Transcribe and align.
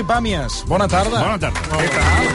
Sergi 0.00 0.08
Pàmies, 0.08 0.54
bona 0.64 0.86
tarda. 0.88 1.18
Bona 1.20 1.36
tarda. 1.36 1.60
Què 1.76 1.88
tal? 1.92 2.28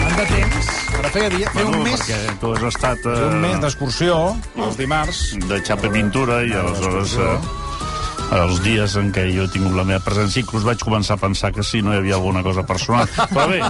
Tant 0.00 0.14
de 0.16 0.24
temps. 0.30 0.68
Ara 0.96 1.10
feia, 1.12 1.26
dia, 1.34 1.50
feia 1.52 1.66
un 1.68 1.82
mes, 1.84 2.00
Perquè 2.00 2.36
tu 2.40 2.52
has 2.54 2.62
estat 2.70 3.04
eh, 3.04 3.16
un 3.26 3.36
mes 3.42 3.58
d'excursió, 3.60 4.14
els 4.56 4.78
dimarts. 4.80 5.18
de 5.44 5.58
xapa 5.60 5.90
i 5.90 5.92
pintura 5.92 6.38
i 6.48 6.54
aleshores 6.56 7.18
eh, 7.20 7.34
els 8.42 8.60
dies 8.64 8.96
en 9.00 9.10
què 9.14 9.26
jo 9.30 9.44
he 9.46 9.52
tingut 9.52 9.76
la 9.76 9.84
meva 9.86 10.00
presència 10.04 10.42
inclús 10.42 10.64
vaig 10.66 10.82
començar 10.82 11.16
a 11.16 11.22
pensar 11.22 11.52
que 11.54 11.62
sí, 11.66 11.82
no 11.84 11.94
hi 11.94 12.00
havia 12.00 12.16
alguna 12.18 12.42
cosa 12.42 12.64
personal. 12.66 13.08
Però 13.30 13.46
bé, 13.50 13.60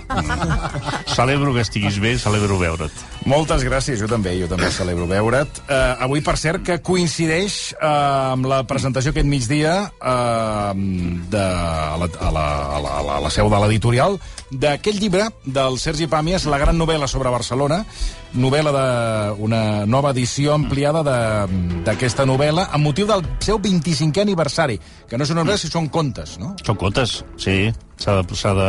celebro 1.17 1.53
que 1.55 1.65
estiguis 1.65 1.99
bé, 2.01 2.15
celebro 2.19 2.59
veure't. 2.61 3.05
Moltes 3.29 3.65
gràcies, 3.67 4.01
jo 4.01 4.09
també, 4.11 4.35
jo 4.41 4.49
també 4.51 4.71
celebro 4.73 5.09
veure't. 5.11 5.63
Uh, 5.65 6.05
avui, 6.07 6.25
per 6.25 6.37
cert, 6.41 6.65
que 6.67 6.81
coincideix 6.85 7.75
uh, 7.77 8.33
amb 8.35 8.49
la 8.51 8.63
presentació 8.69 9.15
aquest 9.15 9.29
migdia 9.29 9.77
uh, 10.01 10.73
de, 10.75 11.45
a, 11.45 11.97
la, 12.01 12.09
a, 12.09 12.33
la, 12.33 12.49
a, 12.49 12.81
la, 12.81 12.99
a 12.99 13.05
la, 13.05 13.17
a 13.19 13.23
la 13.29 13.33
seu 13.33 13.53
de 13.53 13.63
l'editorial 13.65 14.19
d'aquest 14.51 15.01
llibre 15.01 15.29
del 15.45 15.81
Sergi 15.83 16.09
Pàmies, 16.11 16.47
La 16.51 16.61
gran 16.63 16.79
novel·la 16.79 17.09
sobre 17.11 17.33
Barcelona, 17.33 17.83
novel·la 18.35 18.73
d'una 19.37 19.61
nova 19.87 20.11
edició 20.11 20.55
ampliada 20.55 21.03
de- 21.07 21.83
d'aquesta 21.87 22.25
novel·la 22.27 22.69
amb 22.73 22.85
motiu 22.85 23.07
del 23.07 23.23
seu 23.41 23.59
25è 23.61 24.21
aniversari, 24.23 24.79
que 25.09 25.17
no 25.19 25.25
és 25.25 25.31
una 25.31 25.43
novel·la, 25.45 25.59
si 25.59 25.69
són 25.71 25.89
contes, 25.89 26.39
no? 26.39 26.55
Són 26.65 26.77
contes, 26.77 27.23
sí. 27.37 27.73
S'ha 27.97 28.17
de, 28.21 28.27
de, 28.27 28.69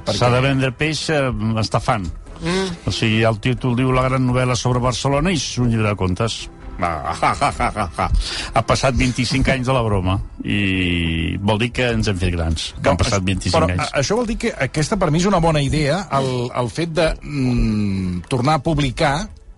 perquè- 0.00 0.16
s'ha 0.16 0.30
de 0.32 0.40
vendre 0.40 0.72
peix 0.72 1.08
eh, 1.10 1.30
estafant. 1.60 2.06
Mm. 2.42 2.88
O 2.88 2.90
sigui, 2.90 3.22
el 3.22 3.38
títol 3.38 3.76
diu 3.76 3.92
La 3.92 4.02
gran 4.08 4.24
novel·la 4.26 4.56
sobre 4.56 4.80
Barcelona 4.80 5.30
i 5.30 5.36
és 5.38 5.58
un 5.62 5.68
llibre 5.70 5.88
de 5.92 5.96
contes. 5.96 6.48
Ah, 6.80 7.12
ha, 7.12 7.32
ha, 7.32 7.50
ha, 7.58 7.68
ha, 7.76 7.88
ha. 7.96 8.06
Ha 8.54 8.62
passat 8.66 8.96
25 8.98 9.52
anys 9.52 9.68
de 9.68 9.76
la 9.76 9.82
broma 9.84 10.16
i 10.42 11.36
vol 11.38 11.60
dir 11.60 11.70
que 11.74 11.90
ens 11.94 12.08
hem 12.10 12.18
fet 12.18 12.32
grans, 12.34 12.70
que 12.80 12.90
han 12.90 12.98
passat 13.00 13.22
25 13.26 13.54
però, 13.54 13.68
anys. 13.70 13.92
Això 14.00 14.18
vol 14.18 14.26
dir 14.30 14.38
que 14.46 14.54
aquesta 14.66 14.98
per 14.98 15.10
mi 15.12 15.20
és 15.22 15.28
una 15.30 15.42
bona 15.42 15.62
idea, 15.62 16.02
el, 16.18 16.32
el 16.62 16.72
fet 16.72 16.96
de 16.96 17.12
mm, 17.20 18.24
tornar 18.32 18.58
a 18.58 18.64
publicar 18.64 19.14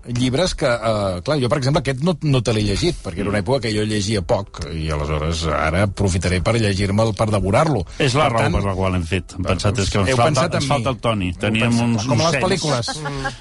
llibres 0.07 0.55
que, 0.55 0.67
eh, 0.67 1.21
clar, 1.25 1.39
jo 1.41 1.49
per 1.49 1.59
exemple 1.59 1.81
aquest 1.81 2.03
no, 2.05 2.17
no 2.23 2.43
te 2.43 2.53
l'he 2.53 2.63
llegit, 2.63 2.97
perquè 3.05 3.21
era 3.25 3.31
una 3.31 3.41
època 3.41 3.61
que 3.65 3.73
jo 3.75 3.85
llegia 3.89 4.23
poc, 4.23 4.61
i 4.75 4.91
aleshores 4.91 5.45
ara 5.49 5.85
aprofitaré 5.89 6.41
per 6.45 6.55
llegir-me'l, 6.61 7.15
per 7.17 7.31
devorar-lo. 7.33 7.85
És 7.99 8.15
la 8.15 8.25
Per 8.29 8.33
raó 8.35 8.43
tant, 8.45 8.53
per 8.59 8.65
la 8.65 8.75
qual 8.75 8.95
hem 8.99 9.05
fet. 9.09 9.35
Hem 9.39 9.45
pensat 9.49 9.79
és 9.79 9.91
que 9.91 9.99
ens 10.03 10.15
falta, 10.19 10.49
ens 10.59 10.67
falta 10.67 10.91
el 10.91 10.99
Toni. 10.99 11.33
Teníem 11.35 11.71
pensat- 11.71 11.85
uns, 11.85 12.07
com 12.07 12.19
uns 12.19 12.25
les 12.25 12.33
cens. 12.33 12.45
pel·lícules. 12.45 12.93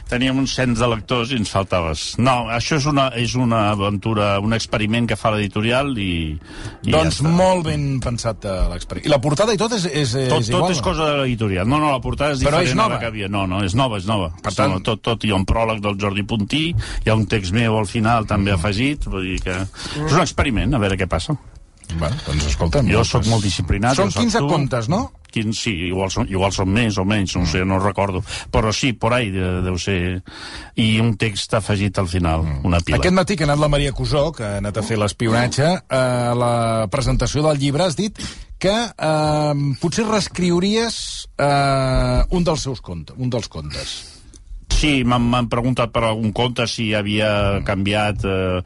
Teníem 0.10 0.38
uns 0.38 0.54
cens 0.56 0.80
de 0.80 0.88
lectors 0.88 1.32
i 1.32 1.36
ens 1.42 1.50
faltaves. 1.52 2.06
No, 2.18 2.48
això 2.54 2.78
és 2.78 2.86
una, 2.86 3.08
és 3.20 3.36
una 3.36 3.70
aventura, 3.72 4.40
un 4.40 4.54
experiment 4.54 5.08
que 5.10 5.16
fa 5.20 5.32
l'editorial 5.36 5.92
i, 5.98 6.38
i 6.84 6.92
Doncs 6.92 7.20
ja 7.20 7.24
està. 7.26 7.34
molt 7.36 7.66
ben 7.66 8.00
pensat 8.04 8.46
eh, 8.46 8.56
l'experiència. 8.72 9.10
I 9.10 9.14
la 9.14 9.22
portada 9.24 9.54
i 9.54 9.58
tot 9.58 9.74
és, 9.74 9.86
és, 9.86 10.12
Tot, 10.30 10.40
és 10.42 10.48
tot 10.50 10.58
igual, 10.60 10.72
és 10.72 10.78
no? 10.78 10.84
cosa 10.84 11.10
de 11.12 11.18
l'editorial. 11.24 11.68
No, 11.68 11.80
no, 11.82 11.92
la 11.92 12.00
portada 12.04 12.34
és 12.38 12.40
Però 12.44 12.60
diferent 12.60 12.68
és 12.70 12.74
a 12.74 12.82
nova. 12.84 12.94
la 12.96 13.00
que 13.02 13.10
havia. 13.12 13.28
No, 13.34 13.46
no, 13.48 13.64
és 13.66 13.76
nova, 13.76 13.98
és 13.98 14.06
nova. 14.10 14.32
Per 14.42 14.54
tant- 14.54 14.72
No, 14.74 14.80
tot, 14.82 15.02
tot, 15.02 15.24
ha 15.24 15.36
un 15.36 15.46
pròleg 15.46 15.82
del 15.84 15.98
Jordi 16.00 16.24
Puntí, 16.24 16.53
hi 16.62 17.10
ha 17.10 17.18
un 17.18 17.26
text 17.30 17.56
meu 17.56 17.78
al 17.80 17.90
final 17.90 18.30
també 18.30 18.54
afegit, 18.54 19.10
vull 19.10 19.34
dir 19.34 19.42
que 19.44 19.58
és 19.64 20.14
un 20.14 20.22
experiment, 20.22 20.76
a 20.76 20.84
veure 20.84 21.00
què 21.00 21.10
passa. 21.10 21.38
Bueno, 21.98 22.16
doncs 22.26 22.48
escolta'm. 22.54 22.88
Jo 22.90 23.04
sóc 23.06 23.28
molt 23.30 23.44
disciplinat. 23.46 23.98
Són 23.98 24.10
jo 24.10 24.16
saps 24.16 24.26
15 24.26 24.42
tu. 24.42 24.50
contes, 24.50 24.90
no? 24.90 25.02
Quin, 25.34 25.50
sí, 25.58 25.72
igual 25.90 26.12
són, 26.14 26.28
igual 26.30 26.54
són 26.54 26.70
més 26.74 26.98
o 27.02 27.06
menys, 27.10 27.34
no 27.36 27.44
ho 27.44 27.50
sé, 27.50 27.64
no 27.66 27.80
recordo. 27.82 28.22
Però 28.54 28.74
sí, 28.74 28.94
por 28.94 29.16
ahí 29.18 29.32
de, 29.34 29.50
deu 29.66 29.80
ser... 29.82 30.22
I 30.78 30.88
un 31.02 31.16
text 31.22 31.54
afegit 31.58 31.98
al 32.02 32.10
final, 32.10 32.46
una 32.66 32.80
pila. 32.86 33.00
Aquest 33.02 33.18
matí 33.18 33.38
que 33.38 33.46
ha 33.46 33.50
anat 33.50 33.62
la 33.62 33.70
Maria 33.74 33.94
Cusó, 33.98 34.28
que 34.34 34.46
ha 34.46 34.58
anat 34.62 34.78
a 34.78 34.86
fer 34.86 35.00
l'espionatge, 35.02 35.70
a 35.90 36.34
la 36.38 36.54
presentació 36.94 37.46
del 37.48 37.62
llibre 37.62 37.88
has 37.88 37.98
dit 37.98 38.22
que 38.64 38.74
eh, 38.74 39.54
potser 39.82 40.06
reescriuries 40.08 40.98
eh, 41.38 42.22
un 42.30 42.46
dels 42.46 42.70
seus 42.70 42.82
contes, 42.82 43.18
un 43.18 43.34
dels 43.34 43.50
contes. 43.52 44.13
Sí, 44.84 45.06
m'han 45.08 45.48
preguntat 45.48 45.94
per 45.96 46.02
algun 46.04 46.34
conte 46.36 46.66
si 46.68 46.90
havia 46.92 47.62
canviat 47.64 48.26
eh, 48.28 48.58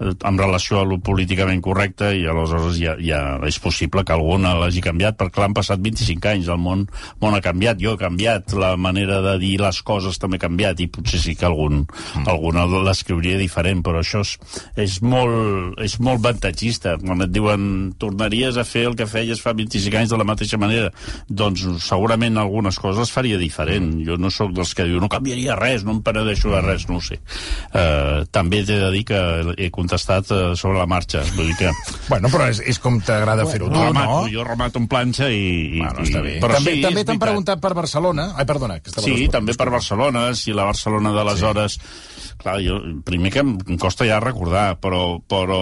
eh, 0.00 0.12
en 0.14 0.38
relació 0.38 0.80
a 0.80 0.88
lo 0.88 0.98
políticament 1.04 1.62
correcte 1.64 2.12
i 2.16 2.26
aleshores 2.30 2.78
ja, 2.80 2.96
ja 3.00 3.22
és 3.46 3.58
possible 3.62 4.04
que 4.04 4.14
algun 4.14 4.44
l'hagi 4.44 4.82
canviat 4.84 5.18
perquè 5.18 5.38
clar, 5.38 5.48
han 5.50 5.56
passat 5.56 5.82
25 5.82 6.30
anys, 6.30 6.50
el 6.52 6.60
món, 6.62 6.86
món 7.22 7.36
ha 7.36 7.42
canviat, 7.44 7.80
jo 7.80 7.94
he 7.94 8.00
canviat, 8.00 8.54
la 8.58 8.74
manera 8.80 9.20
de 9.24 9.36
dir 9.42 9.56
les 9.62 9.80
coses 9.86 10.18
també 10.20 10.38
ha 10.38 10.46
canviat 10.46 10.80
i 10.80 10.88
potser 10.92 11.20
sí 11.22 11.34
que 11.38 11.46
algun, 11.48 11.84
mm. 11.84 12.26
alguna 12.30 12.66
l'escriuria 12.66 13.38
diferent, 13.40 13.82
però 13.84 14.00
això 14.02 14.22
és, 14.24 14.36
és, 14.86 14.98
molt, 15.02 15.78
és 15.82 15.96
molt 16.02 16.22
avantatgista. 16.22 16.96
Quan 17.02 17.24
et 17.24 17.32
diuen 17.34 17.94
tornaries 18.00 18.58
a 18.60 18.66
fer 18.68 18.86
el 18.90 18.96
que 18.98 19.08
feies 19.10 19.42
fa 19.42 19.54
25 19.56 20.00
anys 20.00 20.14
de 20.14 20.20
la 20.20 20.26
mateixa 20.28 20.60
manera, 20.60 20.90
doncs 21.28 21.64
segurament 21.84 22.38
algunes 22.40 22.78
coses 22.80 23.12
faria 23.14 23.38
diferent. 23.40 23.92
Jo 24.06 24.18
no 24.20 24.30
sóc 24.34 24.54
dels 24.56 24.74
que 24.76 24.86
diu 24.88 25.02
no 25.02 25.10
canviaria 25.12 25.58
res, 25.58 25.84
no 25.84 25.96
em 25.96 26.02
penedeixo 26.04 26.52
de 26.54 26.62
res, 26.64 26.88
no 26.90 27.00
ho 27.00 27.04
sé. 27.04 27.20
Uh, 27.70 28.24
també 28.34 28.64
t'he 28.64 28.78
de 28.80 28.90
dir 28.94 29.04
que 29.08 29.20
he 29.56 29.70
contestat 29.84 30.32
uh, 30.32 30.42
sobre 30.56 30.80
la 30.80 30.88
marxa. 30.88 31.22
Vull 31.36 31.52
dir 31.52 31.58
que 31.60 31.72
Bueno, 32.10 32.30
però 32.32 32.48
és, 32.50 32.60
és 32.64 32.80
com 32.80 32.96
t'agrada 33.04 33.46
fer-ho 33.48 33.68
tu, 33.68 33.80
remato, 33.80 34.24
no? 34.24 34.32
jo 34.32 34.44
remato 34.46 34.80
en 34.80 34.88
planxa 34.90 35.28
i... 35.28 35.44
i 35.76 35.82
Bueno, 35.82 36.04
està 36.04 36.24
bé. 36.24 36.38
i 36.38 36.42
però 36.42 36.58
també 36.58 36.76
sí, 36.78 36.82
també 36.84 37.04
t'han 37.04 37.20
preguntat 37.22 37.62
per 37.62 37.74
Barcelona. 37.76 38.30
Ai, 38.38 38.48
perdona. 38.48 38.80
Que 38.80 38.92
estava 38.92 39.06
Sí, 39.06 39.28
també 39.32 39.56
per. 39.56 39.70
Barcelona, 39.74 40.28
si 40.38 40.54
la 40.54 40.68
Barcelona 40.68 41.10
d'aleshores... 41.16 41.78
Clar, 42.38 42.56
jo, 42.64 42.76
primer 43.06 43.30
que 43.30 43.42
em 43.44 43.78
costa 43.80 44.06
ja 44.08 44.18
recordar, 44.22 44.76
però, 44.82 45.20
però 45.30 45.60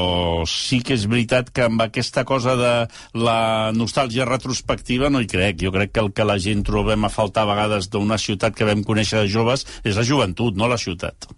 sí 0.49 0.81
que 0.85 0.97
és 0.97 1.05
veritat 1.09 1.51
que 1.55 1.67
amb 1.69 1.85
aquesta 1.85 2.25
cosa 2.29 2.57
de 2.59 2.73
la 3.19 3.73
nostàlgia 3.77 4.27
retrospectiva 4.29 5.11
no 5.13 5.21
hi 5.21 5.29
crec. 5.31 5.61
Jo 5.63 5.75
crec 5.75 5.93
que 5.93 6.03
el 6.05 6.11
que 6.17 6.27
la 6.27 6.39
gent 6.43 6.65
trobem 6.67 7.05
a 7.05 7.13
faltar 7.13 7.45
a 7.45 7.53
vegades 7.53 7.91
d'una 7.93 8.19
ciutat 8.19 8.57
que 8.57 8.69
vam 8.69 8.83
conèixer 8.89 9.23
de 9.23 9.31
joves 9.33 9.67
és 9.85 10.01
la 10.01 10.07
joventut, 10.09 10.57
no 10.57 10.71
la 10.71 10.81
ciutat. 10.81 11.29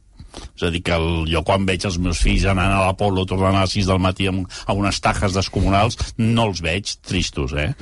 És 0.54 0.66
a 0.66 0.70
dir, 0.74 0.82
que 0.86 0.96
el, 0.96 1.24
jo 1.30 1.44
quan 1.46 1.66
veig 1.68 1.86
els 1.88 1.98
meus 2.02 2.22
fills 2.24 2.46
anant 2.50 2.72
a 2.74 2.82
l'Apolo, 2.86 3.26
tornant 3.28 3.58
a 3.58 3.66
les 3.66 3.76
6 3.78 3.90
del 3.90 4.02
matí 4.02 4.28
amb, 4.30 4.48
a 4.66 4.76
unes 4.76 5.00
tajes 5.04 5.36
descomunals, 5.36 5.98
no 6.20 6.48
els 6.50 6.62
veig 6.64 6.96
tristos, 7.06 7.54
eh? 7.58 7.72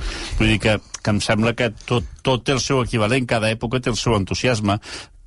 Vull 0.40 0.54
dir 0.54 0.60
que, 0.62 0.76
que 1.02 1.14
em 1.14 1.22
sembla 1.24 1.56
que 1.58 1.72
tot, 1.86 2.06
tot 2.26 2.44
té 2.46 2.56
el 2.56 2.62
seu 2.64 2.82
equivalent, 2.84 3.28
cada 3.28 3.52
època 3.52 3.82
té 3.82 3.92
el 3.92 4.00
seu 4.00 4.16
entusiasme, 4.18 4.78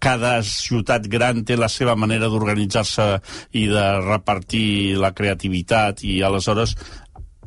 cada 0.06 0.38
ciutat 0.46 1.08
gran 1.10 1.42
té 1.48 1.56
la 1.58 1.70
seva 1.72 1.96
manera 1.98 2.28
d'organitzar-se 2.30 3.06
i 3.58 3.66
de 3.72 3.86
repartir 4.04 5.00
la 5.02 5.14
creativitat 5.18 6.04
i 6.06 6.20
aleshores 6.22 6.76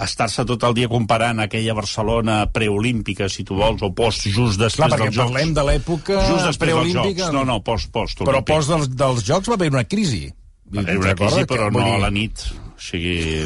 estar-se 0.04 0.44
tot 0.48 0.64
el 0.69 0.76
dia 0.76 0.88
comparant 0.91 1.42
aquella 1.42 1.75
Barcelona 1.76 2.41
preolímpica, 2.54 3.28
si 3.32 3.44
tu 3.47 3.59
vols, 3.59 3.82
o 3.82 3.91
post, 3.94 4.28
just 4.31 4.60
després 4.60 4.86
Clar, 4.86 5.00
dels 5.03 5.16
Jocs. 5.16 5.25
parlem 5.25 5.54
de 5.56 5.66
l'època 5.66 6.22
preolímpica. 6.60 7.32
No, 7.34 7.44
no, 7.48 7.60
post, 7.64 7.91
post. 7.94 8.22
Però 8.26 8.42
post 8.47 8.72
dels, 8.72 8.88
dels 8.94 9.26
Jocs 9.26 9.50
va 9.50 9.58
haver 9.58 9.72
una 9.75 9.84
crisi. 9.88 10.26
Va 10.72 10.82
haver 10.84 10.98
una 11.00 11.14
crisi, 11.19 11.44
però 11.48 11.70
no 11.72 11.84
a 11.94 12.00
la 12.06 12.10
nit. 12.14 12.47
O 12.78 12.81
sigui, 12.81 13.42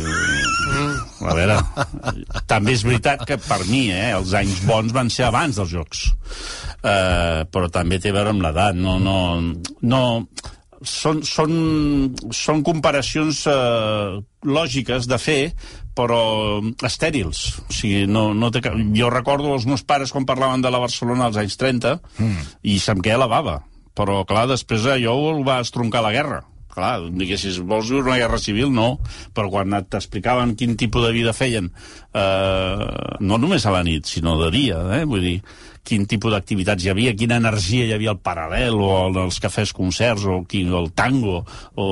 a 1.24 1.32
veure, 1.32 1.54
també 2.50 2.74
és 2.76 2.82
veritat 2.84 3.22
que 3.24 3.38
per 3.41 3.62
mi, 3.70 3.86
eh, 3.88 4.10
els 4.12 4.34
anys 4.36 4.58
bons 4.68 4.92
van 4.92 5.08
ser 5.08 5.24
abans 5.30 5.56
dels 5.56 5.72
Jocs. 5.72 6.02
Uh, 6.82 7.46
però 7.48 7.70
també 7.72 7.96
té 8.02 8.10
a 8.12 8.16
veure 8.18 8.34
amb 8.34 8.44
l'edat. 8.44 8.76
No, 8.76 8.98
no, 9.00 9.16
no, 9.80 10.02
són, 10.88 11.22
són, 11.26 11.53
són 12.34 12.62
comparacions 12.66 13.44
uh, 13.50 14.20
lògiques 14.44 15.09
de 15.10 15.19
fer, 15.20 15.41
però 15.97 16.60
estèrils. 16.84 17.42
O 17.66 17.74
sigui, 17.74 18.06
no, 18.10 18.30
no 18.34 18.51
té 18.54 18.62
cap... 18.65 18.78
Jo 18.97 19.10
recordo 19.12 19.53
els 19.56 19.66
meus 19.68 19.84
pares 19.84 20.15
quan 20.15 20.28
parlaven 20.28 20.65
de 20.65 20.72
la 20.72 20.80
Barcelona 20.83 21.28
als 21.28 21.41
anys 21.41 21.59
30 21.60 21.98
mm. 21.98 22.48
i 22.72 22.78
se'm 22.83 23.03
queia 23.04 23.21
la 23.21 23.30
bava. 23.30 23.60
Però, 23.92 24.22
clar, 24.28 24.47
després 24.48 24.89
allò 24.89 25.18
el 25.34 25.45
va 25.45 25.60
estroncar 25.60 26.01
la 26.04 26.15
guerra. 26.15 26.41
Clar, 26.72 27.10
diguessis, 27.12 27.59
vols 27.68 27.91
viure 27.92 28.09
una 28.09 28.16
guerra 28.16 28.39
civil? 28.41 28.71
No, 28.72 28.95
però 29.36 29.51
quan 29.53 29.77
t'explicaven 29.92 30.54
quin 30.56 30.72
tipus 30.80 31.04
de 31.04 31.10
vida 31.12 31.34
feien, 31.36 31.68
eh, 32.16 32.86
no 33.21 33.39
només 33.42 33.66
a 33.68 33.74
la 33.74 33.83
nit, 33.84 34.09
sinó 34.09 34.39
de 34.41 34.48
dia, 34.54 34.78
eh? 34.97 35.03
vull 35.04 35.21
dir, 35.21 35.34
quin 35.86 36.06
tipus 36.06 36.32
d'activitats 36.34 36.84
hi 36.84 36.92
havia, 36.92 37.14
quina 37.18 37.40
energia 37.40 37.86
hi 37.88 37.94
havia 37.96 38.12
al 38.14 38.20
paral·lel, 38.22 38.78
o 38.78 38.90
als 39.24 39.40
cafès 39.42 39.72
concerts, 39.74 40.26
o 40.26 40.42
el 40.46 40.90
tango, 40.94 41.42
o... 41.74 41.88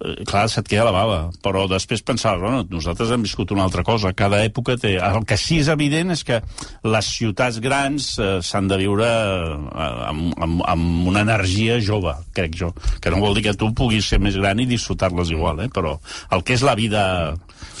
Eh, 0.00 0.24
clar, 0.28 0.46
se't 0.52 0.68
queda 0.68 0.86
la 0.88 0.94
bava. 0.94 1.20
Però 1.44 1.66
després 1.70 2.04
pensaves, 2.04 2.42
bueno, 2.42 2.64
nosaltres 2.70 3.12
hem 3.14 3.24
viscut 3.24 3.54
una 3.56 3.64
altra 3.64 3.84
cosa, 3.86 4.12
cada 4.16 4.42
època 4.44 4.76
té... 4.80 4.96
El 5.00 5.24
que 5.28 5.38
sí 5.40 5.60
és 5.64 5.70
evident 5.72 6.12
és 6.12 6.24
que 6.26 6.40
les 6.84 7.12
ciutats 7.16 7.60
grans 7.64 8.12
eh, 8.18 8.30
s'han 8.44 8.68
de 8.70 8.80
viure 8.80 9.08
eh, 9.08 9.90
amb, 10.10 10.34
amb, 10.36 10.64
amb 10.68 11.08
una 11.10 11.24
energia 11.24 11.80
jove, 11.84 12.14
crec 12.36 12.58
jo. 12.60 12.74
Que 13.00 13.12
no 13.12 13.22
vol 13.24 13.38
dir 13.38 13.48
que 13.48 13.56
tu 13.56 13.72
puguis 13.76 14.12
ser 14.12 14.20
més 14.20 14.36
gran 14.36 14.60
i 14.60 14.68
disfrutar-les 14.68 15.32
igual, 15.32 15.64
eh? 15.64 15.70
però 15.72 15.96
el 16.34 16.44
que 16.44 16.56
és 16.58 16.66
la 16.66 16.76
vida 16.76 17.02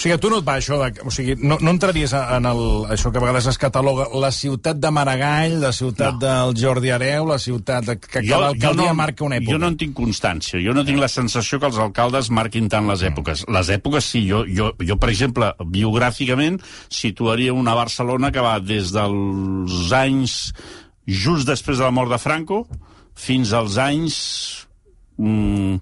sigui, 0.00 0.14
a 0.14 0.20
tu 0.20 0.30
no 0.32 0.38
et 0.40 0.46
va 0.46 0.56
això 0.56 0.78
de... 0.80 1.04
O 1.04 1.12
sigui, 1.12 1.34
no, 1.44 1.58
no 1.60 1.74
entraries 1.74 2.14
en 2.16 2.46
el, 2.48 2.60
això 2.94 3.12
que 3.12 3.20
a 3.20 3.24
vegades 3.24 3.48
es 3.50 3.58
cataloga 3.60 4.06
la 4.20 4.30
ciutat 4.32 4.80
de 4.80 4.92
Maragall, 4.96 5.49
la 5.58 5.72
ciutat 5.74 6.14
no. 6.14 6.20
del 6.22 6.52
Jordi 6.60 6.92
Areu, 6.94 7.26
la 7.26 7.38
ciutat 7.42 7.88
que 7.98 8.22
cada 8.22 8.50
alcaldia 8.52 8.92
no, 8.92 8.98
marca 8.98 9.24
una 9.26 9.40
època. 9.40 9.56
Jo 9.56 9.60
no 9.62 9.70
en 9.72 9.78
tinc 9.80 9.96
constància. 9.98 10.60
Jo 10.62 10.74
no 10.76 10.84
tinc 10.86 11.00
la 11.02 11.08
sensació 11.10 11.58
que 11.58 11.66
els 11.70 11.80
alcaldes 11.82 12.30
marquin 12.30 12.68
tant 12.70 12.86
les 12.90 13.02
èpoques. 13.08 13.46
Les 13.50 13.72
èpoques 13.74 14.10
sí. 14.12 14.22
Jo, 14.30 14.44
jo, 14.46 14.70
jo 14.78 14.98
per 15.00 15.10
exemple, 15.10 15.50
biogràficament, 15.64 16.60
situaria 16.92 17.56
una 17.56 17.74
Barcelona 17.78 18.30
que 18.30 18.44
va 18.44 18.58
des 18.62 18.92
dels 18.94 19.96
anys 19.96 20.36
just 21.10 21.48
després 21.48 21.80
de 21.80 21.88
la 21.88 21.94
mort 21.94 22.12
de 22.12 22.20
Franco 22.22 22.64
fins 23.18 23.56
als 23.56 23.80
anys... 23.80 24.20
Mm, 25.18 25.80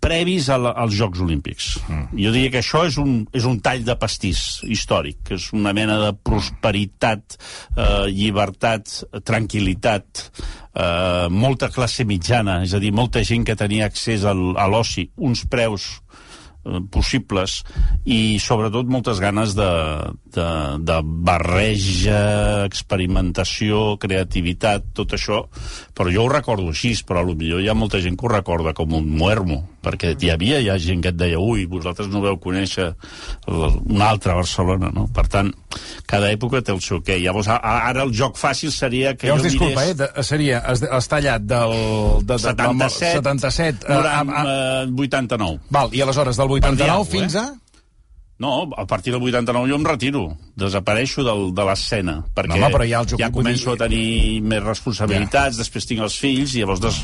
previs 0.00 0.50
a 0.52 0.58
la, 0.60 0.72
als 0.76 0.94
Jocs 0.98 1.22
Olímpics. 1.24 1.70
Mm. 1.88 2.20
Jo 2.20 2.32
diria 2.34 2.52
que 2.52 2.60
això 2.60 2.84
és 2.86 2.98
un, 3.00 3.22
és 3.36 3.46
un 3.48 3.58
tall 3.64 3.84
de 3.86 3.96
pastís 3.98 4.60
històric, 4.68 5.22
que 5.26 5.38
és 5.38 5.48
una 5.56 5.72
mena 5.76 5.96
de 6.02 6.12
prosperitat, 6.26 7.38
eh, 7.76 8.06
llibertat, 8.12 8.92
tranquil·litat, 9.24 10.26
eh, 10.76 11.26
molta 11.32 11.70
classe 11.72 12.04
mitjana, 12.04 12.60
és 12.66 12.76
a 12.76 12.82
dir, 12.82 12.92
molta 12.92 13.24
gent 13.24 13.46
que 13.48 13.56
tenia 13.56 13.88
accés 13.88 14.28
al, 14.28 14.52
a 14.60 14.68
l'oci, 14.68 15.08
uns 15.16 15.46
preus 15.48 15.88
possibles 16.90 17.60
i 18.04 18.38
sobretot 18.42 18.88
moltes 18.90 19.20
ganes 19.22 19.54
de, 19.58 19.70
de, 20.34 20.48
de 20.86 20.98
barreja, 21.04 22.20
experimentació, 22.66 23.96
creativitat, 24.02 24.90
tot 24.96 25.16
això, 25.16 25.44
però 25.96 26.12
jo 26.12 26.26
ho 26.26 26.32
recordo 26.32 26.72
així, 26.72 26.94
però 27.06 27.24
potser 27.26 27.60
hi 27.62 27.70
ha 27.70 27.78
molta 27.78 28.02
gent 28.02 28.18
que 28.18 28.26
ho 28.26 28.32
recorda 28.32 28.74
com 28.76 28.94
un 28.98 29.08
muermo, 29.18 29.62
perquè 29.86 30.14
hi 30.18 30.30
havia 30.34 30.60
ja 30.64 30.76
gent 30.82 31.04
que 31.04 31.12
et 31.14 31.18
deia 31.18 31.38
ui, 31.40 31.66
vosaltres 31.70 32.10
no 32.10 32.22
veu 32.24 32.38
conèixer 32.42 32.90
una 33.46 34.10
altra 34.10 34.34
Barcelona, 34.38 34.90
no? 34.94 35.06
Per 35.14 35.26
tant, 35.30 35.52
cada 36.10 36.32
època 36.34 36.62
té 36.66 36.74
el 36.74 36.82
seu 36.84 37.02
què. 37.06 37.20
Llavors, 37.22 37.50
ara 37.54 38.02
el 38.06 38.14
joc 38.16 38.40
fàcil 38.40 38.74
seria 38.74 39.14
que 39.14 39.30
Llavors, 39.30 39.46
jo 39.46 39.52
disculpa, 39.52 39.84
mirés... 39.86 40.02
eh, 40.08 40.26
seria, 40.26 40.62
has, 40.66 40.82
has 40.98 41.10
tallat 41.12 41.46
del... 41.46 41.76
De, 42.26 42.34
de, 42.34 42.40
77, 42.42 43.12
77 43.20 43.86
a, 43.86 44.00
a, 44.00 44.42
a, 44.42 44.82
89. 45.06 45.60
Val, 45.70 45.94
i 45.94 46.02
aleshores 46.04 46.40
del 46.40 46.58
89 46.58 47.08
fins 47.12 47.38
a... 47.38 47.46
No, 48.38 48.68
a 48.76 48.84
partir 48.84 49.14
del 49.14 49.22
89 49.22 49.70
jo 49.70 49.76
em 49.78 49.84
retiro, 49.86 50.22
desapareixo 50.60 51.22
del, 51.24 51.54
de 51.56 51.64
l'escena, 51.64 52.18
perquè 52.36 52.58
no, 52.60 52.66
home, 52.68 52.84
ja, 52.90 53.00
ja 53.16 53.30
començo 53.32 53.70
dir... 53.70 53.76
a 53.78 53.86
tenir 53.86 54.42
més 54.44 54.60
responsabilitats, 54.60 55.56
ja. 55.56 55.62
després 55.62 55.88
tinc 55.88 56.02
els 56.04 56.18
fills 56.20 56.52
i 56.52 56.60
llavors 56.60 56.82
des, 56.84 56.98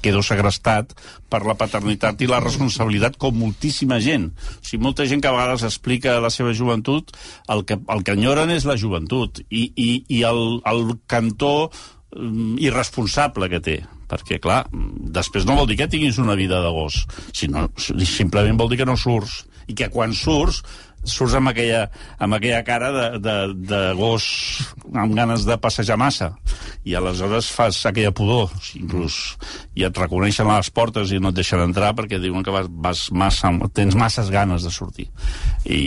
quedo 0.00 0.22
segrestat 0.24 0.94
per 1.28 1.42
la 1.44 1.58
paternitat 1.60 2.24
i 2.24 2.30
la 2.30 2.40
responsabilitat 2.40 3.18
com 3.20 3.36
moltíssima 3.36 3.98
gent. 4.00 4.30
O 4.32 4.64
sigui, 4.64 4.80
molta 4.86 5.04
gent 5.10 5.20
que 5.20 5.28
a 5.28 5.34
vegades 5.36 5.66
explica 5.68 6.16
la 6.24 6.32
seva 6.32 6.54
joventut, 6.56 7.12
el 7.52 7.66
que, 7.68 7.76
el 7.76 8.00
que 8.06 8.16
enyoren 8.16 8.54
és 8.56 8.64
la 8.64 8.78
joventut 8.80 9.42
i, 9.50 9.68
i, 9.76 9.90
i 10.08 10.22
el, 10.24 10.42
el 10.72 10.96
cantó 11.04 11.68
mm, 11.68 12.56
irresponsable 12.64 13.52
que 13.52 13.60
té 13.60 13.76
perquè, 14.08 14.38
clar, 14.40 14.62
després 14.72 15.44
no 15.44 15.58
vol 15.58 15.66
dir 15.68 15.76
que 15.82 15.90
tinguis 15.92 16.16
una 16.16 16.32
vida 16.32 16.62
de 16.64 16.70
gos, 16.72 17.02
sinó 17.36 17.66
simplement 17.76 18.56
vol 18.56 18.72
dir 18.72 18.78
que 18.80 18.88
no 18.88 18.96
surts 18.96 19.42
i 19.68 19.76
que 19.78 19.90
quan 19.92 20.14
surts 20.16 20.62
surts 21.04 21.36
amb 21.38 21.52
aquella, 21.52 21.86
amb 22.18 22.36
aquella 22.36 22.62
cara 22.66 22.90
de, 22.92 23.06
de, 23.22 23.36
de 23.68 23.82
gos 23.98 24.26
amb 24.94 25.14
ganes 25.16 25.44
de 25.46 25.56
passejar 25.60 25.98
massa. 26.00 26.32
I 26.88 26.94
aleshores 26.96 27.50
fas 27.52 27.80
aquella 27.86 28.12
pudor 28.16 28.52
inclús, 28.78 29.36
i 29.76 29.84
et 29.86 29.98
reconeixen 29.98 30.48
a 30.48 30.58
les 30.58 30.70
portes 30.74 31.12
i 31.12 31.20
no 31.20 31.32
et 31.32 31.38
deixen 31.38 31.60
entrar 31.62 31.92
perquè 31.96 32.20
diuen 32.22 32.44
que 32.44 32.54
vas, 32.54 32.68
vas 32.70 33.04
massa, 33.12 33.50
tens 33.76 33.96
masses 33.98 34.30
ganes 34.32 34.64
de 34.64 34.72
sortir. 34.72 35.08
I, 35.64 35.80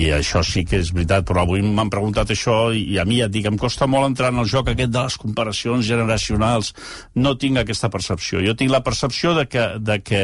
i 0.00 0.02
això 0.16 0.42
sí 0.46 0.64
que 0.68 0.80
és 0.80 0.92
veritat 0.94 1.26
però 1.28 1.44
avui 1.44 1.62
m'han 1.62 1.92
preguntat 1.92 2.32
això 2.32 2.70
i, 2.72 2.96
a 2.98 3.04
mi 3.08 3.20
ja 3.20 3.28
et 3.28 3.34
dic, 3.34 3.48
em 3.50 3.58
costa 3.60 3.88
molt 3.90 4.08
entrar 4.08 4.32
en 4.32 4.42
el 4.42 4.48
joc 4.48 4.72
aquest 4.72 4.94
de 4.94 5.04
les 5.04 5.18
comparacions 5.20 5.86
generacionals. 5.86 6.72
No 7.14 7.36
tinc 7.38 7.60
aquesta 7.60 7.90
percepció. 7.92 8.42
Jo 8.44 8.56
tinc 8.58 8.72
la 8.72 8.82
percepció 8.86 9.34
de 9.36 9.46
que, 9.50 9.66
de 9.78 10.00
que 10.04 10.22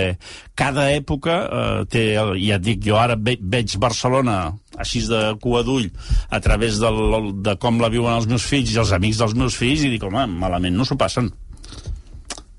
cada 0.59 0.89
època 0.95 1.37
eh, 1.45 1.85
té, 1.91 2.05
ja 2.17 2.59
et 2.59 2.65
dic, 2.65 2.83
jo 2.87 2.99
ara 3.01 3.19
ve, 3.21 3.37
veig 3.41 3.77
Barcelona 3.83 4.24
així 4.31 5.05
de 5.09 5.23
cua 5.43 5.63
d'ull 5.67 5.89
a 6.31 6.41
través 6.45 6.81
del, 6.83 7.31
de 7.45 7.57
com 7.61 7.81
la 7.83 7.91
viuen 7.93 8.17
els 8.17 8.29
meus 8.31 8.47
fills 8.49 8.73
i 8.73 8.81
els 8.83 8.93
amics 8.97 9.21
dels 9.23 9.37
meus 9.39 9.57
fills 9.59 9.85
i 9.85 9.93
dic, 9.93 10.05
home, 10.05 10.27
malament 10.41 10.77
no 10.77 10.87
s'ho 10.87 10.99
passen. 11.01 11.31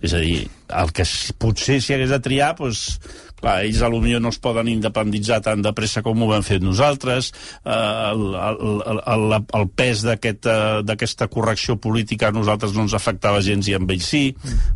És 0.05 0.13
a 0.13 0.21
dir, 0.21 0.45
el 0.81 0.91
que 0.93 1.05
potser 1.41 1.79
si 1.81 1.95
hagués 1.95 2.11
de 2.13 2.19
triar, 2.21 2.53
doncs, 2.59 2.99
clar, 3.39 3.57
ells 3.65 3.81
a 3.81 3.89
no 3.89 4.29
es 4.29 4.39
poden 4.39 4.69
independitzar 4.71 5.41
tan 5.41 5.61
de 5.61 5.73
pressa 5.73 6.01
com 6.05 6.21
ho 6.21 6.29
vam 6.29 6.43
fer 6.43 6.59
nosaltres, 6.61 7.31
eh, 7.63 7.71
el, 7.71 8.25
el, 8.35 9.01
el, 9.05 9.37
el 9.59 9.67
pes 9.75 10.03
d'aquesta 10.07 10.93
aquest, 10.95 11.25
correcció 11.31 11.77
política 11.77 12.29
a 12.29 12.35
nosaltres 12.35 12.73
no 12.73 12.85
ens 12.85 12.93
afectava 12.93 13.41
gens 13.41 13.67
i 13.67 13.75
amb 13.75 13.91
ells 13.91 14.07
sí, 14.09 14.23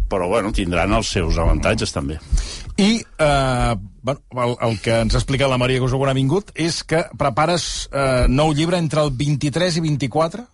però 0.10 0.28
bueno, 0.30 0.52
tindran 0.52 0.94
els 0.94 1.12
seus 1.16 1.38
avantatges 1.38 1.94
també. 1.96 2.20
I 2.80 3.00
eh, 3.00 3.76
bueno, 4.02 4.22
el, 4.36 4.56
el 4.70 4.80
que 4.84 5.02
ens 5.04 5.16
ha 5.16 5.20
explicat 5.20 5.52
la 5.52 5.60
Maria 5.60 5.82
Gosogona 5.84 6.14
ha 6.14 6.18
vingut 6.18 6.54
és 6.56 6.84
que 6.88 7.04
prepares 7.20 7.90
eh, 7.92 8.26
nou 8.30 8.54
llibre 8.56 8.80
entre 8.80 9.04
el 9.04 9.12
23 9.16 9.80
i 9.82 9.86
24? 9.90 10.46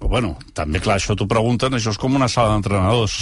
Bueno, 0.00 0.32
també, 0.56 0.80
clar, 0.82 0.96
això 0.98 1.14
t'ho 1.14 1.26
pregunten, 1.30 1.76
això 1.76 1.92
és 1.92 1.98
com 2.00 2.16
una 2.16 2.26
sala 2.30 2.54
d'entrenadors, 2.54 3.14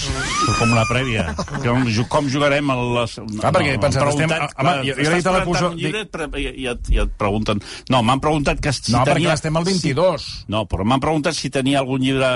com 0.61 0.71
una 0.73 0.87
prèvia. 0.89 1.27
Com, 1.65 1.85
com 2.09 2.31
jugarem 2.33 2.71
a 2.71 2.77
les... 2.79 3.19
Ah, 3.43 3.51
perquè 3.53 3.75
no, 3.75 3.83
pensat, 3.83 4.09
estem... 4.13 4.33
Home, 4.33 4.75
jo, 4.87 4.95
jo 4.97 5.11
he 5.11 5.19
dit 5.19 5.29
a 5.29 5.35
la 5.35 5.43
cursa... 5.45 5.73
I, 5.75 5.91
i, 5.91 6.69
et, 6.71 6.91
I 6.95 7.03
et 7.05 7.17
pregunten... 7.21 7.61
No, 7.93 8.01
m'han 8.07 8.23
preguntat 8.25 8.63
que 8.65 8.73
si 8.73 8.95
no, 8.95 9.03
tenia... 9.03 9.05
No, 9.05 9.11
perquè 9.11 9.35
estem 9.35 9.61
al 9.61 9.67
22. 9.69 10.29
No, 10.55 10.65
però 10.71 10.87
m'han 10.89 11.03
preguntat 11.03 11.37
si 11.37 11.51
tenia 11.53 11.83
algun 11.83 12.05
llibre 12.05 12.31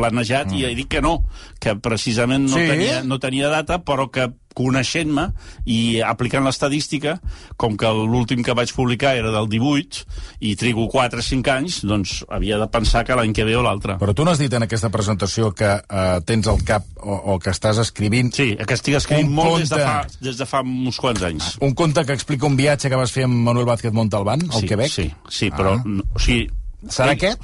planejat 0.00 0.50
mm. 0.50 0.58
i 0.58 0.66
he 0.66 0.76
dit 0.78 0.90
que 0.90 1.04
no, 1.04 1.20
que 1.60 1.76
precisament 1.80 2.48
no, 2.48 2.56
sí? 2.56 2.68
tenia, 2.70 3.02
no 3.06 3.20
tenia 3.22 3.52
data, 3.52 3.82
però 3.84 4.08
que 4.12 4.30
coneixent-me 4.56 5.28
i 5.70 6.00
aplicant 6.02 6.42
l'estadística, 6.42 7.14
com 7.60 7.76
que 7.78 7.90
l'últim 7.94 8.42
que 8.42 8.54
vaig 8.58 8.72
publicar 8.74 9.12
era 9.16 9.30
del 9.30 9.46
18 9.52 10.02
i 10.48 10.56
trigo 10.58 10.88
4 10.90 11.22
o 11.22 11.24
5 11.24 11.52
anys, 11.54 11.78
doncs 11.86 12.16
havia 12.28 12.58
de 12.58 12.66
pensar 12.72 13.04
que 13.06 13.14
l'any 13.16 13.34
que 13.36 13.46
ve 13.46 13.54
o 13.56 13.62
l'altre. 13.62 13.94
Però 14.02 14.14
tu 14.16 14.26
no 14.26 14.34
has 14.34 14.42
dit 14.42 14.52
en 14.58 14.66
aquesta 14.66 14.90
presentació 14.90 15.52
que 15.54 15.70
uh, 15.78 16.18
tens 16.26 16.50
al 16.50 16.64
cap 16.66 16.88
o, 16.98 17.36
o 17.36 17.38
que 17.38 17.54
estàs 17.54 17.78
escrivint... 17.84 18.34
Sí, 18.34 18.50
que 18.58 18.76
estic 18.76 18.98
escrivint 18.98 19.30
molt 19.30 19.60
conte... 19.60 19.68
des, 19.68 19.74
de 19.76 19.86
fa, 19.86 20.24
des 20.30 20.42
de 20.42 20.50
fa 20.50 20.64
uns 20.66 20.98
quants 21.00 21.26
anys. 21.30 21.52
Un 21.62 21.76
conte 21.78 22.04
que 22.08 22.18
explica 22.18 22.50
un 22.50 22.58
viatge 22.58 22.90
que 22.90 22.98
vas 22.98 23.14
fer 23.14 23.28
amb 23.30 23.38
Manuel 23.46 23.70
Vázquez 23.70 23.94
Montalbán, 23.94 24.48
al 24.50 24.64
sí, 24.64 24.72
Quebec? 24.72 24.92
Sí, 24.92 25.10
sí, 25.30 25.54
però... 25.54 25.78
Ah. 25.78 26.00
O 26.10 26.22
sigui, 26.22 26.48
Serà 26.88 27.12
aquest? 27.16 27.42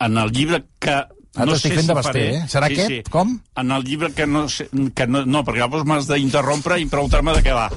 En 0.00 0.16
el 0.16 0.30
llibre 0.32 0.62
que 0.80 1.02
Ah, 1.34 1.46
no 1.48 1.54
estic 1.56 1.78
fent 1.78 1.88
de 1.88 1.96
Basté, 1.96 2.22
eh? 2.28 2.40
Serà 2.52 2.68
sí, 2.68 2.76
aquest? 2.76 2.92
Sí. 2.92 3.12
Com? 3.12 3.38
En 3.56 3.72
el 3.72 3.86
llibre 3.88 4.12
que 4.12 4.26
no 4.28 4.44
sé... 4.52 4.66
Que 4.94 5.06
no, 5.08 5.24
no, 5.24 5.40
perquè 5.46 5.62
llavors 5.62 5.86
m'has 5.88 6.10
d'interrompre 6.10 6.76
i 6.82 6.88
preguntar-me 6.92 7.32
de 7.38 7.44
què 7.46 7.54
va. 7.56 7.70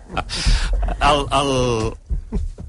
el, 1.10 1.24
el, 1.40 1.54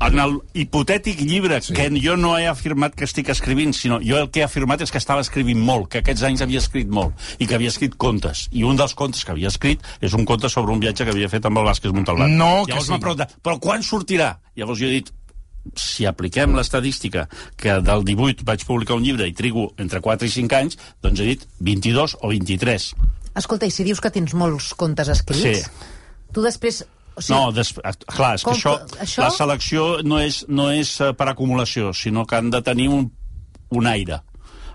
en 0.01 0.21
el 0.23 0.37
hipotètic 0.57 1.19
llibre 1.21 1.59
sí. 1.61 1.75
que 1.77 1.89
jo 2.01 2.15
no 2.17 2.33
he 2.39 2.47
afirmat 2.49 2.95
que 2.97 3.05
estic 3.05 3.29
escrivint, 3.33 3.73
sinó 3.77 3.99
jo 4.01 4.17
el 4.21 4.31
que 4.31 4.41
he 4.41 4.45
afirmat 4.47 4.81
és 4.85 4.93
que 4.93 5.01
estava 5.01 5.21
escrivint 5.25 5.59
molt, 5.61 5.89
que 5.91 6.01
aquests 6.01 6.23
anys 6.29 6.45
havia 6.45 6.61
escrit 6.63 6.89
molt, 6.89 7.17
i 7.37 7.47
que 7.49 7.57
havia 7.57 7.73
escrit 7.73 7.97
contes. 8.01 8.47
I 8.55 8.63
un 8.67 8.79
dels 8.79 8.95
contes 8.97 9.25
que 9.25 9.35
havia 9.35 9.51
escrit 9.51 9.83
és 10.01 10.15
un 10.17 10.25
conte 10.29 10.49
sobre 10.49 10.73
un 10.73 10.81
viatge 10.81 11.05
que 11.05 11.13
havia 11.13 11.29
fet 11.29 11.45
amb 11.45 11.61
el 11.61 11.67
Vázquez 11.69 11.93
Montalbán. 11.93 12.37
No, 12.37 12.63
Llavors 12.63 12.87
que 12.87 12.95
sí. 12.95 13.03
preguntat, 13.03 13.35
però 13.43 13.59
quan 13.61 13.85
sortirà? 13.85 14.33
Llavors 14.57 14.81
jo 14.81 14.89
he 14.89 14.95
dit, 15.01 15.11
si 15.77 16.07
apliquem 16.09 16.55
l'estadística 16.57 17.27
que 17.59 17.77
del 17.85 18.05
18 18.07 18.45
vaig 18.47 18.63
publicar 18.67 18.97
un 18.97 19.05
llibre 19.05 19.27
i 19.29 19.35
trigo 19.37 19.69
entre 19.81 20.01
4 20.01 20.27
i 20.27 20.33
5 20.33 20.57
anys, 20.57 20.79
doncs 21.03 21.21
he 21.21 21.27
dit 21.33 21.45
22 21.59 22.17
o 22.21 22.31
23. 22.31 22.87
Escolta, 23.41 23.67
i 23.69 23.71
si 23.71 23.85
dius 23.87 24.01
que 24.03 24.11
tens 24.11 24.33
molts 24.35 24.73
contes 24.77 25.11
escrits, 25.13 25.67
sí. 25.67 25.93
tu 26.33 26.43
després 26.43 26.81
o 27.11 27.21
sigui, 27.21 27.37
no, 27.37 27.51
des, 27.51 27.71
clar, 28.07 28.33
és 28.37 28.43
com, 28.45 28.55
que 28.55 28.57
això, 28.57 28.73
això, 29.03 29.25
la 29.25 29.31
selecció 29.35 29.85
no 30.07 30.19
és, 30.23 30.41
no 30.47 30.69
és 30.71 30.93
uh, 31.03 31.11
per 31.17 31.27
acumulació, 31.31 31.91
sinó 31.93 32.25
que 32.25 32.39
han 32.39 32.51
de 32.53 32.61
tenir 32.65 32.87
un, 32.91 33.09
un 33.75 33.89
aire. 33.91 34.21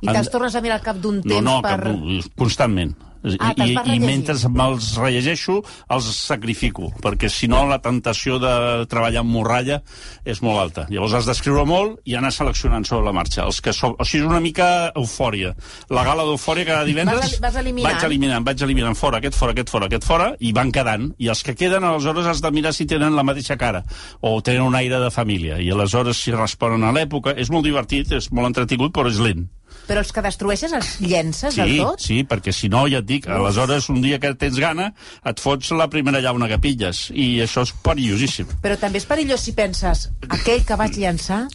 I 0.05 0.13
te'ls 0.13 0.29
tornes 0.33 0.55
a 0.55 0.61
mirar 0.65 0.77
al 0.79 0.85
cap 0.85 1.01
d'un 1.01 1.23
temps 1.25 1.33
no, 1.33 1.57
no, 1.57 1.61
per... 1.65 1.79
Cap, 1.81 2.33
constantment. 2.37 2.93
Ah, 3.27 3.53
I, 3.59 3.75
i 3.97 3.99
mentre 3.99 4.37
me'ls 4.55 4.93
rellegeixo, 5.01 5.59
els 5.91 6.11
sacrifico, 6.15 6.93
perquè 7.03 7.31
si 7.33 7.49
no 7.51 7.65
la 7.67 7.81
tentació 7.83 8.39
de 8.43 8.53
treballar 8.91 9.25
amb 9.25 9.35
morralla 9.35 9.81
és 10.25 10.43
molt 10.45 10.61
alta. 10.63 10.87
Llavors 10.93 11.17
has 11.19 11.27
d'escriure 11.27 11.65
molt 11.67 11.99
i 12.07 12.15
anar 12.19 12.31
seleccionant 12.35 12.87
sobre 12.87 13.09
la 13.09 13.15
marxa. 13.17 13.43
Els 13.47 13.59
que 13.65 13.75
so... 13.75 13.95
O 13.99 14.07
sigui, 14.07 14.23
és 14.23 14.31
una 14.31 14.41
mica 14.45 14.69
eufòria. 14.95 15.53
La 15.91 16.07
gala 16.07 16.27
d'eufòria 16.29 16.69
cada 16.69 16.87
divendres... 16.87 17.25
Vas, 17.25 17.41
vas 17.49 17.59
eliminant. 17.63 17.91
Vaig 17.91 18.07
eliminant, 18.07 18.47
vaig 18.47 18.63
eliminant 18.69 18.99
fora, 18.99 19.19
aquest 19.19 19.39
fora, 19.39 19.57
aquest 19.57 19.75
fora, 19.75 19.91
aquest 19.91 20.07
fora, 20.07 20.31
i 20.39 20.55
van 20.57 20.71
quedant. 20.75 21.11
I 21.19 21.33
els 21.35 21.43
que 21.47 21.57
queden, 21.59 21.87
aleshores, 21.89 22.31
has 22.31 22.45
de 22.45 22.55
mirar 22.55 22.75
si 22.77 22.87
tenen 22.87 23.19
la 23.19 23.27
mateixa 23.27 23.59
cara 23.59 23.83
o 24.21 24.39
tenen 24.41 24.67
un 24.69 24.79
aire 24.79 25.03
de 25.03 25.11
família. 25.11 25.59
I 25.59 25.73
aleshores, 25.75 26.23
si 26.23 26.35
responen 26.35 26.87
a 26.87 26.95
l'època, 26.95 27.35
és 27.35 27.51
molt 27.51 27.67
divertit, 27.67 28.15
és 28.21 28.31
molt 28.31 28.53
entretingut, 28.53 28.95
però 28.95 29.11
és 29.11 29.23
lent. 29.23 29.49
Però 29.87 30.01
els 30.03 30.11
que 30.13 30.23
destrueixes 30.25 30.73
els 30.75 30.97
llences 31.01 31.55
Sí, 31.55 31.61
del 31.63 31.77
tot? 31.79 32.01
sí, 32.03 32.23
perquè 32.27 32.53
si 32.53 32.69
no, 32.69 32.87
ja 32.91 32.99
et 32.99 33.07
dic, 33.07 33.29
aleshores 33.31 33.89
un 33.93 34.01
dia 34.03 34.19
que 34.19 34.33
tens 34.35 34.59
gana 34.59 34.93
et 35.25 35.39
fots 35.41 35.71
la 35.79 35.87
primera 35.93 36.21
llauna 36.21 36.49
que 36.51 36.59
pilles 36.59 37.07
i 37.15 37.37
això 37.45 37.63
és 37.63 37.73
perillosíssim. 37.87 38.49
Però 38.63 38.77
també 38.81 38.99
és 38.99 39.07
perillós 39.07 39.41
si 39.47 39.55
penses 39.55 40.09
aquell 40.29 40.65
que 40.67 40.77
vaig 40.81 40.99
llançar 40.99 41.47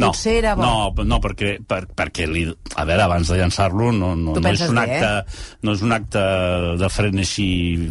No, 0.00 0.06
potser 0.14 0.38
era 0.38 0.54
bo. 0.56 0.62
no, 0.64 1.04
no 1.04 1.18
perquè, 1.20 1.58
per, 1.68 1.82
perquè 1.96 2.24
li, 2.28 2.46
a 2.76 2.84
veure, 2.88 3.02
abans 3.04 3.28
de 3.28 3.36
llançar-lo 3.36 3.90
no, 3.92 4.14
no, 4.16 4.32
no, 4.32 4.48
és 4.48 4.62
un 4.64 4.78
bé, 4.80 4.84
eh? 4.86 5.00
acte, 5.00 5.40
no 5.62 5.74
és 5.76 5.82
un 5.84 5.92
acte 5.92 6.22
de 6.80 6.88
frenesi, 6.88 7.48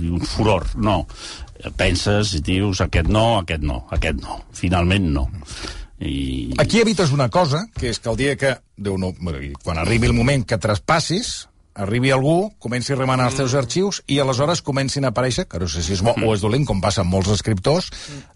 un 0.10 0.22
furor, 0.26 0.66
no. 0.82 1.04
Penses 1.78 2.34
i 2.38 2.42
dius 2.42 2.80
aquest 2.82 3.10
no, 3.12 3.40
aquest 3.44 3.62
no, 3.68 3.84
aquest 3.92 4.22
no. 4.24 4.40
Finalment 4.58 5.10
no. 5.14 5.28
I... 6.00 6.54
Aquí 6.58 6.80
evites 6.80 7.12
una 7.12 7.30
cosa, 7.30 7.66
que 7.76 7.92
és 7.92 8.00
que 8.00 8.10
el 8.12 8.18
dia 8.20 8.36
que, 8.40 8.56
Déu 8.80 8.96
no, 8.96 9.12
quan 9.64 9.80
arribi 9.82 10.08
el 10.08 10.16
moment 10.16 10.46
que 10.48 10.58
traspassis, 10.62 11.50
arribi 11.80 12.12
algú, 12.12 12.52
comenci 12.60 12.94
a 12.94 12.98
remenar 12.98 13.30
els 13.30 13.38
teus 13.40 13.54
arxius 13.60 14.00
i 14.12 14.20
aleshores 14.20 14.62
comencin 14.66 15.08
a 15.08 15.12
aparèixer, 15.14 15.46
que 15.52 15.60
no 15.60 15.68
sé 15.72 15.84
si 15.84 15.96
és 15.96 16.04
bo 16.04 16.14
o 16.16 16.32
és 16.36 16.44
dolent, 16.44 16.66
com 16.68 16.82
passa 16.84 17.04
amb 17.04 17.12
molts 17.14 17.32
escriptors, 17.36 17.90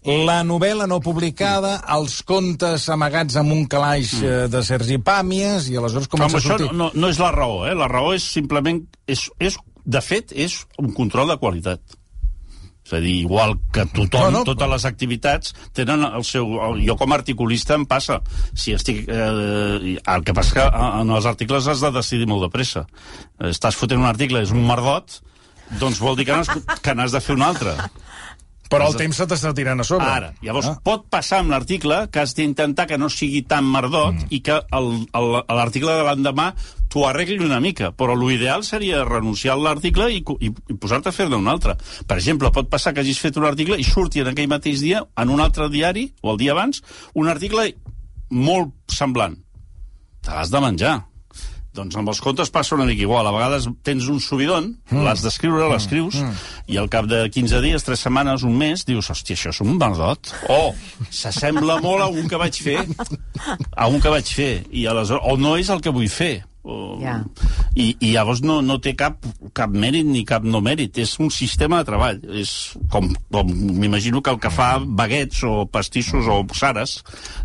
la 0.04 0.42
novel·la 0.46 0.88
no 0.90 1.00
publicada, 1.04 1.78
els 1.96 2.20
contes 2.28 2.88
amagats 2.92 3.40
amb 3.40 3.56
un 3.56 3.66
calaix 3.70 4.14
eh, 4.20 4.36
de 4.52 4.64
Sergi 4.64 5.00
Pàmies, 5.00 5.68
i 5.72 5.80
aleshores 5.80 6.08
Home, 6.08 6.16
comença 6.16 6.40
a 6.40 6.42
això 6.42 6.56
sortir... 6.58 6.70
no, 6.76 6.90
no 6.94 7.12
és 7.12 7.20
la 7.20 7.32
raó, 7.34 7.64
eh? 7.68 7.76
La 7.78 7.90
raó 7.90 8.14
és 8.16 8.28
simplement... 8.36 8.84
És, 9.08 9.26
és, 9.40 9.58
de 9.84 10.00
fet, 10.00 10.32
és 10.32 10.62
un 10.80 10.92
control 10.96 11.28
de 11.32 11.40
qualitat. 11.40 12.00
És 12.84 12.92
a 12.92 13.00
dir, 13.00 13.14
igual 13.22 13.54
que 13.72 13.86
tothom, 13.88 14.26
No, 14.28 14.30
no, 14.30 14.44
totes 14.44 14.68
les 14.68 14.84
activitats 14.84 15.54
tenen 15.72 16.04
el 16.04 16.24
seu... 16.28 16.50
Jo 16.84 16.98
com 17.00 17.12
a 17.14 17.16
articulista 17.16 17.78
em 17.78 17.86
passa. 17.88 18.20
Si 18.52 18.74
estic... 18.76 19.06
Eh, 19.08 19.94
el 19.96 20.24
que 20.26 20.34
passa 20.36 20.58
que 20.58 20.66
eh, 20.66 20.90
en 21.00 21.12
els 21.16 21.28
articles 21.30 21.68
has 21.70 21.80
de 21.80 21.92
decidir 21.94 22.28
molt 22.28 22.44
de 22.44 22.50
pressa. 22.52 22.84
Estàs 23.48 23.78
fotent 23.80 24.04
un 24.04 24.10
article, 24.10 24.44
és 24.44 24.52
un 24.52 24.66
merdot, 24.68 25.22
doncs 25.80 26.02
vol 26.02 26.18
dir 26.18 26.28
que 26.28 26.36
n'has 26.36 26.52
que 26.84 26.94
n'has 26.94 27.16
de 27.16 27.24
fer 27.24 27.38
un 27.38 27.46
altre. 27.46 27.72
Però 28.70 28.86
el 28.88 28.96
temps 28.96 29.16
se 29.20 29.26
t'està 29.28 29.52
tirant 29.54 29.80
a 29.80 29.84
sobre. 29.84 30.06
Ara, 30.08 30.32
llavors 30.42 30.70
Ah. 30.70 30.78
pot 30.82 31.04
passar 31.10 31.40
amb 31.42 31.52
l'article 31.52 32.08
que 32.10 32.20
has 32.20 32.34
d'intentar 32.34 32.86
que 32.86 32.98
no 32.98 33.10
sigui 33.10 33.42
tan 33.42 33.64
merdot 33.70 34.14
mm. 34.14 34.26
i 34.30 34.40
que 34.40 34.60
l'article 34.72 35.98
de 35.98 36.06
l'endemà 36.06 36.54
t'ho 36.88 37.06
arregli 37.06 37.38
una 37.44 37.60
mica, 37.60 37.90
però 37.92 38.14
l'ideal 38.14 38.62
seria 38.64 39.04
renunciar 39.04 39.54
a 39.54 39.60
l'article 39.60 40.10
i, 40.14 40.22
i, 40.40 40.50
i 40.70 40.76
posar-te 40.78 41.10
a 41.10 41.12
fer-ne 41.12 41.36
un 41.36 41.48
altre. 41.48 41.76
Per 42.06 42.16
exemple, 42.16 42.50
pot 42.54 42.68
passar 42.70 42.94
que 42.94 43.02
hagis 43.02 43.18
fet 43.18 43.36
un 43.36 43.48
article 43.48 43.78
i 43.78 43.84
surti 43.84 44.22
en 44.22 44.30
aquell 44.30 44.48
mateix 44.48 44.80
dia, 44.80 45.02
en 45.16 45.28
un 45.34 45.42
altre 45.42 45.68
diari, 45.68 46.12
o 46.22 46.32
el 46.32 46.38
dia 46.38 46.52
abans, 46.54 46.82
un 47.14 47.28
article 47.28 47.72
molt 48.30 48.72
semblant. 48.88 49.36
Te 50.24 50.30
l'has 50.30 50.50
de 50.50 50.60
menjar. 50.62 50.94
Doncs 51.74 51.96
amb 51.98 52.10
els 52.12 52.20
contes 52.22 52.52
passa 52.54 52.76
una 52.76 52.86
mica 52.86 53.02
igual. 53.02 53.26
A 53.26 53.34
vegades 53.34 53.66
tens 53.86 54.06
un 54.10 54.20
subidon, 54.22 54.70
mm. 54.92 55.02
l'has 55.02 55.24
d'escriure, 55.24 55.66
l'escrius, 55.72 56.20
mm. 56.20 56.44
i 56.70 56.78
al 56.78 56.90
cap 56.92 57.08
de 57.10 57.24
15 57.34 57.62
dies, 57.64 57.86
3 57.86 58.06
setmanes, 58.06 58.46
un 58.46 58.54
mes, 58.60 58.86
dius, 58.86 59.10
hòstia, 59.10 59.34
això 59.34 59.50
és 59.50 59.60
un 59.64 59.74
merdot. 59.80 60.30
O 60.54 60.60
s'assembla 61.10 61.80
molt 61.82 62.06
a 62.06 62.10
un 62.12 62.30
que 62.30 62.38
vaig 62.40 62.62
fer, 62.62 62.78
a 63.74 63.90
un 63.90 63.98
que 64.00 64.14
vaig 64.14 64.34
fer, 64.38 64.52
i 64.70 64.86
aleshores, 64.90 65.26
o 65.26 65.38
no 65.40 65.56
és 65.58 65.72
el 65.74 65.82
que 65.82 65.94
vull 65.94 66.10
fer. 66.10 66.34
O, 66.64 66.96
Ja. 67.02 67.18
i, 67.76 67.90
I 68.00 68.12
llavors 68.14 68.40
no, 68.40 68.62
no 68.64 68.78
té 68.80 68.94
cap, 68.96 69.18
cap 69.52 69.68
mèrit 69.68 70.06
ni 70.08 70.22
cap 70.24 70.44
no 70.48 70.62
mèrit. 70.64 70.96
És 71.02 71.18
un 71.20 71.28
sistema 71.34 71.82
de 71.82 71.88
treball. 71.90 72.22
És 72.40 72.54
com, 72.88 73.10
com 73.32 73.50
m'imagino 73.52 74.22
que 74.24 74.32
el 74.32 74.40
que 74.40 74.48
fa 74.50 74.78
baguets 74.80 75.42
o 75.44 75.66
pastissos 75.68 76.24
o 76.30 76.38
sares, 76.56 77.02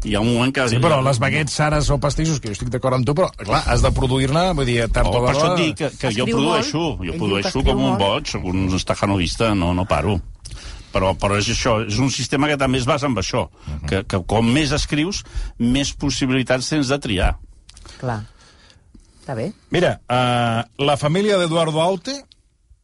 hi 0.08 0.16
ha 0.16 0.22
un 0.24 0.32
moment 0.34 0.54
que... 0.56 0.70
Sí, 0.72 0.80
però 0.80 1.02
les 1.04 1.20
baguettes, 1.20 1.58
sares 1.60 1.90
o 1.92 2.00
pastissos, 2.00 2.40
que 2.40 2.48
jo 2.54 2.56
estic 2.56 2.72
d'acord 2.72 2.96
amb 2.96 3.06
tu, 3.10 3.18
però, 3.18 3.28
clar, 3.44 3.62
has 3.68 3.84
de 3.84 3.92
produir-ne, 3.92 4.46
vull 4.56 4.70
dir, 4.70 4.80
tard 4.88 5.12
Oh, 5.12 5.20
o 5.20 5.26
per 5.26 5.34
això 5.36 5.50
d'hora... 5.50 5.60
et 5.60 5.66
dic 5.66 5.78
que, 5.84 5.92
que 6.00 6.14
jo 6.16 6.26
produeixo, 6.30 6.80
molt. 6.80 7.04
jo 7.10 7.14
Ell 7.14 7.20
produeixo 7.20 7.64
com 7.68 7.84
un 7.92 7.98
boig, 8.00 8.34
un 8.40 8.66
estajanovista, 8.80 9.52
no, 9.58 9.74
no 9.76 9.84
paro. 9.90 10.20
Però, 10.90 11.12
però 11.20 11.36
és 11.38 11.46
això, 11.54 11.76
és 11.86 12.00
un 12.02 12.10
sistema 12.10 12.48
que 12.50 12.58
també 12.58 12.80
es 12.80 12.88
basa 12.90 13.06
en 13.06 13.18
això, 13.20 13.44
que, 13.86 14.06
que 14.10 14.24
com 14.26 14.48
més 14.50 14.72
escrius, 14.74 15.22
més 15.60 15.92
possibilitats 15.94 16.72
tens 16.72 16.90
de 16.90 16.98
triar. 17.04 17.36
Clar. 18.00 18.24
Està 19.30 19.36
bé. 19.38 19.52
Mira, 19.70 20.00
uh, 20.10 20.84
la 20.84 20.98
família 20.98 21.38
de 21.38 21.46
Eduardo 21.46 21.82
Aute 21.82 22.24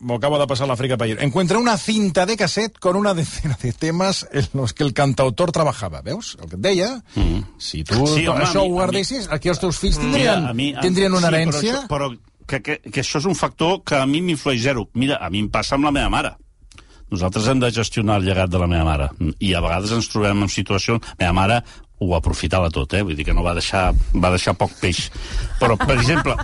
M'ho 0.06 0.18
acaba 0.20 0.38
de 0.38 0.46
pasar 0.46 0.68
l'Àfrica 0.68 0.98
Payer. 1.00 1.16
Encuentra 1.24 1.58
una 1.58 1.78
cinta 1.80 2.26
de 2.28 2.36
cassette 2.38 2.78
con 2.84 2.98
una 3.00 3.14
decena 3.16 3.58
de 3.62 3.72
temas 3.72 4.28
en 4.32 4.46
los 4.54 4.74
que 4.74 4.84
el 4.84 4.94
cantautor 4.94 5.54
trabajaba. 5.54 6.02
Veus? 6.04 6.36
El 6.44 6.50
que 6.50 6.58
et 6.58 6.62
deia, 6.62 6.90
mm. 7.16 7.40
si 7.58 7.84
tu 7.88 8.06
Sí, 8.06 8.28
home, 8.28 8.44
això 8.44 8.62
mi- 8.62 8.68
ho 8.68 8.74
guardessis, 8.76 9.30
aquí 9.32 9.50
els 9.50 9.58
teus 9.64 9.80
fills 9.80 9.98
Mira, 9.98 10.12
tindrien, 10.12 10.46
a 10.46 10.54
mi- 10.54 10.74
a- 10.76 10.82
tindrien 10.84 11.16
una 11.16 11.30
sí, 11.30 11.34
herència... 11.34 11.80
Però, 11.88 12.12
això, 12.12 12.20
però 12.20 12.46
que, 12.46 12.62
que, 12.62 12.78
que 12.92 13.02
això 13.02 13.24
és 13.24 13.26
un 13.32 13.40
factor 13.40 13.80
que 13.88 13.96
a 13.96 14.06
mi 14.06 14.22
m'influeix 14.22 14.62
zero. 14.68 14.90
Mira, 14.94 15.16
a 15.16 15.32
mi 15.32 15.40
em 15.40 15.50
passa 15.50 15.80
amb 15.80 15.88
la 15.88 15.96
meva 15.96 16.12
mare. 16.12 16.36
Nosaltres 17.10 17.48
hem 17.48 17.60
de 17.64 17.72
gestionar 17.72 18.20
el 18.20 18.28
llegat 18.28 18.52
de 18.52 18.60
la 18.60 18.68
meva 18.68 18.84
mare. 18.84 19.10
I 19.40 19.56
a 19.56 19.64
vegades 19.64 19.96
ens 19.96 20.12
trobem 20.12 20.44
en 20.44 20.50
situacions... 20.52 21.02
La 21.16 21.32
meva 21.32 21.40
mare 21.40 21.64
ho 22.00 22.16
aprofitava 22.16 22.70
tot, 22.70 22.94
eh? 22.94 23.02
Vull 23.04 23.16
dir 23.16 23.26
que 23.26 23.34
no 23.34 23.44
va 23.44 23.54
deixar, 23.56 23.94
va 24.14 24.30
deixar 24.34 24.54
poc 24.60 24.72
peix. 24.82 25.10
Però, 25.62 25.78
per 25.80 25.96
exemple, 25.98 26.36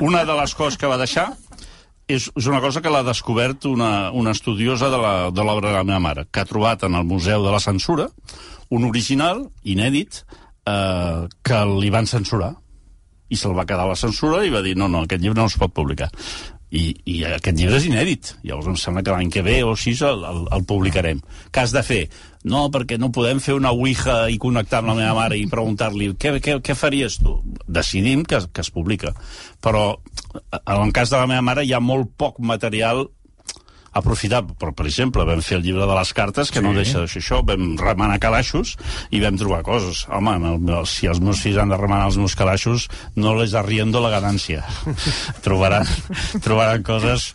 una 0.00 0.24
de 0.24 0.36
les 0.38 0.54
coses 0.54 0.78
que 0.78 0.86
va 0.90 0.98
deixar 1.00 1.32
és, 2.10 2.28
és 2.34 2.46
una 2.50 2.60
cosa 2.60 2.80
que 2.82 2.90
l'ha 2.90 3.02
descobert 3.06 3.66
una, 3.70 4.10
una 4.12 4.32
estudiosa 4.34 4.88
de 4.90 4.98
la- 4.98 5.30
de 5.30 5.44
l'obra 5.46 5.68
de 5.70 5.76
la 5.76 5.84
meva 5.84 6.00
mare, 6.00 6.26
que 6.30 6.40
ha 6.40 6.44
trobat 6.48 6.82
en 6.84 6.94
el 6.94 7.04
Museu 7.04 7.42
de 7.44 7.50
la 7.52 7.60
Censura 7.60 8.08
un 8.70 8.84
original, 8.86 9.48
inèdit, 9.64 10.22
eh, 10.66 11.26
que 11.42 11.60
li 11.80 11.90
van 11.90 12.06
censurar 12.06 12.54
i 13.30 13.36
se'l 13.38 13.54
va 13.54 13.64
quedar 13.66 13.86
la 13.86 13.94
censura 13.98 14.44
i 14.46 14.50
va 14.50 14.60
dir 14.62 14.76
no, 14.76 14.88
no, 14.90 15.04
aquest 15.06 15.22
llibre 15.22 15.38
no 15.40 15.46
es 15.46 15.54
pot 15.58 15.70
publicar. 15.74 16.08
I, 16.70 16.82
i 17.10 17.16
aquest 17.26 17.56
llibre 17.58 17.80
és 17.80 17.86
inèdit. 17.88 18.32
Llavors 18.46 18.68
em 18.70 18.76
sembla 18.78 19.02
que 19.02 19.14
l'any 19.14 19.30
que 19.34 19.42
ve 19.42 19.56
o 19.66 19.72
així 19.74 19.96
el, 20.06 20.22
el, 20.26 20.44
el 20.54 20.66
publicarem. 20.70 21.22
Què 21.50 21.64
has 21.64 21.74
de 21.74 21.82
fer? 21.82 22.04
No, 22.46 22.68
perquè 22.72 22.96
no 22.96 23.10
podem 23.12 23.40
fer 23.42 23.56
una 23.58 23.72
ouija 23.74 24.22
i 24.30 24.38
connectar 24.40 24.80
amb 24.80 24.92
la 24.92 24.98
meva 25.00 25.16
mare 25.18 25.36
i 25.36 25.48
preguntar-li 25.50 26.12
què, 26.14 26.36
què, 26.40 26.60
què 26.64 26.76
faries 26.78 27.18
tu? 27.20 27.40
Decidim 27.66 28.22
que, 28.24 28.38
que 28.54 28.64
es 28.64 28.70
publica. 28.72 29.12
Però 29.60 29.84
en 30.60 30.76
el 30.78 30.94
cas 30.96 31.10
de 31.10 31.18
la 31.18 31.26
meva 31.28 31.44
mare 31.44 31.66
hi 31.66 31.74
ha 31.74 31.82
molt 31.82 32.14
poc 32.16 32.38
material 32.38 33.08
aprofitar, 33.92 34.42
però 34.60 34.70
per 34.76 34.86
exemple 34.86 35.24
vam 35.26 35.40
fer 35.42 35.56
el 35.58 35.64
llibre 35.66 35.86
de 35.88 35.94
les 35.98 36.12
cartes 36.14 36.50
que 36.52 36.60
sí. 36.60 36.64
no 36.64 36.74
deixa 36.76 37.00
de 37.02 37.08
ser 37.10 37.22
això, 37.22 37.40
vam 37.46 37.72
remenar 37.80 38.20
calaixos 38.22 38.76
i 39.10 39.20
vam 39.22 39.38
trobar 39.40 39.62
coses 39.66 40.04
home, 40.08 40.36
el, 40.38 40.60
el, 40.70 40.86
si 40.86 41.08
els 41.10 41.18
meus 41.24 41.40
fills 41.42 41.58
han 41.58 41.72
de 41.72 41.78
remenar 41.80 42.06
els 42.10 42.18
meus 42.20 42.36
calaixos 42.38 42.86
no 43.16 43.34
les 43.38 43.54
arriendo 43.58 44.00
la 44.00 44.12
ganància 44.14 44.62
trobaran, 45.46 45.88
trobaran 46.44 46.84
coses 46.86 47.32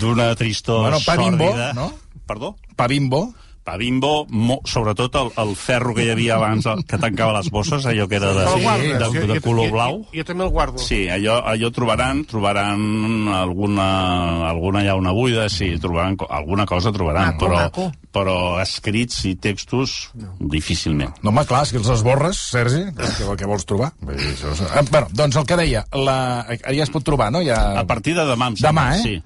d'una 0.00 0.32
tristor 0.38 0.88
Bueno, 0.88 1.00
pa 1.06 1.16
bimbo, 1.20 1.52
sòrdida. 1.52 1.72
no? 1.78 1.92
Perdó? 2.26 2.54
Pa 2.76 2.86
bimbo, 2.90 3.26
Pa 3.62 3.76
bimbo, 3.78 4.26
mo, 4.28 4.56
sobretot 4.66 5.14
el, 5.20 5.28
el 5.38 5.52
ferro 5.54 5.92
que 5.94 6.02
hi 6.02 6.10
havia 6.10 6.34
abans 6.34 6.66
el, 6.66 6.80
que 6.84 6.98
tancava 6.98 7.36
les 7.36 7.46
bosses, 7.54 7.84
allò 7.86 8.08
que 8.10 8.16
era 8.18 8.32
de, 8.34 8.42
El 8.42 8.64
de, 8.64 8.98
de, 8.98 9.04
Jo- 9.04 9.26
de 9.30 9.36
jo- 9.38 9.42
color 9.44 9.68
jo- 9.68 9.72
blau 9.76 9.98
Jo, 10.02 10.08
jo 10.18 10.24
també 10.26 10.44
el 10.44 10.50
guardo. 10.50 10.78
Sí, 10.82 11.04
allò, 11.08 11.36
allò 11.46 11.70
trobaran, 11.70 12.24
trobaran 12.26 13.28
alguna, 13.30 14.48
alguna 14.50 14.82
llauna 14.82 15.12
buida, 15.14 15.48
sí, 15.48 15.78
trobaran, 15.78 16.16
alguna 16.28 16.66
cosa 16.66 16.90
trobaran, 16.90 17.34
Maco, 17.36 17.46
però, 17.46 17.56
maco. 17.60 17.86
però 18.10 18.36
escrits 18.62 19.20
i 19.30 19.36
textos, 19.36 20.10
difícilment. 20.40 21.14
No, 21.22 21.30
home, 21.30 21.44
clar, 21.46 21.62
si 21.70 21.76
els 21.78 21.88
esborres, 21.94 22.38
Sergi, 22.52 22.82
què, 22.98 23.28
què 23.38 23.46
vols 23.48 23.64
trobar? 23.68 23.92
Dir, 24.02 24.18
això, 24.34 24.52
és- 24.56 24.64
ah, 24.74 24.82
bueno, 24.90 25.06
doncs 25.12 25.36
el 25.38 25.46
que 25.46 25.56
deia, 25.62 25.84
la, 25.94 26.18
ja 26.50 26.82
es 26.82 26.90
pot 26.90 27.04
trobar, 27.06 27.30
no? 27.32 27.42
Ja... 27.46 27.78
A 27.78 27.86
partir 27.86 28.14
de 28.18 28.26
demà, 28.26 28.50
em 28.52 28.58
Demà, 28.58 28.88
sembla, 28.92 28.96
eh? 28.98 29.02
Sí. 29.06 29.22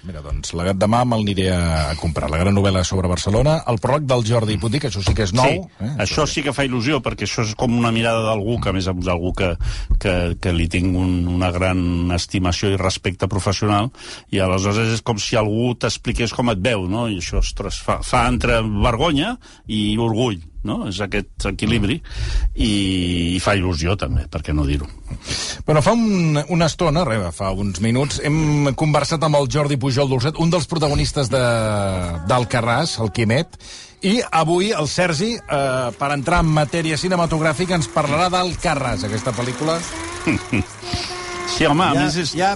Mira, 0.00 0.22
doncs, 0.24 0.54
la 0.56 0.72
demà 0.72 1.02
me'l 1.04 1.26
aniré 1.26 1.50
a 1.52 1.92
comprar. 2.00 2.30
La 2.32 2.38
gran 2.40 2.54
novel·la 2.56 2.80
sobre 2.88 3.08
Barcelona, 3.10 3.58
el 3.68 3.80
pròleg 3.82 4.06
del 4.08 4.24
Jordi 4.24 4.56
Puig, 4.60 4.78
que 4.80 4.88
això 4.88 5.02
sí 5.04 5.12
que 5.16 5.26
és 5.26 5.34
nou. 5.36 5.50
sí, 5.50 5.84
eh? 5.84 5.90
això 6.00 6.24
sí 6.30 6.44
que 6.46 6.54
fa 6.56 6.64
il·lusió, 6.64 7.02
perquè 7.04 7.28
això 7.28 7.44
és 7.44 7.52
com 7.58 7.76
una 7.76 7.92
mirada 7.92 8.22
d'algú, 8.24 8.56
que 8.62 8.72
a 8.72 8.74
més 8.76 8.88
és 8.88 9.10
algú 9.12 9.34
que, 9.36 9.50
que, 10.00 10.14
que 10.40 10.54
li 10.56 10.70
tinc 10.72 10.96
un, 10.96 11.28
una 11.28 11.50
gran 11.52 11.82
estimació 12.16 12.72
i 12.72 12.80
respecte 12.80 13.28
professional, 13.28 13.90
i 14.32 14.40
aleshores 14.40 14.96
és 14.96 15.04
com 15.04 15.20
si 15.20 15.36
algú 15.36 15.74
t'expliqués 15.76 16.32
com 16.32 16.48
et 16.54 16.64
veu, 16.64 16.88
no? 16.88 17.04
I 17.10 17.20
això, 17.20 17.44
ostres, 17.44 17.82
fa, 17.84 18.00
fa 18.06 18.24
entre 18.32 18.62
vergonya 18.64 19.36
i 19.68 19.98
orgull, 20.00 20.40
no? 20.64 20.86
És 20.90 21.00
aquest 21.00 21.46
equilibri, 21.50 22.00
i, 22.54 22.70
i 23.36 23.40
fa 23.40 23.54
il·lusió 23.58 23.96
també, 24.00 24.26
per 24.30 24.42
què 24.44 24.54
no 24.56 24.66
dir-ho? 24.68 24.88
Bueno, 25.66 25.82
fa 25.82 25.92
un, 25.96 26.40
una 26.48 26.66
estona, 26.70 27.04
re, 27.08 27.18
fa 27.36 27.50
uns 27.52 27.80
minuts, 27.84 28.20
hem 28.24 28.72
conversat 28.78 29.22
amb 29.26 29.38
el 29.40 29.48
Jordi 29.52 29.78
Pujol 29.80 30.08
Dolcet, 30.10 30.38
un 30.40 30.50
dels 30.52 30.66
protagonistes 30.70 31.30
de- 31.32 31.44
d'Alcarràs, 32.28 32.98
el 33.04 33.12
Quimet, 33.16 33.56
i 34.02 34.18
avui 34.32 34.70
el 34.72 34.88
Sergi, 34.88 35.34
eh, 35.36 35.90
per 35.98 36.12
entrar 36.14 36.40
en 36.44 36.52
matèria 36.56 36.96
cinematogràfica, 37.00 37.76
ens 37.76 37.88
parlarà 37.92 38.30
d'Alcarràs, 38.32 39.04
aquesta 39.08 39.32
pel·lícula. 39.36 39.78
Sí, 41.50 41.64
home, 41.66 41.82
a 41.82 41.94
més 41.98 42.14
és... 42.16 42.30
ja, 42.38 42.52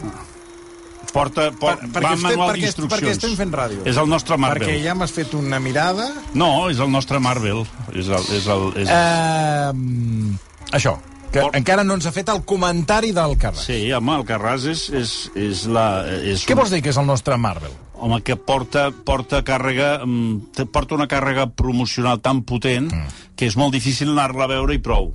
Porta, 1.15 1.49
por, 1.55 1.79
Per- 1.79 2.03
va 2.03 2.11
amb 2.17 2.25
manual 2.27 2.57
d'instruccions. 2.59 2.91
perquè 2.93 3.13
estem 3.15 3.37
fent 3.39 3.55
ràdio. 3.55 3.85
És 3.87 3.97
el 4.03 4.09
nostre 4.11 4.37
Marvel. 4.37 4.67
perquè 4.67 4.83
ja 4.83 4.97
m'has 4.99 5.15
fet 5.15 5.35
una 5.39 5.61
mirada... 5.63 6.09
No, 6.35 6.69
és 6.73 6.81
el 6.83 6.91
nostre 6.91 7.21
Marvel. 7.23 7.63
És 7.95 8.09
el, 8.11 8.25
és 8.35 8.49
el, 8.51 8.65
és... 8.83 8.91
Eh, 8.91 10.75
això, 10.75 10.97
Que 11.35 11.41
Por- 11.43 11.57
encara 11.59 11.83
no 11.83 11.97
ens 11.99 12.07
ha 12.07 12.13
fet 12.15 12.29
el 12.31 12.45
comentari 12.47 13.09
del 13.11 13.33
Carràs. 13.43 13.65
Sí, 13.67 13.79
home, 13.93 14.13
el 14.21 14.27
Carràs 14.29 14.69
és, 14.71 14.85
és, 14.95 15.15
és 15.35 15.65
la... 15.67 16.05
És 16.23 16.45
Què 16.47 16.55
un- 16.55 16.61
vols 16.61 16.71
dir 16.71 16.79
que 16.85 16.93
és 16.93 16.99
el 17.01 17.09
nostre 17.09 17.35
Marvel? 17.43 17.73
Home, 17.99 18.21
que 18.23 18.37
porta, 18.37 18.85
porta 18.93 19.41
càrrega, 19.43 19.97
mm, 20.05 20.69
porta 20.71 20.95
una 20.95 21.09
càrrega 21.11 21.49
promocional 21.51 22.21
tan 22.23 22.45
potent 22.47 22.87
mm. 22.93 23.35
que 23.35 23.49
és 23.51 23.57
molt 23.59 23.75
difícil 23.75 24.13
anar-la 24.15 24.47
a 24.47 24.53
veure 24.55 24.77
i 24.79 24.83
prou. 24.83 25.11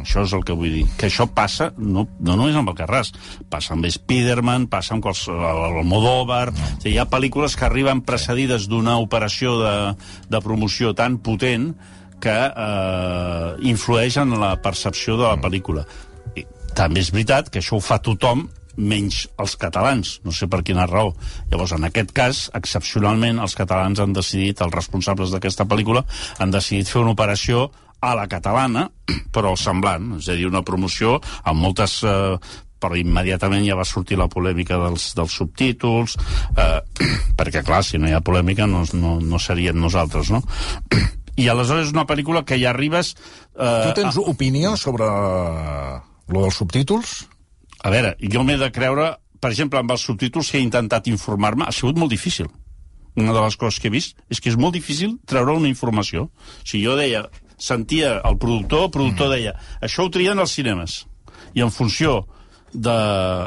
Això 0.00 0.24
és 0.26 0.34
el 0.36 0.44
que 0.46 0.56
vull 0.56 0.72
dir. 0.74 0.84
Que 0.98 1.08
això 1.08 1.26
passa, 1.30 1.70
no, 1.78 2.06
no 2.20 2.36
només 2.38 2.56
amb 2.58 2.72
el 2.72 2.78
Carràs, 2.78 3.12
passa 3.50 3.74
amb 3.76 3.86
Spiderman, 3.90 4.68
passa 4.72 4.96
amb 4.96 5.04
quals, 5.04 5.26
el 5.30 5.64
Almodóvar... 5.70 6.48
No. 6.54 6.70
O 6.74 6.80
sigui, 6.80 6.94
hi 6.96 7.00
ha 7.02 7.08
pel·lícules 7.10 7.56
que 7.58 7.68
arriben 7.68 8.02
precedides 8.06 8.68
d'una 8.70 8.98
operació 9.02 9.58
de, 9.62 9.76
de 10.30 10.42
promoció 10.44 10.94
tan 10.98 11.18
potent 11.24 11.72
que 12.24 12.34
eh, 12.34 13.54
influeix 13.70 14.18
en 14.22 14.36
la 14.40 14.54
percepció 14.62 15.18
de 15.20 15.28
la 15.28 15.38
pel·lícula. 15.40 15.84
I 16.36 16.46
també 16.76 17.04
és 17.04 17.12
veritat 17.14 17.50
que 17.52 17.62
això 17.62 17.78
ho 17.78 17.84
fa 17.84 18.00
tothom 18.02 18.46
menys 18.74 19.24
els 19.38 19.54
catalans, 19.60 20.18
no 20.24 20.32
sé 20.34 20.48
per 20.50 20.62
quina 20.66 20.86
raó. 20.90 21.12
Llavors, 21.50 21.74
en 21.76 21.86
aquest 21.86 22.10
cas, 22.16 22.44
excepcionalment, 22.58 23.38
els 23.42 23.54
catalans 23.58 24.02
han 24.02 24.14
decidit, 24.16 24.62
els 24.64 24.74
responsables 24.74 25.34
d'aquesta 25.34 25.66
pel·lícula, 25.70 26.04
han 26.42 26.54
decidit 26.54 26.90
fer 26.90 27.02
una 27.04 27.14
operació 27.14 27.68
a 28.10 28.18
la 28.18 28.28
catalana, 28.30 28.88
però 29.34 29.54
semblant, 29.58 30.14
és 30.20 30.28
a 30.28 30.38
dir, 30.38 30.50
una 30.50 30.64
promoció 30.66 31.18
amb 31.44 31.60
moltes... 31.60 32.02
Eh, 32.04 32.60
però 32.84 32.98
immediatament 33.00 33.62
ja 33.64 33.78
va 33.78 33.86
sortir 33.88 34.18
la 34.20 34.26
polèmica 34.28 34.76
dels, 34.76 35.06
dels 35.16 35.32
subtítols, 35.38 36.18
eh, 36.52 36.80
perquè, 37.38 37.62
clar, 37.64 37.80
si 37.86 37.96
no 37.96 38.10
hi 38.10 38.12
ha 38.12 38.20
polèmica 38.20 38.66
no, 38.68 38.82
no, 38.92 39.14
no 39.24 39.40
serien 39.40 39.78
nosaltres, 39.80 40.28
no? 40.34 40.42
I 41.40 41.48
aleshores 41.48 41.88
és 41.88 41.94
una 41.94 42.04
pel·lícula 42.04 42.44
que 42.44 42.60
ja 42.60 42.74
arribes... 42.74 43.14
Eh, 43.56 43.86
Tu 43.88 43.94
tens 44.02 44.20
opinió 44.20 44.76
sobre 44.76 45.08
lo 45.08 46.44
dels 46.44 46.60
subtítols? 46.60 47.22
a 47.84 47.90
veure, 47.92 48.14
jo 48.32 48.42
m'he 48.44 48.56
de 48.56 48.70
creure, 48.72 49.10
per 49.40 49.50
exemple, 49.52 49.80
amb 49.80 49.92
els 49.92 50.04
subtítols 50.08 50.50
que 50.50 50.56
he 50.58 50.64
intentat 50.64 51.08
informar-me, 51.10 51.66
ha 51.68 51.74
sigut 51.76 51.98
molt 52.00 52.14
difícil. 52.14 52.48
Una 53.20 53.34
de 53.36 53.42
les 53.44 53.56
coses 53.60 53.76
que 53.78 53.90
he 53.90 53.92
vist 53.92 54.16
és 54.32 54.40
que 54.40 54.48
és 54.50 54.56
molt 54.58 54.74
difícil 54.74 55.18
treure 55.28 55.52
una 55.54 55.68
informació. 55.68 56.30
Si 56.64 56.80
jo 56.82 56.96
deia, 56.98 57.26
sentia 57.56 58.18
el 58.24 58.38
productor, 58.38 58.88
el 58.88 58.94
productor 58.94 59.34
deia, 59.34 59.54
això 59.84 60.06
ho 60.06 60.12
trien 60.12 60.38
als 60.38 60.54
cinemes. 60.56 61.04
I 61.54 61.62
en 61.62 61.70
funció 61.70 62.24
de, 62.72 62.98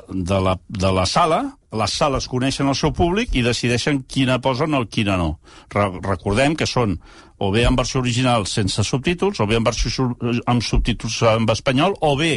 de, 0.09 0.39
la, 0.41 0.57
de 0.67 0.91
la 0.93 1.05
sala, 1.05 1.41
les 1.77 1.93
sales 1.99 2.27
coneixen 2.31 2.69
el 2.69 2.77
seu 2.77 2.93
públic 2.95 3.35
i 3.37 3.45
decideixen 3.45 4.03
quina 4.09 4.39
posen 4.43 4.75
o 4.77 4.83
quina 4.89 5.17
no. 5.19 5.37
Re 5.73 5.87
recordem 6.01 6.55
que 6.57 6.67
són 6.69 6.97
o 7.37 7.51
bé 7.53 7.67
en 7.69 7.75
versió 7.77 8.01
original 8.01 8.47
sense 8.49 8.83
subtítols, 8.83 9.39
o 9.39 9.45
bé 9.45 9.59
en 9.59 9.65
versió 9.65 10.07
amb 10.49 10.63
subtítols 10.65 11.21
en 11.35 11.45
espanyol, 11.53 11.93
o 12.01 12.15
bé 12.17 12.31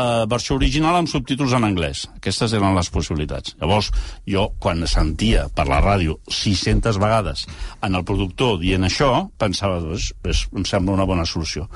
eh, 0.00 0.24
versió 0.30 0.56
original 0.58 0.98
amb 0.98 1.10
subtítols 1.10 1.54
en 1.56 1.66
anglès. 1.68 2.06
Aquestes 2.18 2.54
eren 2.58 2.74
les 2.76 2.90
possibilitats. 2.90 3.54
Llavors, 3.60 3.90
jo, 4.26 4.48
quan 4.58 4.82
sentia 4.90 5.46
per 5.54 5.68
la 5.70 5.82
ràdio 5.84 6.18
600 6.26 6.98
vegades 7.02 7.46
en 7.86 7.94
el 7.94 8.06
productor 8.06 8.58
dient 8.62 8.88
això, 8.88 9.12
pensava, 9.38 9.80
doncs, 9.84 10.10
és, 10.24 10.46
em 10.56 10.66
sembla 10.66 10.98
una 10.98 11.08
bona 11.08 11.28
solució. 11.28 11.68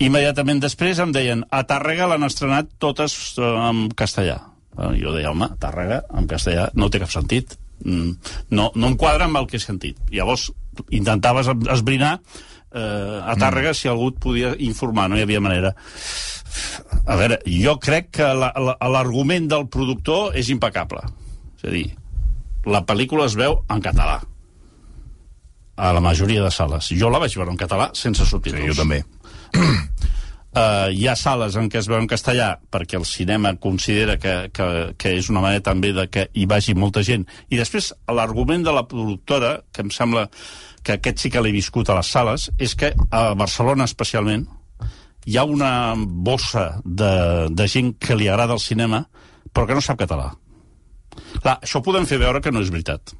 Immediatament 0.00 0.62
després 0.62 1.00
em 1.02 1.10
deien 1.12 1.42
a 1.52 1.64
Tàrrega 1.68 2.06
l'han 2.08 2.24
estrenat 2.24 2.70
totes 2.80 3.18
eh, 3.36 3.50
en 3.66 3.88
castellà. 3.98 4.38
Eh, 4.80 4.92
jo 5.02 5.12
deia, 5.12 5.30
home, 5.30 5.48
Tàrrega 5.60 6.02
en 6.16 6.26
castellà 6.30 6.70
no 6.74 6.88
té 6.90 7.00
cap 7.02 7.10
sentit. 7.12 7.56
Mm, 7.84 8.12
No, 8.50 8.70
no 8.74 8.86
em 8.88 8.96
quadra 8.96 9.24
amb 9.26 9.36
el 9.40 9.46
que 9.46 9.56
he 9.56 9.60
sentit. 9.60 9.98
Llavors 10.12 10.50
intentaves 10.90 11.46
es- 11.48 11.68
esbrinar 11.74 12.20
eh, 12.72 13.20
a 13.24 13.34
Tàrrega 13.36 13.74
si 13.74 13.88
algú 13.88 14.08
et 14.12 14.18
podia 14.22 14.54
informar, 14.58 15.08
no 15.10 15.16
hi 15.18 15.22
havia 15.22 15.40
manera. 15.40 15.74
A 17.06 17.16
veure, 17.16 17.40
jo 17.46 17.78
crec 17.82 18.10
que 18.10 18.22
la- 18.34 18.52
la- 18.56 18.76
l'argument 18.88 19.48
del 19.50 19.68
productor 19.68 20.36
és 20.36 20.48
impecable. 20.50 21.00
És 21.58 21.64
a 21.64 21.70
dir, 21.74 21.86
la 22.66 22.84
pel·lícula 22.86 23.26
es 23.26 23.34
veu 23.34 23.64
en 23.68 23.80
català 23.82 24.20
a 25.76 25.92
la 25.92 26.00
majoria 26.00 26.42
de 26.44 26.50
sales. 26.50 26.88
Jo 26.92 27.08
la 27.10 27.18
vaig 27.18 27.34
veure 27.36 27.50
en 27.50 27.56
català 27.56 27.90
sense 27.94 28.24
subtítols. 28.26 28.76
també. 28.76 29.04
Uh, 30.50 30.90
hi 30.90 31.04
ha 31.06 31.14
sales 31.14 31.54
en 31.54 31.68
què 31.70 31.78
es 31.78 31.86
veu 31.86 32.00
en 32.00 32.08
castellà 32.10 32.56
perquè 32.74 32.98
el 32.98 33.04
cinema 33.06 33.52
considera 33.62 34.16
que, 34.18 34.32
que, 34.50 34.64
que 34.98 35.12
és 35.14 35.28
una 35.30 35.44
manera 35.44 35.62
també 35.68 35.92
de 35.94 36.08
que 36.10 36.24
hi 36.34 36.46
vagi 36.50 36.74
molta 36.74 37.04
gent. 37.06 37.22
I 37.54 37.60
després 37.60 37.92
l'argument 38.10 38.64
de 38.66 38.74
la 38.74 38.82
productora, 38.90 39.60
que 39.70 39.84
em 39.86 39.92
sembla 39.94 40.26
que 40.82 40.96
aquest 40.96 41.22
sí 41.22 41.30
que 41.30 41.42
l'he 41.44 41.54
viscut 41.54 41.90
a 41.90 42.00
les 42.00 42.10
sales, 42.10 42.48
és 42.58 42.74
que 42.74 42.90
a 43.14 43.22
Barcelona 43.38 43.86
especialment 43.86 44.48
hi 45.30 45.36
ha 45.38 45.44
una 45.46 45.94
bossa 45.96 46.80
de, 46.84 47.12
de 47.54 47.68
gent 47.70 47.94
que 48.02 48.18
li 48.18 48.26
agrada 48.26 48.56
el 48.58 48.64
cinema 48.64 49.04
però 49.52 49.68
que 49.68 49.76
no 49.78 49.84
sap 49.84 50.00
català. 50.02 50.32
Clar, 51.40 51.58
això 51.60 51.82
podem 51.82 52.06
fer 52.10 52.18
veure 52.22 52.42
que 52.42 52.50
no 52.50 52.62
és 52.62 52.70
veritat. 52.74 53.14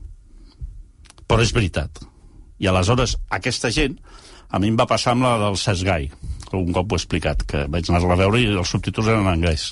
Però 1.31 1.43
és 1.43 1.55
veritat. 1.55 2.03
I 2.59 2.69
aleshores, 2.71 3.16
aquesta 3.38 3.71
gent, 3.71 3.97
a 4.51 4.59
mi 4.59 4.71
em 4.71 4.79
va 4.79 4.88
passar 4.90 5.14
amb 5.14 5.27
la 5.27 5.37
del 5.45 5.59
Cesc 5.59 5.87
Gai, 5.87 6.11
un 6.59 6.73
cop 6.75 6.93
ho 6.93 6.97
he 6.97 7.01
explicat, 7.01 7.45
que 7.47 7.65
vaig 7.71 7.89
anar-la 7.91 8.17
a 8.17 8.21
veure 8.23 8.41
i 8.41 8.49
els 8.51 8.73
subtítols 8.73 9.11
eren 9.11 9.27
en 9.27 9.33
anglès. 9.33 9.71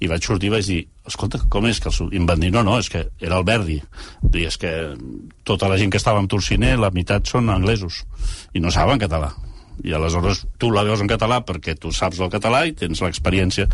I 0.00 0.08
vaig 0.10 0.24
sortir 0.24 0.50
i 0.50 0.54
vaig 0.54 0.68
dir, 0.68 0.80
escolta, 1.08 1.40
com 1.52 1.66
és 1.68 1.80
que 1.80 1.92
el. 1.92 2.12
I 2.12 2.20
em 2.20 2.28
van 2.28 2.40
dir, 2.42 2.52
no, 2.54 2.62
no, 2.66 2.78
és 2.80 2.90
que 2.92 3.06
era 3.20 3.38
el 3.38 3.46
Verdi. 3.48 3.80
I 4.32 4.46
és 4.48 4.56
que 4.60 4.72
tota 5.44 5.70
la 5.72 5.78
gent 5.80 5.92
que 5.92 6.00
estava 6.00 6.22
amb 6.22 6.30
Torciner, 6.32 6.76
la 6.80 6.92
meitat 6.94 7.28
són 7.28 7.50
anglesos, 7.52 8.04
i 8.54 8.62
no 8.62 8.72
saben 8.74 9.02
català. 9.02 9.32
I 9.84 9.92
aleshores 9.92 10.46
tu 10.58 10.70
la 10.72 10.86
veus 10.86 11.02
en 11.04 11.10
català 11.10 11.42
perquè 11.44 11.76
tu 11.76 11.92
saps 11.92 12.20
el 12.24 12.32
català 12.32 12.64
i 12.66 12.72
tens 12.76 13.02
l'experiència. 13.04 13.68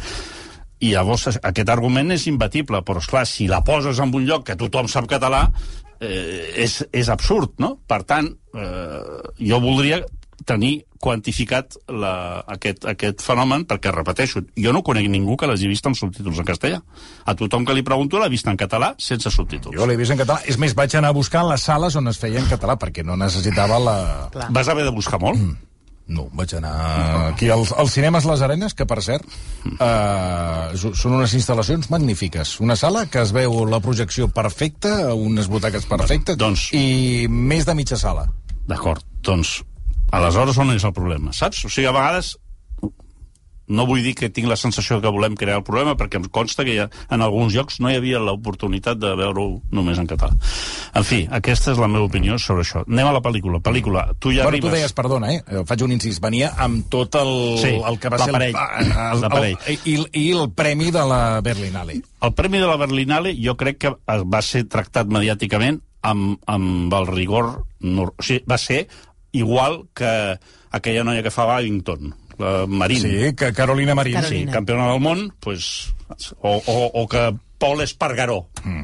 I 0.83 0.97
llavors 0.97 1.39
aquest 1.39 1.69
argument 1.71 2.11
és 2.11 2.27
imbatible, 2.27 2.83
però 2.83 2.99
esclar, 2.99 3.23
si 3.31 3.47
la 3.47 3.63
poses 3.63 4.01
en 4.03 4.11
un 4.11 4.27
lloc 4.27 4.49
que 4.49 4.59
tothom 4.59 4.91
sap 4.91 5.07
català, 5.11 5.45
eh, 6.03 6.51
és, 6.65 6.81
és 6.91 7.11
absurd, 7.13 7.55
no? 7.63 7.77
Per 7.87 8.03
tant, 8.03 8.33
eh, 8.59 9.23
jo 9.39 9.61
voldria 9.63 10.03
tenir 10.47 10.85
quantificat 11.03 11.75
la, 11.91 12.43
aquest, 12.55 12.85
aquest 12.87 13.23
fenomen, 13.27 13.65
perquè, 13.67 13.91
repeteixo, 13.95 14.45
jo 14.55 14.73
no 14.73 14.85
conec 14.87 15.09
ningú 15.11 15.37
que 15.37 15.49
l'hagi 15.51 15.67
vist 15.71 15.87
amb 15.91 15.99
subtítols 15.99 16.39
en 16.39 16.47
castellà. 16.47 16.79
A 17.27 17.35
tothom 17.39 17.67
que 17.67 17.75
li 17.75 17.83
pregunto 17.83 18.21
l'ha 18.23 18.31
vist 18.31 18.47
en 18.47 18.57
català 18.61 18.93
sense 19.03 19.31
subtítols. 19.35 19.75
Jo 19.79 19.87
l'he 19.91 19.97
vist 19.99 20.15
en 20.15 20.21
català. 20.23 20.41
És 20.47 20.59
més, 20.63 20.77
vaig 20.79 20.95
anar 20.99 21.11
a 21.11 21.17
buscar 21.19 21.43
les 21.49 21.63
sales 21.67 21.97
on 21.99 22.07
es 22.13 22.19
feia 22.23 22.39
en 22.43 22.47
català, 22.51 22.79
perquè 22.79 23.05
no 23.05 23.17
necessitava 23.19 23.79
la... 23.83 23.99
Clar. 24.33 24.49
Vas 24.55 24.69
haver 24.71 24.87
de 24.87 24.95
buscar 24.95 25.19
molt? 25.23 25.39
Mm. 25.43 25.59
No, 26.13 26.25
vaig 26.35 26.51
anar 26.59 26.73
aquí 27.31 27.47
als, 27.55 27.71
als 27.79 27.93
cinemes 27.95 28.25
Les 28.27 28.41
Arenes, 28.43 28.75
que 28.75 28.85
per 28.91 28.99
cert 29.07 29.23
eh, 29.79 30.77
so- 30.77 30.93
són 30.99 31.15
unes 31.19 31.33
instal·lacions 31.39 31.89
magnífiques. 31.93 32.57
Una 32.61 32.77
sala 32.77 33.07
que 33.11 33.23
es 33.23 33.33
veu 33.33 33.63
la 33.71 33.81
projecció 33.81 34.29
perfecta, 34.29 35.15
unes 35.15 35.49
butaques 35.49 35.87
perfectes, 35.89 36.37
Doncs- 36.41 36.69
i 36.77 37.27
més 37.31 37.65
de 37.69 37.75
mitja 37.79 37.97
sala. 37.97 38.27
D'acord, 38.69 39.03
doncs, 39.23 39.61
aleshores 40.12 40.59
on 40.62 40.75
és 40.77 40.85
el 40.85 40.94
problema, 40.96 41.33
saps? 41.37 41.64
O 41.66 41.72
sigui, 41.72 41.88
a 41.88 41.96
vegades 41.96 42.37
no 43.72 43.87
vull 43.87 44.03
dir 44.05 44.12
que 44.18 44.29
tinc 44.35 44.48
la 44.51 44.59
sensació 44.59 44.98
que 45.03 45.11
volem 45.12 45.37
crear 45.38 45.61
el 45.61 45.64
problema, 45.66 45.94
perquè 45.98 46.18
em 46.20 46.27
consta 46.35 46.64
que 46.66 46.75
ja, 46.77 46.88
en 47.14 47.22
alguns 47.25 47.55
llocs 47.55 47.79
no 47.81 47.90
hi 47.90 47.96
havia 47.98 48.20
l'oportunitat 48.22 49.01
de 49.01 49.12
veure-ho 49.18 49.46
només 49.75 50.01
en 50.03 50.09
català. 50.11 50.35
En 50.98 51.07
fi, 51.09 51.22
aquesta 51.31 51.72
és 51.72 51.81
la 51.81 51.88
meva 51.90 52.09
opinió 52.09 52.37
sobre 52.42 52.66
això. 52.66 52.85
Anem 52.88 53.09
a 53.09 53.14
la 53.16 53.22
pel·lícula. 53.25 53.62
Pel·lícula, 53.64 54.05
tu 54.18 54.35
ja 54.35 54.44
bueno, 54.44 54.57
arribes... 54.57 54.68
tu 54.68 54.77
deies, 54.77 54.96
perdona, 54.98 55.33
eh? 55.33 55.40
eh, 55.46 55.62
faig 55.68 55.87
un 55.87 55.94
incís, 55.96 56.20
venia 56.22 56.53
amb 56.61 56.88
tot 56.92 57.16
el, 57.20 57.33
Sí, 57.62 57.72
el 57.79 58.01
que 58.03 58.12
va 58.12 58.20
ser 58.20 58.33
el, 58.35 58.53
l'aparell. 59.22 59.57
el, 59.62 59.79
el, 59.79 59.79
i, 59.94 59.96
i 60.25 60.27
el 60.37 60.51
premi 60.59 60.90
de 60.94 61.07
la 61.09 61.22
Berlinale. 61.44 62.03
El 62.22 62.35
Premi 62.38 62.61
de 62.62 62.68
la 62.68 62.77
Berlinale 62.79 63.33
jo 63.38 63.57
crec 63.59 63.81
que 63.87 63.94
va 64.07 64.42
ser 64.44 64.66
tractat 64.70 65.09
mediàticament 65.11 65.81
amb, 66.03 66.37
amb 66.51 67.01
el 67.01 67.09
rigor... 67.14 67.55
O 67.83 68.05
sigui, 68.22 68.44
va 68.46 68.61
ser 68.62 68.85
igual 69.33 69.88
que 69.95 70.38
aquella 70.71 71.05
noia 71.05 71.23
que 71.23 71.31
fa 71.35 71.45
Babington, 71.49 72.14
la 72.38 72.66
Marín. 72.68 73.03
Sí, 73.03 73.35
que 73.37 73.53
Carolina 73.53 73.95
Marín. 73.95 74.14
Carolina. 74.21 74.51
Sí, 74.51 74.53
campiona 74.53 74.90
del 74.92 75.01
món, 75.01 75.33
pues, 75.40 75.92
o, 76.40 76.57
o, 76.64 76.90
o 77.03 77.07
que 77.09 77.35
Paul 77.59 77.81
Espargaró 77.83 78.49
mm. 78.64 78.83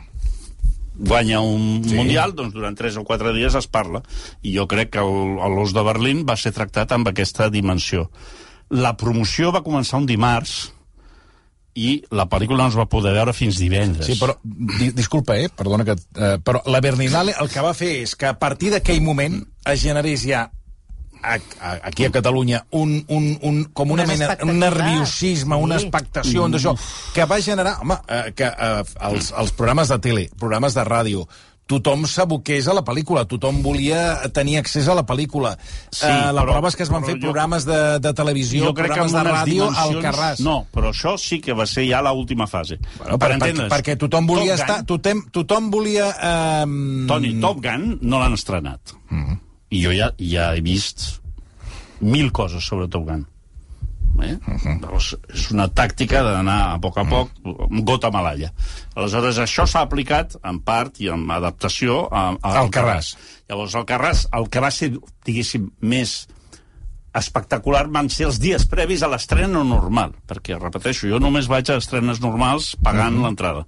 guanya 0.98 1.40
un 1.40 1.82
Sí. 1.84 1.94
mundial, 1.94 2.34
doncs 2.34 2.54
durant 2.54 2.76
3 2.78 2.96
o 2.98 3.04
4 3.04 3.32
dies 3.36 3.54
es 3.54 3.66
parla. 3.70 4.02
I 4.42 4.56
jo 4.56 4.66
crec 4.68 4.90
que 4.96 5.04
l'Os 5.04 5.72
de 5.74 5.82
Berlín 5.86 6.24
va 6.28 6.36
ser 6.36 6.52
tractat 6.52 6.92
amb 6.92 7.08
aquesta 7.08 7.48
dimensió. 7.50 8.10
La 8.70 8.96
promoció 9.00 9.52
va 9.54 9.62
començar 9.64 10.00
un 10.02 10.06
dimarts 10.06 10.72
i 11.78 11.94
la 12.10 12.26
pel·lícula 12.30 12.64
no 12.64 12.72
es 12.72 12.76
va 12.78 12.88
poder 12.90 13.14
veure 13.14 13.34
fins 13.36 13.60
divendres. 13.62 14.08
Sí, 14.08 14.18
però, 14.18 14.34
di, 14.42 14.90
disculpa, 14.96 15.38
eh, 15.38 15.48
perdona 15.54 15.86
que... 15.86 15.94
Eh, 15.94 16.36
però 16.42 16.62
la 16.66 16.82
Berlinale 16.84 17.36
el 17.38 17.50
que 17.52 17.64
va 17.64 17.74
fer 17.76 17.94
és 18.02 18.16
que 18.18 18.30
a 18.30 18.36
partir 18.38 18.72
d'aquell 18.74 19.02
moment 19.04 19.38
es 19.68 19.82
generés 19.84 20.24
ja 20.26 20.48
a, 21.22 21.34
a, 21.60 21.72
aquí 21.82 22.04
a 22.04 22.10
Catalunya 22.10 22.64
un, 22.70 23.04
un, 23.08 23.38
un, 23.42 23.64
com 23.72 23.90
una 23.90 24.04
Unes 24.04 24.18
mena, 24.18 24.36
un 24.42 24.58
nerviosisme, 24.58 25.56
Sí. 25.56 25.62
una 25.64 25.76
expectació 25.76 26.46
mm. 26.46 26.54
d'això, 26.54 26.74
que 27.14 27.26
va 27.26 27.40
generar, 27.42 27.78
home, 27.82 27.98
eh, 28.06 28.32
que 28.36 28.46
eh, 28.46 28.82
els, 29.10 29.32
els 29.32 29.54
programes 29.58 29.90
de 29.90 29.98
tele, 29.98 30.28
programes 30.38 30.74
de 30.78 30.84
ràdio, 30.86 31.26
tothom 31.68 32.06
s'aboqués 32.08 32.66
a 32.70 32.74
la 32.76 32.82
pel·lícula, 32.86 33.26
tothom 33.28 33.60
volia 33.62 34.28
tenir 34.34 34.56
accés 34.58 34.88
a 34.88 34.94
la 34.96 35.04
pel·lícula. 35.06 35.52
Sí, 35.90 36.06
eh, 36.08 36.32
la 36.32 36.42
però- 36.42 36.54
prova 36.56 36.68
és 36.72 36.76
que 36.76 36.82
es 36.86 36.90
van 36.92 37.04
fer 37.04 37.14
jo- 37.18 37.20
programes 37.26 37.66
de, 37.68 37.98
de 38.00 38.12
televisió, 38.16 38.72
programes 38.74 39.12
de 39.12 39.24
ràdio 39.28 39.68
al 39.76 39.98
Carràs. 40.02 40.40
No, 40.40 40.66
però 40.72 40.90
això 40.94 41.16
sí 41.20 41.40
que 41.44 41.52
va 41.52 41.66
ser 41.68 41.84
ja 41.90 42.00
l'última 42.02 42.46
fase. 42.48 42.78
Bueno, 42.96 43.18
per, 43.18 43.38
per, 43.38 43.52
perquè 43.68 43.96
tothom 44.00 44.26
volia 44.26 44.56
Top 44.56 44.60
estar... 44.64 44.76
Gun, 44.78 44.86
Tothom, 44.86 45.22
tothom 45.30 45.70
volia... 45.70 46.08
Eh, 46.08 47.06
Toni, 47.08 47.34
Top 47.40 47.60
Gun 47.62 47.98
no 48.00 48.18
l'han 48.18 48.32
estrenat. 48.34 48.94
Mm 49.10 49.24
-hmm. 49.24 49.38
I 49.70 49.82
jo 49.84 49.92
ja, 49.92 50.12
ja 50.18 50.54
he 50.56 50.60
vist 50.60 51.20
mil 52.00 52.30
coses 52.32 52.64
sobre 52.64 52.88
Top 52.88 53.04
Gun. 53.04 53.26
Eh? 54.22 54.34
Uh 54.34 54.54
-huh. 54.54 54.80
Llavors, 54.80 55.16
és 55.34 55.50
una 55.50 55.68
tàctica 55.68 56.22
d'anar 56.22 56.74
a 56.74 56.78
poc 56.78 56.98
a 56.98 57.04
poc, 57.04 57.30
amb 57.44 57.84
gota 57.84 58.10
malalla. 58.10 58.52
Aleshores, 58.94 59.38
això 59.38 59.66
s'ha 59.66 59.80
aplicat, 59.80 60.36
en 60.42 60.60
part, 60.60 61.00
i 61.00 61.08
amb 61.08 61.30
adaptació, 61.30 62.08
a, 62.10 62.36
a 62.42 62.60
Alcarràs. 62.62 63.16
Llavors, 63.48 63.74
el 63.74 63.84
Carràs, 63.84 64.26
el 64.32 64.48
que 64.48 64.60
va 64.60 64.70
ser, 64.70 64.92
diguéssim, 65.24 65.70
més 65.80 66.28
espectacular 67.14 67.88
van 67.88 68.08
ser 68.08 68.26
els 68.26 68.38
dies 68.38 68.66
previs 68.66 69.02
a 69.02 69.08
l'estrena 69.08 69.64
normal, 69.64 70.12
perquè, 70.26 70.58
repeteixo, 70.58 71.08
jo 71.08 71.18
només 71.18 71.48
vaig 71.48 71.70
a 71.70 71.76
estrenes 71.76 72.20
normals 72.20 72.76
pagant 72.82 73.14
uh 73.14 73.20
-huh. 73.20 73.24
l'entrada. 73.24 73.66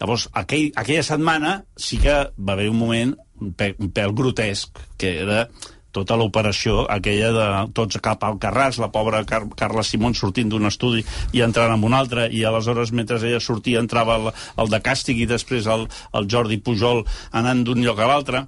Llavors, 0.00 0.28
aquell, 0.32 0.72
aquella 0.76 1.02
setmana 1.02 1.64
sí 1.76 1.98
que 1.98 2.30
va 2.36 2.52
haver 2.52 2.68
un 2.70 2.78
moment 2.78 3.16
un, 3.40 3.54
un 3.78 3.92
pèl 3.92 4.14
grotesc, 4.16 4.78
que 4.98 5.22
era 5.22 5.48
tota 5.96 6.18
l'operació 6.20 6.84
aquella 6.92 7.32
de 7.34 7.48
tots 7.76 8.00
cap 8.04 8.24
al 8.26 8.38
Carràs, 8.42 8.80
la 8.82 8.92
pobra 8.92 9.24
Car 9.28 9.44
Carla 9.56 9.84
Simón 9.86 10.16
sortint 10.18 10.52
d'un 10.52 10.68
estudi 10.68 11.04
i 11.32 11.44
entrant 11.46 11.72
en 11.74 11.84
un 11.86 11.96
altre, 11.96 12.28
i 12.30 12.44
aleshores 12.44 12.92
mentre 12.92 13.20
ella 13.22 13.40
sortia 13.40 13.82
entrava 13.82 14.18
el, 14.20 14.32
el 14.60 14.72
de 14.72 14.82
càstig 14.84 15.22
i 15.22 15.30
després 15.30 15.68
el, 15.72 15.86
el 16.16 16.28
Jordi 16.30 16.60
Pujol 16.60 17.04
anant 17.32 17.64
d'un 17.66 17.84
lloc 17.84 18.02
a 18.02 18.10
l'altre 18.10 18.46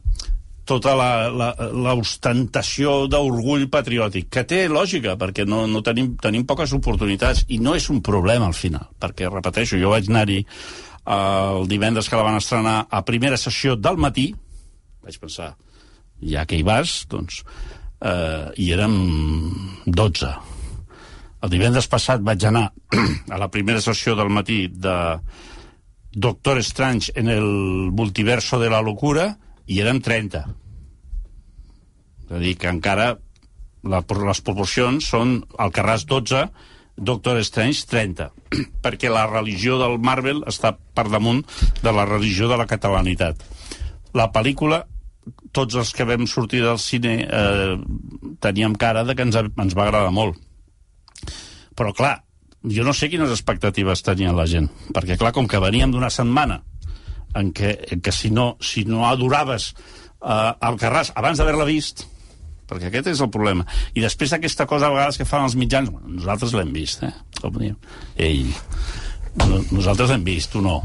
tota 0.68 0.92
l'ostentació 1.72 3.06
d'orgull 3.08 3.68
patriòtic, 3.72 4.28
que 4.32 4.44
té 4.48 4.58
lògica, 4.68 5.16
perquè 5.20 5.46
no, 5.48 5.62
no 5.70 5.80
tenim, 5.84 6.12
tenim 6.20 6.44
poques 6.48 6.74
oportunitats, 6.76 7.46
i 7.48 7.58
no 7.62 7.72
és 7.78 7.88
un 7.92 8.02
problema 8.04 8.50
al 8.50 8.56
final, 8.56 8.90
perquè, 9.00 9.30
repeteixo, 9.32 9.80
jo 9.80 9.94
vaig 9.94 10.10
anar-hi 10.10 10.42
eh, 10.42 11.14
el 11.14 11.64
divendres 11.70 12.10
que 12.10 12.20
la 12.20 12.26
van 12.26 12.36
estrenar 12.40 12.76
a 12.90 13.04
primera 13.08 13.40
sessió 13.40 13.78
del 13.80 13.96
matí, 13.96 14.26
vaig 15.04 15.16
pensar, 15.22 15.54
ja 16.22 16.46
que 16.46 16.58
hi 16.58 16.64
vas, 16.66 17.04
doncs, 17.10 17.42
eh, 18.00 18.50
i 18.56 18.70
érem 18.74 18.94
12. 19.86 20.32
El 21.42 21.52
divendres 21.52 21.86
passat 21.90 22.22
vaig 22.26 22.44
anar 22.48 22.68
a 23.34 23.38
la 23.38 23.50
primera 23.50 23.82
sessió 23.84 24.16
del 24.18 24.30
matí 24.34 24.66
de 24.68 24.96
Doctor 26.12 26.58
Strange 26.64 27.12
en 27.14 27.28
el 27.28 27.46
multiverso 27.92 28.58
de 28.58 28.70
la 28.70 28.82
locura 28.82 29.36
i 29.66 29.78
érem 29.80 30.00
30. 30.02 30.42
És 32.26 32.34
a 32.34 32.40
dir, 32.42 32.56
que 32.58 32.70
encara 32.72 33.12
la, 33.84 34.02
les 34.02 34.42
proporcions 34.42 35.06
són 35.14 35.38
el 35.60 35.72
Carràs 35.76 36.04
12, 36.08 36.42
Doctor 36.98 37.38
Strange 37.46 37.86
30, 37.86 38.30
perquè 38.84 39.12
la 39.12 39.28
religió 39.30 39.78
del 39.78 40.00
Marvel 40.02 40.42
està 40.50 40.74
per 40.74 41.06
damunt 41.12 41.44
de 41.84 41.94
la 41.94 42.08
religió 42.08 42.50
de 42.50 42.58
la 42.58 42.66
catalanitat. 42.66 43.44
La 44.18 44.32
pel·lícula 44.34 44.82
tots 45.52 45.78
els 45.80 45.92
que 45.94 46.06
vam 46.08 46.26
sortir 46.30 46.62
del 46.64 46.78
cine 46.82 47.14
eh, 47.24 47.76
teníem 48.44 48.76
cara 48.78 49.04
de 49.04 49.16
que 49.16 49.26
ens, 49.26 49.38
ens 49.38 49.76
va 49.76 49.86
agradar 49.88 50.12
molt. 50.14 50.38
Però, 51.78 51.92
clar, 51.94 52.16
jo 52.66 52.84
no 52.84 52.94
sé 52.96 53.10
quines 53.10 53.30
expectatives 53.30 54.02
tenia 54.06 54.34
la 54.34 54.46
gent, 54.50 54.68
perquè, 54.94 55.18
clar, 55.20 55.32
com 55.36 55.48
que 55.48 55.62
veníem 55.62 55.94
d'una 55.94 56.10
setmana 56.10 56.60
en 57.38 57.52
què, 57.54 57.74
en 57.94 58.02
què 58.02 58.14
si, 58.14 58.30
no, 58.34 58.50
si 58.64 58.84
no 58.88 59.04
adoraves 59.08 59.72
eh, 59.72 60.52
el 60.68 60.78
Carràs 60.80 61.12
abans 61.18 61.38
d'haver-la 61.38 61.68
vist, 61.68 62.06
perquè 62.68 62.90
aquest 62.90 63.12
és 63.14 63.22
el 63.24 63.30
problema. 63.32 63.66
I 63.94 64.04
després 64.04 64.34
d'aquesta 64.34 64.66
cosa 64.68 64.88
a 64.88 64.94
vegades 64.94 65.20
que 65.20 65.28
fan 65.28 65.46
els 65.46 65.56
mitjans, 65.58 65.92
bueno, 65.92 66.18
nosaltres 66.18 66.54
l'hem 66.56 66.72
vist, 66.74 67.04
eh? 67.06 67.12
Com 67.40 67.56
diem. 67.56 67.76
Ei, 68.20 68.44
no, 69.40 69.62
nosaltres 69.70 70.12
l'hem 70.12 70.26
vist, 70.26 70.52
tu 70.52 70.64
no. 70.64 70.80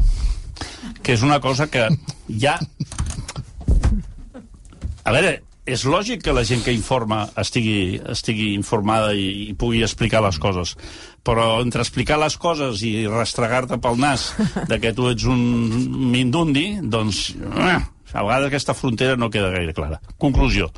Que 1.04 1.16
és 1.16 1.24
una 1.26 1.40
cosa 1.44 1.66
que 1.68 1.88
ja 2.40 2.56
a 5.04 5.12
veure, 5.12 5.38
és 5.64 5.84
lògic 5.88 6.20
que 6.24 6.32
la 6.36 6.44
gent 6.44 6.60
que 6.64 6.72
informa 6.76 7.22
estigui, 7.40 7.96
estigui 8.12 8.50
informada 8.52 9.14
i, 9.16 9.48
i 9.48 9.54
pugui 9.56 9.80
explicar 9.84 10.20
les 10.24 10.36
coses, 10.40 10.74
però 11.24 11.62
entre 11.64 11.84
explicar 11.84 12.18
les 12.20 12.36
coses 12.40 12.82
i 12.84 13.06
restregar-te 13.08 13.80
pel 13.80 13.96
nas 14.00 14.30
de 14.68 14.78
que 14.80 14.92
tu 14.96 15.08
ets 15.08 15.24
un 15.30 15.40
mindundi, 16.12 16.66
doncs 16.82 17.30
eh, 17.40 17.80
a 18.12 18.22
vegades 18.22 18.50
aquesta 18.50 18.76
frontera 18.76 19.16
no 19.16 19.32
queda 19.32 19.52
gaire 19.56 19.74
clara. 19.76 20.00
Conclusió. 20.20 20.68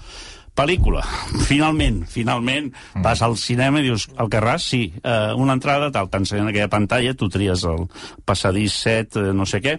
Pel·lícula. 0.57 1.03
Finalment, 1.45 2.01
finalment 2.09 2.71
vas 3.05 3.21
al 3.21 3.35
cinema 3.37 3.83
i 3.83 3.91
dius, 3.91 4.07
al 4.17 4.31
Carràs, 4.33 4.71
sí, 4.71 4.87
eh, 5.03 5.35
una 5.37 5.59
entrada, 5.59 5.91
tal, 5.93 6.09
t'ensenyen 6.09 6.49
aquella 6.49 6.71
pantalla, 6.73 7.13
tu 7.19 7.29
tries 7.29 7.67
el 7.69 7.85
passadís 8.25 8.79
7, 8.87 9.21
eh, 9.21 9.35
no 9.37 9.45
sé 9.45 9.61
què, 9.61 9.77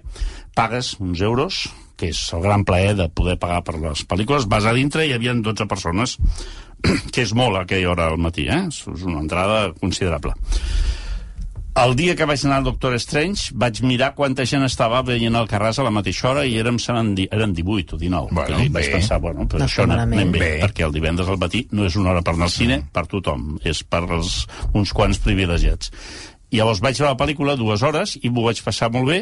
pagues 0.53 0.93
uns 1.01 1.23
euros, 1.25 1.63
que 1.97 2.11
és 2.13 2.19
el 2.37 2.43
gran 2.45 2.63
plaer 2.67 2.93
de 2.99 3.09
poder 3.09 3.37
pagar 3.41 3.63
per 3.67 3.77
les 3.81 4.03
pel·lícules, 4.07 4.45
vas 4.49 4.65
a 4.69 4.73
dintre 4.77 5.05
i 5.05 5.11
hi 5.11 5.15
havia 5.17 5.33
12 5.33 5.65
persones, 5.69 6.17
que 7.13 7.23
és 7.25 7.33
molt 7.33 7.57
a 7.57 7.65
aquella 7.65 7.89
hora 7.95 8.11
al 8.11 8.21
matí, 8.21 8.47
eh? 8.47 8.67
És 8.69 8.85
una 9.01 9.19
entrada 9.23 9.71
considerable. 9.81 10.35
El 11.77 11.91
dia 11.93 12.15
que 12.17 12.25
vaig 12.25 12.41
anar 12.47 12.55
al 12.57 12.63
Doctor 12.65 12.95
Strange 12.97 13.51
vaig 13.53 13.83
mirar 13.85 14.15
quanta 14.17 14.47
gent 14.49 14.63
estava 14.65 15.03
veient 15.05 15.35
el 15.37 15.45
Carràs 15.49 15.77
a 15.77 15.83
la 15.85 15.91
mateixa 15.93 16.31
hora 16.31 16.45
i 16.49 16.55
érem, 16.57 16.79
seran, 16.81 17.11
eren 17.27 17.53
18 17.53 17.93
o 17.93 17.99
19. 18.01 18.31
Bueno, 18.33 18.57
I 18.63 18.65
bé. 18.65 18.79
vaig 18.79 18.89
pensar, 18.95 19.19
bueno, 19.21 19.45
però 19.45 19.61
No 19.61 19.67
això 19.67 19.85
anem, 19.85 20.31
bé, 20.33 20.39
Bé. 20.39 20.49
perquè 20.63 20.87
el 20.87 20.95
divendres 20.95 21.29
al 21.29 21.37
matí 21.37 21.67
no 21.77 21.85
és 21.85 21.95
una 21.95 22.15
hora 22.15 22.23
per 22.25 22.33
anar 22.33 22.47
al 22.49 22.55
cine 22.55 22.79
per 22.93 23.05
tothom, 23.05 23.59
és 23.61 23.83
per 23.85 24.01
els, 24.09 24.47
uns 24.73 24.93
quants 24.97 25.21
privilegiats. 25.21 25.91
I 26.49 26.57
llavors 26.63 26.81
vaig 26.81 26.97
veure 26.97 27.13
la 27.13 27.19
pel·lícula 27.19 27.55
dues 27.61 27.85
hores 27.85 28.17
i 28.23 28.31
m'ho 28.33 28.47
vaig 28.49 28.63
passar 28.65 28.89
molt 28.89 29.13
bé 29.13 29.19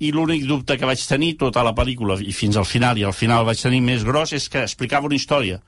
i 0.00 0.10
l'únic 0.14 0.46
dubte 0.48 0.78
que 0.80 0.88
vaig 0.88 1.02
tenir 1.04 1.34
tota 1.40 1.64
la 1.66 1.74
pel·lícula 1.76 2.16
i 2.24 2.32
fins 2.32 2.56
al 2.56 2.64
final, 2.68 2.98
i 2.98 3.04
al 3.04 3.16
final 3.16 3.44
vaig 3.44 3.60
tenir 3.60 3.82
més 3.84 4.04
gros, 4.06 4.32
és 4.32 4.48
que 4.48 4.64
explicava 4.64 5.08
una 5.10 5.18
història 5.18 5.60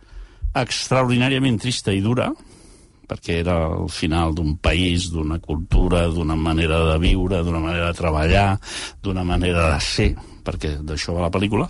extraordinàriament 0.56 1.58
trista 1.60 1.92
i 1.92 2.00
dura, 2.04 2.30
perquè 3.08 3.38
era 3.42 3.56
el 3.76 3.90
final 3.92 4.32
d'un 4.36 4.56
país, 4.62 5.10
d'una 5.12 5.38
cultura, 5.42 6.06
d'una 6.08 6.36
manera 6.36 6.80
de 6.92 6.96
viure, 7.02 7.42
d'una 7.44 7.60
manera 7.60 7.90
de 7.90 7.98
treballar, 7.98 8.46
d'una 9.04 9.24
manera 9.24 9.68
de 9.74 9.80
ser, 9.84 10.10
perquè 10.44 10.78
d'això 10.80 11.16
va 11.16 11.26
la 11.26 11.32
pel·lícula, 11.32 11.68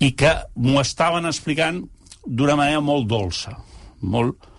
i 0.00 0.12
que 0.16 0.32
m'ho 0.56 0.80
estaven 0.80 1.28
explicant 1.28 1.82
d'una 2.24 2.56
manera 2.60 2.80
molt 2.84 3.08
dolça, 3.10 3.56
molt... 4.00 4.50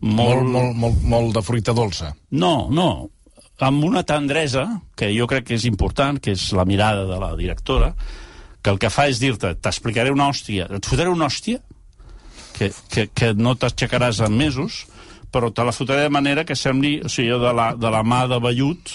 Molt, 0.00 0.46
molt, 0.48 0.78
molt, 0.80 1.02
molt 1.04 1.34
de 1.36 1.42
fruita 1.44 1.74
dolça. 1.76 2.06
No, 2.32 2.70
no, 2.72 3.10
amb 3.60 3.84
una 3.84 4.02
tendresa, 4.08 4.64
que 4.96 5.10
jo 5.12 5.26
crec 5.28 5.46
que 5.50 5.54
és 5.58 5.64
important, 5.68 6.18
que 6.22 6.32
és 6.32 6.46
la 6.56 6.64
mirada 6.64 7.04
de 7.08 7.18
la 7.20 7.34
directora, 7.36 7.92
que 8.62 8.70
el 8.72 8.78
que 8.80 8.90
fa 8.92 9.06
és 9.08 9.20
dir-te, 9.20 9.54
t'explicaré 9.60 10.10
una 10.12 10.28
hòstia, 10.28 10.66
et 10.76 10.86
fotré 10.88 11.08
una 11.08 11.26
hòstia, 11.28 11.60
que, 12.56 12.70
que, 12.92 13.06
que 13.16 13.30
no 13.34 13.54
t'aixecaràs 13.56 14.20
en 14.26 14.34
mesos, 14.36 14.82
però 15.32 15.52
te 15.54 15.64
la 15.64 15.72
fotré 15.72 16.00
de 16.02 16.10
manera 16.12 16.44
que 16.44 16.56
sembli, 16.58 16.98
o 17.04 17.08
sigui, 17.08 17.30
de 17.40 17.52
la, 17.56 17.70
de 17.78 17.90
la 17.92 18.02
mà 18.04 18.24
de 18.28 18.40
vellut, 18.42 18.90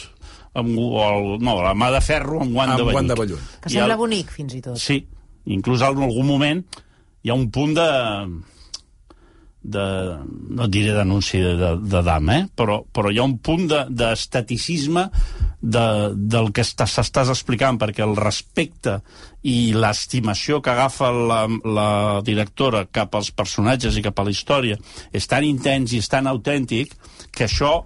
amb, 0.55 0.73
o 0.79 1.01
el, 1.05 1.29
no, 1.43 1.57
la 1.63 1.73
mà 1.77 1.89
de 1.93 2.01
ferro 2.03 2.41
amb 2.43 2.53
guant 2.55 2.73
Amb 2.73 2.79
de 2.79 2.83
vellut. 2.85 2.93
guant 2.99 3.09
de 3.13 3.19
vellut. 3.21 3.47
Que 3.63 3.69
I 3.71 3.77
sembla 3.77 3.93
el- 3.95 4.01
bonic, 4.01 4.29
fins 4.31 4.53
i 4.57 4.61
tot. 4.65 4.77
Sí, 4.81 4.99
inclús 5.45 5.81
en 5.85 6.03
algun 6.03 6.25
moment 6.27 6.61
hi 7.25 7.29
ha 7.31 7.37
un 7.37 7.49
punt 7.51 7.73
de 7.77 7.87
de, 9.65 9.85
no 10.55 10.67
diré 10.69 10.93
d'anunci 10.93 11.39
de, 11.41 11.55
de, 11.57 11.71
de 11.89 12.01
dam, 12.05 12.29
eh? 12.29 12.43
però, 12.55 12.79
però 12.85 13.09
hi 13.09 13.17
ha 13.19 13.25
un 13.25 13.37
punt 13.41 13.65
de- 13.71 13.85
d'esteticisme 13.89 15.07
de, 15.61 15.85
del 16.15 16.51
que 16.53 16.61
estàs, 16.65 16.99
estàs 17.01 17.31
explicant, 17.33 17.79
perquè 17.81 18.05
el 18.05 18.15
respecte 18.19 18.99
i 19.49 19.73
l'estimació 19.73 20.61
que 20.61 20.73
agafa 20.73 21.09
la, 21.13 21.41
la 21.65 21.89
directora 22.25 22.85
cap 22.91 23.17
als 23.17 23.31
personatges 23.33 23.97
i 23.97 24.05
cap 24.05 24.21
a 24.21 24.27
la 24.27 24.33
història 24.33 24.77
és 25.13 25.27
tan 25.29 25.45
intens 25.47 25.93
i 25.93 26.01
és 26.03 26.09
tan 26.11 26.29
autèntic 26.29 26.93
que 27.31 27.47
això 27.49 27.79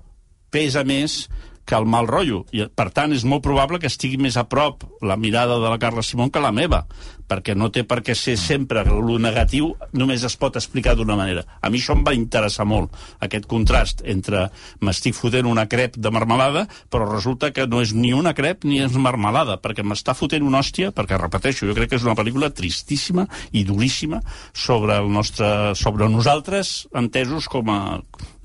pesa 0.51 0.83
més 0.83 1.27
que 1.69 1.77
el 1.77 1.85
mal 1.85 2.07
rotllo. 2.09 2.43
I, 2.51 2.63
per 2.73 2.87
tant, 2.89 3.11
és 3.13 3.21
molt 3.29 3.43
probable 3.45 3.77
que 3.77 3.85
estigui 3.91 4.17
més 4.17 4.39
a 4.41 4.47
prop 4.49 4.87
la 5.05 5.15
mirada 5.21 5.59
de 5.61 5.69
la 5.69 5.77
Carla 5.77 6.01
Simón 6.01 6.31
que 6.33 6.41
la 6.41 6.49
meva, 6.51 6.87
perquè 7.29 7.55
no 7.55 7.69
té 7.73 7.85
per 7.87 8.01
què 8.05 8.15
ser 8.17 8.35
sempre 8.39 8.83
lo 8.89 9.19
negatiu, 9.21 9.73
només 9.93 10.23
es 10.25 10.35
pot 10.39 10.57
explicar 10.59 10.95
d'una 10.97 11.17
manera. 11.19 11.45
A 11.61 11.69
mi 11.69 11.79
això 11.79 11.95
em 11.95 12.03
va 12.05 12.15
interessar 12.17 12.65
molt, 12.69 12.95
aquest 13.25 13.45
contrast 13.49 14.01
entre 14.09 14.47
m'estic 14.85 15.15
fotent 15.17 15.47
una 15.49 15.67
crep 15.69 15.97
de 15.97 16.11
marmelada, 16.13 16.65
però 16.89 17.07
resulta 17.09 17.51
que 17.53 17.67
no 17.69 17.83
és 17.85 17.93
ni 17.93 18.13
una 18.15 18.33
crep 18.37 18.65
ni 18.65 18.81
és 18.83 18.97
marmelada, 18.97 19.59
perquè 19.61 19.85
m'està 19.85 20.15
fotent 20.17 20.45
una 20.45 20.63
hòstia, 20.63 20.91
perquè, 20.95 21.19
repeteixo, 21.21 21.67
jo 21.69 21.77
crec 21.77 21.93
que 21.93 21.99
és 21.99 22.07
una 22.07 22.17
pel·lícula 22.17 22.51
tristíssima 22.55 23.27
i 23.53 23.63
duríssima 23.67 24.21
sobre 24.53 24.97
el 24.99 25.11
nostre, 25.13 25.75
sobre 25.77 26.09
nosaltres, 26.09 26.87
entesos 26.97 27.47
com 27.51 27.69
a, 27.73 27.79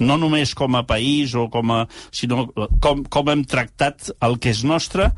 no 0.04 0.20
només 0.20 0.54
com 0.58 0.76
a 0.76 0.84
país 0.86 1.34
o 1.38 1.48
com 1.52 1.72
a, 1.72 1.80
sinó 2.12 2.46
com, 2.80 3.04
com 3.08 3.32
hem 3.32 3.44
tractat 3.48 4.12
el 4.24 4.38
que 4.42 4.52
és 4.54 4.64
nostre 4.68 5.10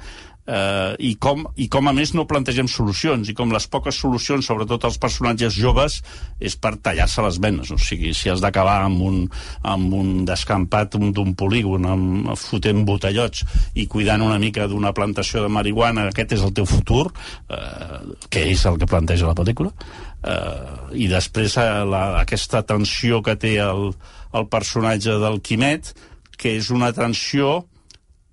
eh, 0.47 0.95
i, 0.99 1.15
com, 1.21 1.45
i 1.57 1.69
com 1.73 1.91
a 1.91 1.95
més 1.97 2.15
no 2.17 2.27
plantegem 2.31 2.71
solucions 2.71 3.29
i 3.29 3.35
com 3.37 3.53
les 3.55 3.67
poques 3.71 3.99
solucions, 3.99 4.47
sobretot 4.47 4.87
als 4.87 4.99
personatges 5.03 5.59
joves, 5.59 6.01
és 6.41 6.57
per 6.57 6.77
tallar-se 6.83 7.25
les 7.27 7.41
venes. 7.43 7.73
O 7.75 7.79
sigui, 7.81 8.15
si 8.15 8.31
has 8.33 8.43
d'acabar 8.45 8.79
amb, 8.87 9.03
un, 9.03 9.23
amb 9.67 9.95
un 9.97 10.25
descampat 10.29 10.97
d'un 10.97 11.35
polígon 11.39 11.87
amb, 11.91 12.33
fotent 12.39 12.85
botellots 12.87 13.45
i 13.75 13.87
cuidant 13.91 14.25
una 14.25 14.39
mica 14.43 14.67
d'una 14.71 14.93
plantació 14.97 15.43
de 15.45 15.53
marihuana 15.53 16.07
aquest 16.11 16.37
és 16.37 16.45
el 16.47 16.55
teu 16.57 16.67
futur 16.69 17.07
eh, 17.51 18.01
que 18.31 18.45
és 18.53 18.65
el 18.69 18.79
que 18.81 18.89
planteja 18.91 19.29
la 19.29 19.37
pel·lícula 19.39 19.73
eh, 19.73 20.99
i 21.05 21.09
després 21.11 21.57
eh, 21.61 21.69
la, 21.89 22.05
aquesta 22.23 22.63
tensió 22.67 23.23
que 23.27 23.37
té 23.41 23.57
el, 23.65 23.91
el 24.37 24.49
personatge 24.53 25.19
del 25.23 25.41
Quimet 25.45 25.95
que 26.37 26.57
és 26.61 26.71
una 26.75 26.93
tensió 26.97 27.65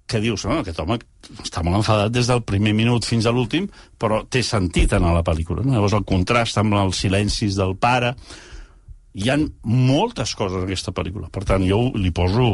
que 0.08 0.22
dius, 0.24 0.46
no, 0.46 0.60
aquest 0.62 0.80
home 0.84 1.00
està 1.44 1.64
molt 1.64 1.80
enfadat 1.82 2.14
des 2.14 2.30
del 2.30 2.44
primer 2.46 2.74
minut 2.76 3.06
fins 3.08 3.28
a 3.28 3.34
l'últim, 3.34 3.70
però 4.00 4.24
té 4.30 4.44
sentit 4.44 4.96
en 4.96 5.06
la 5.08 5.24
pel·lícula. 5.26 5.64
No? 5.64 5.78
Llavors 5.78 5.96
el 5.98 6.08
contrast 6.08 6.60
amb 6.62 6.80
els 6.82 7.04
silencis 7.06 7.60
del 7.60 7.78
pare... 7.78 8.16
Hi 9.14 9.28
han 9.30 9.44
moltes 9.70 10.32
coses 10.34 10.56
en 10.58 10.64
aquesta 10.66 10.90
pel·lícula. 10.90 11.28
Per 11.30 11.44
tant, 11.46 11.62
jo 11.70 11.92
li 11.94 12.10
poso 12.10 12.48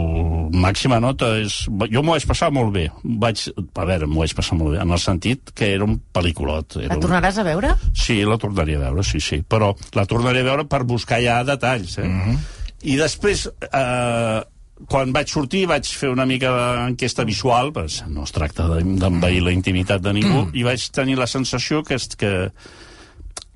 màxima 0.51 0.97
nota. 0.99 1.29
És... 1.39 1.61
Jo 1.87 2.01
m'ho 2.03 2.17
vaig 2.17 2.25
passar 2.27 2.49
molt 2.51 2.73
bé. 2.75 2.83
Vaig... 3.23 3.45
A 3.55 3.85
veure, 3.87 4.09
m'ho 4.11 4.25
vaig 4.25 4.33
passar 4.35 4.57
molt 4.59 4.73
bé, 4.73 4.81
en 4.83 4.91
el 4.91 4.99
sentit 4.99 5.53
que 5.55 5.69
era 5.77 5.87
un 5.87 5.95
pel·lículot. 6.11 6.81
Era 6.83 6.97
La 6.97 6.99
tornaràs 6.99 7.39
a 7.39 7.47
veure? 7.47 7.71
Un... 7.79 7.95
Sí, 7.95 8.19
la 8.27 8.35
tornaria 8.43 8.75
a 8.75 8.89
veure, 8.89 9.07
sí, 9.07 9.23
sí. 9.23 9.39
Però 9.39 9.71
la 9.95 10.03
tornaré 10.11 10.43
a 10.43 10.49
veure 10.49 10.67
per 10.67 10.83
buscar 10.83 11.23
ja 11.23 11.39
detalls, 11.47 11.95
eh? 11.95 12.09
Mm 12.11 12.21
-hmm. 12.27 12.47
I 12.91 12.99
després... 13.07 13.47
Eh 13.71 14.58
quan 14.87 15.11
vaig 15.15 15.31
sortir 15.31 15.65
vaig 15.69 15.87
fer 15.99 16.11
una 16.13 16.25
mica 16.29 16.51
d'enquesta 16.53 17.25
visual, 17.27 17.73
pues, 17.75 17.99
no 18.07 18.23
es 18.23 18.31
tracta 18.35 18.67
d'envair 18.69 19.41
la 19.43 19.55
intimitat 19.55 20.03
de 20.03 20.13
ningú, 20.15 20.45
mm. 20.45 20.55
i 20.55 20.63
vaig 20.67 20.85
tenir 20.95 21.17
la 21.19 21.27
sensació 21.27 21.83
que, 21.83 21.97
que, 22.19 22.31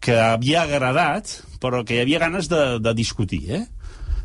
que 0.03 0.17
havia 0.19 0.65
agradat, 0.67 1.37
però 1.63 1.83
que 1.87 1.97
hi 1.97 2.03
havia 2.03 2.19
ganes 2.25 2.49
de, 2.51 2.63
de 2.83 2.93
discutir, 2.97 3.43
eh? 3.59 3.63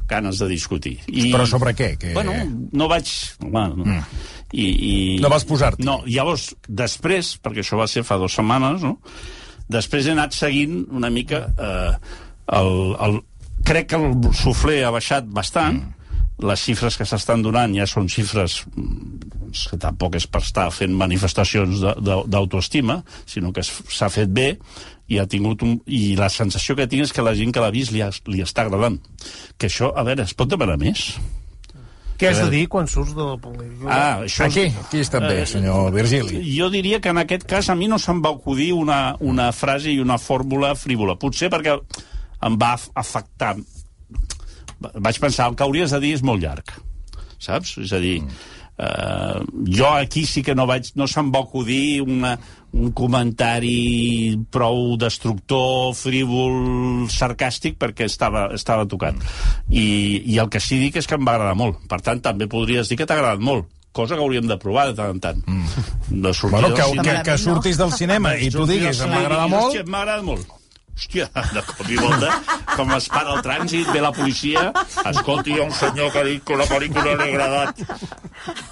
ganes 0.08 0.38
de 0.40 0.48
discutir. 0.48 0.96
I, 1.06 1.28
però 1.34 1.44
sobre 1.46 1.74
què? 1.76 1.92
Que... 2.00 2.14
Bueno, 2.16 2.32
no 2.72 2.88
vaig... 2.88 3.10
Bueno, 3.44 3.84
mm. 3.84 4.22
i, 4.56 4.64
i, 4.64 4.94
no 5.22 5.30
vas 5.30 5.44
posar-te? 5.46 5.84
No, 5.84 6.00
llavors, 6.08 6.54
després, 6.66 7.36
perquè 7.44 7.62
això 7.62 7.78
va 7.78 7.86
ser 7.90 8.06
fa 8.08 8.18
dues 8.18 8.34
setmanes, 8.40 8.82
no? 8.82 8.96
després 9.68 10.08
he 10.08 10.16
anat 10.16 10.34
seguint 10.34 10.80
una 10.96 11.12
mica... 11.12 11.44
Eh, 11.52 12.24
el, 12.56 12.70
el, 13.04 13.18
crec 13.68 13.90
que 13.90 13.98
el 14.00 14.32
suflé 14.32 14.80
ha 14.88 14.92
baixat 14.94 15.28
bastant, 15.28 15.76
mm 15.76 15.94
les 16.38 16.60
xifres 16.62 16.96
que 16.98 17.06
s'estan 17.08 17.42
donant 17.42 17.74
ja 17.74 17.86
són 17.90 18.06
xifres 18.10 18.60
mm, 18.74 19.28
que 19.70 19.78
tampoc 19.80 20.18
és 20.18 20.26
per 20.30 20.42
estar 20.44 20.68
fent 20.74 20.94
manifestacions 20.94 21.80
d'autoestima, 21.98 23.00
sinó 23.26 23.52
que 23.52 23.64
s'ha 23.64 24.10
fet 24.12 24.30
bé 24.30 24.52
i 25.08 25.18
ha 25.18 25.26
tingut 25.26 25.64
un... 25.64 25.78
i 25.86 26.14
la 26.18 26.28
sensació 26.32 26.76
que 26.76 26.86
tinc 26.86 27.06
és 27.06 27.14
que 27.16 27.24
la 27.24 27.34
gent 27.34 27.54
que 27.54 27.64
l'ha 27.64 27.72
vist 27.74 27.94
li, 27.94 28.04
ha, 28.04 28.10
li 28.28 28.44
està 28.44 28.66
agradant. 28.66 29.00
Que 29.56 29.70
això, 29.70 29.90
a 29.96 30.04
veure, 30.04 30.28
es 30.28 30.36
pot 30.36 30.50
demanar 30.50 30.76
més? 30.80 31.08
Què 32.18 32.32
has 32.32 32.40
de 32.42 32.48
dir 32.50 32.64
quan 32.66 32.88
surts 32.90 33.14
de 33.14 33.22
la 33.22 33.36
pel·lícula? 33.38 33.88
Ah, 33.94 34.24
això 34.26 34.48
Aquí, 34.48 34.66
aquí 34.82 35.00
està 35.04 35.20
bé, 35.22 35.44
eh, 35.44 35.46
senyor 35.46 35.92
Virgili. 35.94 36.42
Jo 36.50 36.66
diria 36.74 36.98
que 37.00 37.12
en 37.14 37.22
aquest 37.22 37.46
cas 37.48 37.70
a 37.70 37.76
mi 37.78 37.86
no 37.88 37.98
se'm 38.02 38.20
va 38.24 38.34
acudir 38.34 38.72
una, 38.74 39.14
una 39.20 39.52
frase 39.54 39.92
i 39.94 40.00
una 40.02 40.18
fórmula 40.18 40.74
frívola. 40.76 41.14
Potser 41.14 41.48
perquè 41.54 41.78
em 42.48 42.58
va 42.58 42.72
afectar 42.74 43.54
vaig 44.78 45.18
pensar, 45.22 45.48
el 45.48 45.58
que 45.58 45.66
hauries 45.66 45.94
de 45.94 46.00
dir 46.04 46.14
és 46.18 46.24
molt 46.26 46.42
llarg, 46.42 46.76
saps? 47.42 47.76
És 47.82 47.92
a 47.92 48.00
dir, 48.02 48.20
mm. 48.22 48.54
Uh, 48.78 49.42
jo 49.66 49.88
aquí 49.90 50.22
sí 50.22 50.38
que 50.46 50.54
no 50.54 50.62
vaig 50.70 50.92
no 50.94 51.08
se'm 51.10 51.32
va 51.34 51.40
acudir 51.42 51.98
una, 51.98 52.36
un 52.78 52.92
comentari 52.94 54.36
prou 54.54 54.92
destructor, 55.02 55.96
frívol, 55.98 57.08
sarcàstic, 57.10 57.74
perquè 57.80 58.06
estava, 58.06 58.44
estava 58.54 58.86
tocat. 58.86 59.18
I, 59.66 60.22
I 60.30 60.38
el 60.38 60.52
que 60.52 60.62
sí 60.62 60.78
dic 60.78 61.00
és 61.02 61.10
que 61.10 61.18
em 61.18 61.26
va 61.26 61.34
agradar 61.34 61.56
molt. 61.58 61.80
Per 61.90 61.98
tant, 62.06 62.22
també 62.22 62.46
podries 62.46 62.86
dir 62.86 63.00
que 63.00 63.08
t'ha 63.08 63.18
agradat 63.18 63.42
molt 63.42 63.66
cosa 63.98 64.14
que 64.14 64.22
hauríem 64.22 64.46
de 64.46 64.54
provar 64.62 64.84
de 64.86 64.94
tant 64.94 65.10
en 65.10 65.18
tant. 65.18 65.40
Mm. 65.48 65.88
De 66.22 66.30
bueno, 66.52 66.70
que, 66.70 66.84
que, 67.02 67.16
que 67.26 67.34
surtis 67.40 67.80
del 67.80 67.90
cinema 67.90 68.36
i 68.38 68.52
tu 68.54 68.62
diguis, 68.68 69.02
m'agrada 69.10 69.48
molt... 69.50 69.74
M'agrada 69.90 70.22
molt 70.22 70.57
hòstia, 70.98 71.28
de 71.54 71.62
cop 71.62 71.90
i 71.90 71.96
volta, 71.96 72.32
com 72.74 72.90
es 72.96 73.06
para 73.12 73.36
el 73.36 73.42
trànsit, 73.44 73.90
ve 73.94 74.00
la 74.02 74.10
policia, 74.12 74.72
escolti, 75.06 75.54
hi 75.54 75.60
ha 75.60 75.68
un 75.68 75.74
senyor 75.74 76.10
que 76.12 76.18
ha 76.18 76.26
dit 76.26 76.42
que 76.44 76.58
la 76.58 76.66
pel·lícula 76.66 77.14
li 77.14 77.28
ha 77.28 77.28
agradat. 77.28 77.82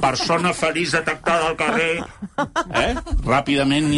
Persona 0.00 0.52
feliç 0.56 0.96
detectada 0.96 1.50
al 1.50 1.56
carrer. 1.58 2.02
Eh? 2.82 2.92
Ràpidament 3.26 3.88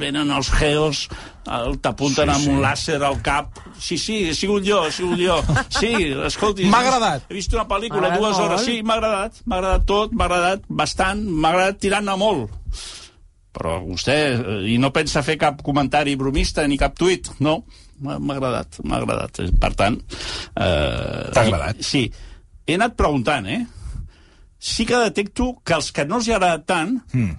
venen 0.00 0.32
els 0.36 0.52
geos, 0.58 1.06
t'apunten 1.44 2.28
sí, 2.28 2.34
amb 2.34 2.44
sí. 2.44 2.52
un 2.52 2.62
làser 2.64 3.00
al 3.00 3.20
cap. 3.24 3.62
Sí, 3.78 3.96
sí, 3.96 4.20
he 4.28 4.36
sigut 4.36 4.66
jo, 4.68 4.82
he 4.84 4.92
sigut 4.92 5.20
jo. 5.22 5.40
Sí, 5.72 5.92
escolti... 6.28 6.68
M'ha 6.68 6.84
agradat. 6.84 7.28
He 7.30 7.38
vist 7.40 7.56
una 7.56 7.68
pel·lícula, 7.70 8.12
dues 8.18 8.36
hores. 8.36 8.64
Sí, 8.68 8.82
m'ha 8.84 9.00
agradat, 9.00 9.42
m'ha 9.46 9.60
agradat 9.62 9.88
tot, 9.88 10.12
m'ha 10.12 10.28
agradat 10.28 10.68
bastant, 10.68 11.24
m'ha 11.24 11.54
agradat 11.54 11.84
tirant 11.86 12.12
a 12.12 12.20
molt 12.20 12.58
però 13.54 13.78
vostè, 13.82 14.16
eh, 14.34 14.60
i 14.74 14.78
no 14.80 14.92
pensa 14.94 15.24
fer 15.26 15.38
cap 15.40 15.62
comentari 15.66 16.16
bromista 16.20 16.66
ni 16.66 16.78
cap 16.80 16.96
tuit, 16.98 17.30
no, 17.44 17.62
m'ha 18.04 18.18
agradat, 18.36 18.80
m'ha 18.84 19.00
agradat. 19.02 19.42
Per 19.60 19.72
tant... 19.78 19.98
Eh, 20.54 21.26
T'ha 21.32 21.44
agradat? 21.44 21.82
Sí. 21.84 22.06
He 22.68 22.76
anat 22.78 22.96
preguntant, 22.98 23.48
eh? 23.48 23.62
Sí 24.58 24.86
que 24.86 24.98
detecto 24.98 25.52
que 25.64 25.76
els 25.78 25.92
que 25.94 26.04
no 26.06 26.18
els 26.18 26.28
hi 26.28 26.34
ha 26.34 26.38
agradat 26.40 26.66
tant, 26.68 26.96
mm. 27.14 27.36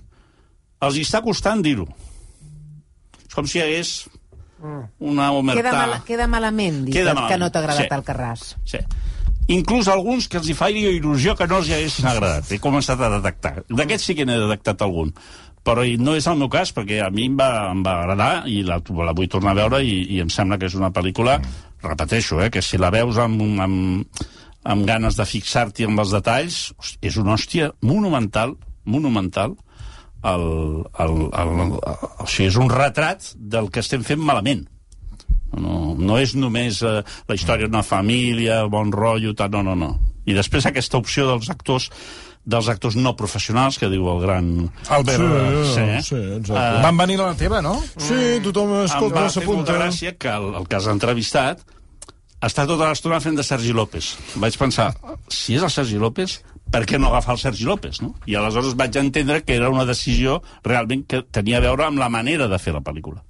els 0.87 0.97
hi 0.97 1.03
està 1.07 1.21
costant 1.25 1.63
dir-ho. 1.63 1.87
És 3.25 3.35
com 3.35 3.47
si 3.47 3.59
hi 3.59 3.65
hagués 3.65 3.93
una 4.99 5.29
omertà... 5.35 5.61
Queda, 5.61 5.75
mal, 5.77 5.99
queda 6.07 6.27
malament 6.27 6.83
dir 6.87 6.95
queda 6.97 7.13
que, 7.13 7.15
malament. 7.15 7.31
que 7.31 7.39
no 7.43 7.51
t'ha 7.51 7.63
agradat 7.63 7.85
sí. 7.85 7.95
el 7.95 8.05
Carràs. 8.07 8.47
Sí. 8.67 8.81
Inclús 9.49 9.87
alguns 9.89 10.27
que 10.29 10.37
els 10.37 10.49
hi 10.51 10.53
faria 10.53 10.91
il·lusió 10.93 11.33
que 11.37 11.47
no 11.49 11.57
els 11.61 11.69
hi 11.69 11.77
haguessin 11.77 12.09
agradat. 12.11 12.51
He 12.53 12.59
començat 12.61 12.99
a 13.01 13.09
detectar. 13.15 13.53
D'aquests 13.69 14.11
sí 14.11 14.15
que 14.17 14.27
n'he 14.27 14.37
detectat 14.43 14.83
algun 14.85 15.13
però 15.63 15.83
no 15.99 16.15
és 16.17 16.27
el 16.27 16.37
meu 16.39 16.49
cas, 16.51 16.71
perquè 16.75 17.01
a 17.03 17.09
mi 17.13 17.27
em 17.29 17.37
va, 17.39 17.49
em 17.71 17.83
va 17.85 17.99
agradar 18.01 18.31
i 18.49 18.61
la, 18.65 18.79
la 18.79 19.15
vull 19.15 19.29
tornar 19.31 19.53
a 19.53 19.59
veure 19.61 19.81
i, 19.83 20.01
i 20.15 20.21
em 20.23 20.31
sembla 20.33 20.57
que 20.59 20.69
és 20.69 20.77
una 20.79 20.91
pel·lícula, 20.95 21.39
repeteixo, 21.83 22.39
eh, 22.43 22.49
que 22.53 22.63
si 22.65 22.79
la 22.79 22.91
veus 22.93 23.19
amb, 23.21 23.43
amb, 23.61 24.23
amb 24.63 24.87
ganes 24.87 25.19
de 25.19 25.27
fixar-t'hi 25.27 25.87
amb 25.87 26.03
els 26.03 26.15
detalls, 26.15 26.61
és 27.01 27.19
una 27.19 27.35
hòstia 27.35 27.71
monumental, 27.85 28.55
monumental, 28.85 29.55
el, 30.23 30.43
el, 30.99 31.15
el, 31.31 31.53
el, 31.63 31.77
o 31.79 32.27
sigui, 32.27 32.49
és 32.49 32.59
un 32.59 32.71
retrat 32.71 33.31
del 33.35 33.69
que 33.71 33.83
estem 33.83 34.03
fent 34.03 34.21
malament. 34.23 34.65
No, 35.59 35.95
no 35.97 36.17
és 36.21 36.35
només 36.37 36.83
eh, 36.85 36.99
la 37.01 37.35
història 37.37 37.69
d'una 37.69 37.85
família, 37.85 38.61
bon 38.69 38.91
rotllo, 38.93 39.33
tal, 39.37 39.55
no, 39.55 39.63
no, 39.71 39.75
no. 39.79 39.93
I 40.29 40.35
després 40.37 40.67
aquesta 40.67 40.99
opció 40.99 41.25
dels 41.25 41.49
actors 41.49 41.89
dels 42.49 42.69
actors 42.71 42.97
no 42.99 43.15
professionals, 43.19 43.77
que 43.79 43.89
diu 43.91 44.07
el 44.11 44.21
gran... 44.23 44.47
Albert. 44.89 45.25
Sí, 45.69 45.73
sí, 45.73 45.87
sí 46.09 46.21
exacte. 46.39 46.53
Uh, 46.53 46.83
Van 46.85 47.01
venir 47.01 47.19
a 47.21 47.31
la 47.31 47.37
teva, 47.39 47.61
no? 47.65 47.77
Sí, 47.95 48.39
tothom 48.45 48.79
escolta, 48.83 49.27
s'apunta. 49.29 49.75
Em 49.75 49.79
va 49.79 49.85
gràcia 49.85 50.15
que 50.17 50.33
el, 50.33 50.49
el 50.59 50.67
que 50.69 50.79
has 50.79 50.89
entrevistat 50.91 51.63
està 52.45 52.65
tota 52.65 52.87
l'estona 52.87 53.19
fent 53.23 53.37
de 53.37 53.45
Sergi 53.45 53.75
López. 53.75 54.13
Vaig 54.39 54.55
pensar, 54.59 54.93
si 55.27 55.57
és 55.59 55.65
el 55.65 55.73
Sergi 55.73 55.99
López, 56.01 56.39
per 56.71 56.85
què 56.87 56.99
no 57.01 57.09
agafar 57.09 57.35
el 57.35 57.41
Sergi 57.41 57.65
López, 57.67 58.01
no? 58.03 58.13
I 58.29 58.37
aleshores 58.39 58.77
vaig 58.79 58.95
entendre 59.01 59.41
que 59.43 59.57
era 59.57 59.71
una 59.73 59.87
decisió 59.89 60.39
realment 60.63 61.03
que 61.09 61.23
tenia 61.25 61.59
a 61.59 61.65
veure 61.65 61.87
amb 61.89 61.99
la 62.01 62.09
manera 62.13 62.47
de 62.47 62.61
fer 62.61 62.75
la 62.75 62.85
pel·lícula 62.85 63.23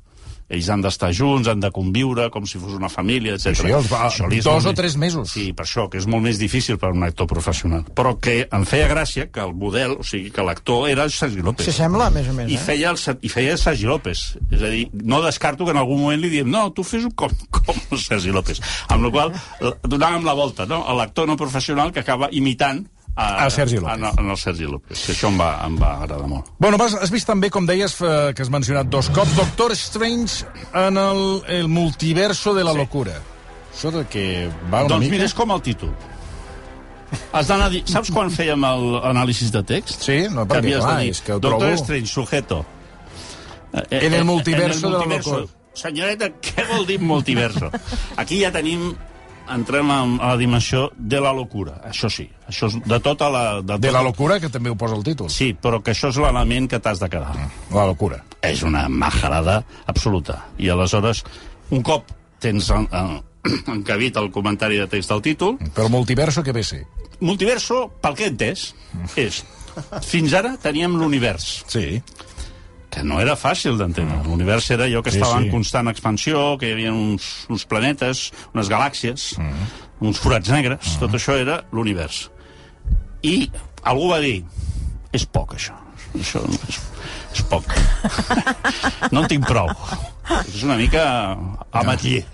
ells 0.49 0.69
han 0.73 0.81
d'estar 0.81 1.11
junts, 1.13 1.47
han 1.51 1.61
de 1.61 1.69
conviure 1.73 2.29
com 2.33 2.47
si 2.49 2.59
fos 2.61 2.73
una 2.77 2.89
família, 2.89 3.35
etc. 3.37 3.53
Sí, 3.53 3.67
sí, 3.67 3.73
els 3.77 3.89
va, 3.91 4.09
dos 4.45 4.65
o 4.65 4.73
tres 4.73 4.97
mesos. 4.97 5.29
Sí, 5.31 5.51
per 5.53 5.67
això, 5.67 5.85
que 5.91 6.01
és 6.01 6.07
molt 6.09 6.25
més 6.25 6.41
difícil 6.41 6.79
per 6.81 6.91
un 6.95 7.05
actor 7.05 7.29
professional. 7.29 7.85
Però 7.95 8.15
que 8.21 8.41
em 8.45 8.65
feia 8.69 8.89
gràcia 8.89 9.29
que 9.29 9.43
el 9.45 9.53
model, 9.53 9.99
o 10.01 10.05
sigui, 10.07 10.33
que 10.33 10.45
l'actor 10.45 10.89
era 10.89 11.07
Sergi 11.13 11.45
López. 11.45 11.69
Se 11.69 11.75
sembla, 11.75 12.09
a 12.09 12.15
més 12.15 12.29
a 12.29 12.35
més, 12.35 12.49
I 12.49 12.57
eh? 12.57 12.63
feia, 12.65 12.93
el, 12.95 13.17
I 13.21 13.33
feia 13.33 13.57
Sergi 13.61 13.89
López. 13.89 14.25
És 14.49 14.61
a 14.65 14.73
dir, 14.73 14.87
no 15.05 15.21
descarto 15.25 15.67
que 15.67 15.75
en 15.75 15.81
algun 15.81 16.01
moment 16.01 16.21
li 16.21 16.33
diem 16.33 16.49
no, 16.49 16.67
tu 16.73 16.85
fes-ho 16.87 17.13
com, 17.15 17.33
com 17.59 17.97
Sergi 17.97 18.33
López. 18.33 18.63
Amb 18.89 19.05
la 19.07 19.13
qual 19.13 19.35
donàvem 19.85 20.25
la 20.25 20.37
volta, 20.37 20.65
no? 20.69 20.81
L'actor 20.97 21.29
no 21.29 21.37
professional 21.37 21.93
que 21.93 22.01
acaba 22.01 22.33
imitant 22.35 22.87
a, 23.19 23.45
a 23.45 23.49
Sergi 23.51 23.79
López. 23.81 23.97
En, 23.97 24.05
en 24.25 24.31
el 24.31 24.37
Sergi 24.39 24.67
López, 24.69 25.01
que 25.05 25.15
això 25.15 25.27
em 25.31 25.39
va, 25.39 25.49
em 25.67 25.75
va 25.79 25.95
agradar 26.05 26.29
molt. 26.31 26.51
Bueno, 26.61 26.79
has, 26.85 26.95
has 27.03 27.11
vist 27.11 27.27
també, 27.27 27.49
com 27.53 27.67
deies, 27.67 27.97
eh, 27.99 28.31
que 28.35 28.45
has 28.45 28.51
mencionat 28.53 28.87
dos 28.91 29.11
cops, 29.15 29.35
Doctor 29.37 29.75
Strange 29.75 30.47
en 30.85 30.99
el, 31.01 31.25
el 31.59 31.67
multiverso 31.67 32.55
de 32.55 32.63
la 32.63 32.75
sí. 32.77 32.81
locura. 32.83 33.17
Això 33.73 33.91
de 33.95 34.05
que 34.11 34.23
va 34.71 34.85
una 34.85 34.95
doncs 34.95 35.05
mica... 35.05 35.17
mira, 35.17 35.27
és 35.27 35.35
com 35.35 35.51
el 35.55 35.61
títol. 35.65 35.93
Has 37.33 37.49
d'anar 37.49 37.69
dir... 37.73 37.83
Saps 37.89 38.11
quan 38.13 38.31
fèiem 38.33 38.63
l'anàlisi 38.63 39.49
de 39.53 39.63
text? 39.65 40.03
Sí, 40.05 40.19
no, 40.31 40.45
perquè, 40.49 40.77
clar, 40.77 40.99
dir, 41.01 41.13
és 41.15 41.23
que 41.25 41.35
ho 41.35 41.39
Doctor 41.41 41.65
trobo... 41.65 41.83
Strange, 41.83 42.11
sujeto. 42.11 42.63
En 43.89 44.13
el 44.13 44.23
multiverso, 44.23 44.23
en 44.23 44.23
el 44.23 44.27
multiverso 44.29 44.89
de 44.89 44.97
la 44.97 45.17
locura. 45.17 45.47
Senyoreta, 45.79 46.31
què 46.43 46.65
vol 46.69 46.87
dir 46.87 46.97
multiverso? 46.99 47.69
Aquí 48.19 48.41
ja 48.41 48.49
tenim 48.51 48.89
entrem 49.55 49.89
a, 49.91 49.99
a 50.03 50.27
la 50.33 50.37
dimensió 50.37 50.89
de 50.97 51.19
la 51.21 51.31
locura. 51.33 51.77
Això 51.89 52.09
sí, 52.11 52.27
això 52.49 52.67
és 52.69 52.77
de 52.85 52.99
tota 53.03 53.29
la... 53.33 53.43
De, 53.61 53.77
De 53.77 53.87
tot- 53.87 53.93
la 53.95 54.03
locura, 54.05 54.39
que 54.39 54.49
també 54.49 54.69
ho 54.69 54.75
posa 54.79 54.95
el 54.97 55.03
títol. 55.03 55.29
Sí, 55.33 55.51
però 55.53 55.81
que 55.83 55.91
això 55.95 56.09
és 56.13 56.17
l'element 56.21 56.67
que 56.69 56.79
t'has 56.79 56.99
de 57.01 57.09
quedar. 57.09 57.33
La 57.73 57.85
locura. 57.89 58.21
És 58.45 58.63
una 58.63 58.87
majarada 58.89 59.63
absoluta. 59.85 60.45
I 60.57 60.69
aleshores, 60.73 61.23
un 61.71 61.81
cop 61.83 62.11
tens 62.39 62.69
en, 62.71 62.87
en, 62.91 63.19
encabit 63.79 64.17
el 64.21 64.31
comentari 64.31 64.77
de 64.79 64.87
text 64.87 65.09
del 65.11 65.21
títol, 65.25 65.57
Però 65.75 65.89
multiverso, 65.89 66.43
què 66.43 66.53
ve 66.55 66.63
ser? 66.63 66.85
multiverso, 67.19 67.89
pel 67.99 68.15
que 68.15 68.23
he 68.29 68.31
entès, 68.31 68.69
és... 69.19 69.41
Fins 70.07 70.33
ara 70.35 70.53
teníem 70.59 70.95
l'univers, 70.99 71.63
Sí. 71.71 72.01
Que 72.99 73.07
no 73.07 73.19
era 73.23 73.35
fàcil 73.39 73.77
d'entendre. 73.79 74.17
L'univers 74.27 74.67
era 74.75 74.83
allò 74.89 75.01
que 75.05 75.11
Sí, 75.13 75.19
estava 75.21 75.37
sí. 75.39 75.45
en 75.45 75.53
constant 75.53 75.87
expansió, 75.87 76.57
que 76.59 76.67
hi 76.67 76.73
havia 76.75 76.91
uns, 76.91 77.29
uns 77.49 77.63
planetes, 77.69 78.25
unes 78.53 78.67
galàxies, 78.71 79.29
uns 80.03 80.19
forats 80.19 80.51
negres, 80.51 80.97
tot 80.99 81.15
això 81.15 81.37
era 81.39 81.61
l'univers. 81.71 82.25
I 83.23 83.49
algú 83.87 84.09
va 84.11 84.19
dir, 84.23 84.41
és 85.15 85.25
poc, 85.25 85.55
això. 85.55 85.77
Això 86.17 86.41
no 86.43 86.59
és, 86.67 86.79
és 87.37 87.43
poc. 87.47 87.67
no 89.13 89.23
en 89.23 89.31
tinc 89.31 89.47
prou. 89.47 89.71
És 90.43 90.63
una 90.67 90.75
mica 90.79 91.05
ametller. 91.71 92.25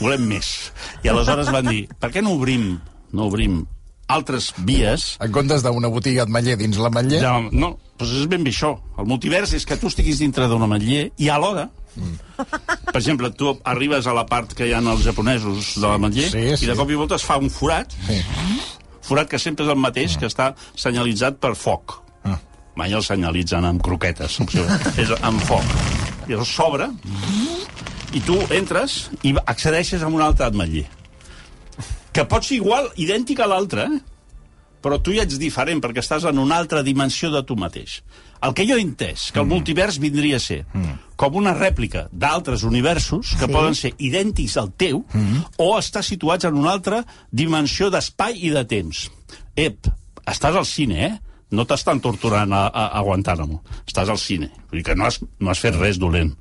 Volem 0.00 0.24
més. 0.30 0.72
I 1.04 1.12
aleshores 1.12 1.50
van 1.52 1.68
dir, 1.68 1.82
per 2.00 2.10
què 2.10 2.22
no 2.24 2.34
obrim, 2.38 2.72
no 3.12 3.28
obrim 3.28 3.60
altres 4.08 4.52
vies 4.64 5.16
En 5.20 5.32
comptes 5.32 5.62
d'una 5.62 5.88
botiga 5.92 6.24
d'Ametller 6.24 6.56
dins 6.60 6.78
l'Ametller... 6.80 7.20
ja, 7.22 7.34
no, 7.52 7.74
doncs 7.98 8.12
és 8.22 8.26
ben 8.30 8.44
bé 8.46 8.50
això. 8.54 8.74
El 8.98 9.06
multivers 9.10 9.52
és 9.58 9.66
que 9.68 9.76
tu 9.76 9.88
estiguis 9.90 10.18
dintre 10.22 10.48
d'un 10.48 10.62
ametller 10.64 11.10
i 11.18 11.28
alhora, 11.28 11.68
per 12.38 12.96
exemple, 13.00 13.30
tu 13.34 13.50
arribes 13.66 14.06
a 14.06 14.12
la 14.14 14.24
part 14.26 14.52
que 14.54 14.68
hi 14.68 14.72
ha 14.72 14.78
els 14.80 15.02
japonesos 15.04 15.74
de 15.80 15.86
l'ametller 15.86 16.28
Sí, 16.30 16.44
sí. 16.56 16.64
i 16.64 16.70
de 16.70 16.76
cop 16.78 16.90
i 16.90 16.98
volta 16.98 17.16
es 17.18 17.24
fa 17.26 17.36
un 17.42 17.50
forat, 17.50 17.92
Sí. 18.06 18.20
forat 19.02 19.28
que 19.28 19.38
sempre 19.38 19.64
és 19.66 19.72
el 19.72 19.80
mateix, 19.80 20.16
que 20.20 20.26
està 20.30 20.52
senyalitzat 20.76 21.40
per 21.42 21.54
foc. 21.58 21.98
Ah. 22.24 22.38
Mai 22.76 22.92
el 22.94 23.02
senyalitzen 23.02 23.64
amb 23.64 23.82
croquetes, 23.82 24.38
és 25.02 25.10
amb 25.22 25.42
foc. 25.42 25.64
I 26.28 26.32
llavors 26.36 26.54
s'obre 26.54 26.90
i 28.14 28.20
tu 28.24 28.36
entres 28.54 29.08
i 29.26 29.34
accedeixes 29.44 30.02
a 30.02 30.08
un 30.12 30.22
altre 30.22 30.46
ametller. 30.46 30.86
Que 32.18 32.24
pot 32.26 32.42
ser 32.46 32.56
igual, 32.58 32.88
idèntic 32.98 33.38
a 33.44 33.46
l'altre, 33.46 33.84
eh? 33.86 34.00
però 34.82 34.96
tu 35.02 35.12
ja 35.14 35.22
ets 35.26 35.38
diferent 35.38 35.80
perquè 35.82 36.02
estàs 36.02 36.24
en 36.26 36.38
una 36.38 36.56
altra 36.58 36.82
dimensió 36.86 37.30
de 37.30 37.42
tu 37.46 37.54
mateix. 37.58 38.00
El 38.46 38.52
que 38.54 38.62
jo 38.66 38.76
he 38.78 38.82
entès, 38.82 39.28
que 39.34 39.40
el 39.42 39.46
multivers 39.50 39.96
vindria 40.02 40.38
a 40.38 40.42
ser 40.42 40.60
com 41.18 41.34
una 41.40 41.50
rèplica 41.56 42.04
d'altres 42.12 42.62
universos 42.66 43.32
que 43.38 43.46
Sí. 43.48 43.52
poden 43.52 43.74
ser 43.74 43.90
idèntics 43.98 44.56
al 44.56 44.70
teu 44.78 45.04
o 45.58 45.68
estar 45.78 46.04
situats 46.06 46.44
en 46.46 46.54
una 46.58 46.70
altra 46.74 47.04
dimensió 47.30 47.90
d'espai 47.90 48.38
i 48.46 48.50
de 48.54 48.62
temps. 48.70 49.08
Ep, 49.56 49.88
estàs 50.26 50.54
al 50.54 50.66
cine, 50.66 51.00
eh? 51.06 51.14
No 51.50 51.64
t'estan 51.66 51.98
torturant 52.00 52.52
a, 52.52 52.66
a, 52.68 52.86
a 52.98 53.00
Guantánamo. 53.02 53.62
Estàs 53.86 54.08
al 54.12 54.18
cine. 54.18 54.50
Vull 54.70 54.78
dir 54.82 54.84
que 54.84 54.94
no 54.94 55.06
has, 55.06 55.18
no 55.40 55.50
has 55.50 55.58
fet 55.58 55.74
res 55.74 55.98
dolent. 55.98 56.34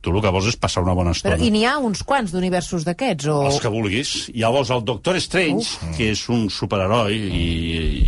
Tu 0.00 0.12
el 0.12 0.22
que 0.24 0.32
vols 0.32 0.46
és 0.48 0.56
passar 0.56 0.80
una 0.80 0.94
bona 0.96 1.12
estona. 1.12 1.36
Però, 1.36 1.44
I 1.44 1.52
n'hi 1.52 1.66
ha 1.68 1.74
uns 1.84 2.00
quants 2.08 2.32
d'universos 2.32 2.86
d'aquests? 2.88 3.26
O... 3.28 3.40
Els 3.50 3.58
que 3.60 3.72
vulguis. 3.72 4.12
Llavors, 4.32 4.70
el 4.72 4.84
Doctor 4.88 5.18
Strange, 5.20 5.66
Uf. 5.76 5.96
que 5.98 6.12
és 6.14 6.22
un 6.32 6.46
superheroi 6.52 7.18
i, 7.20 7.48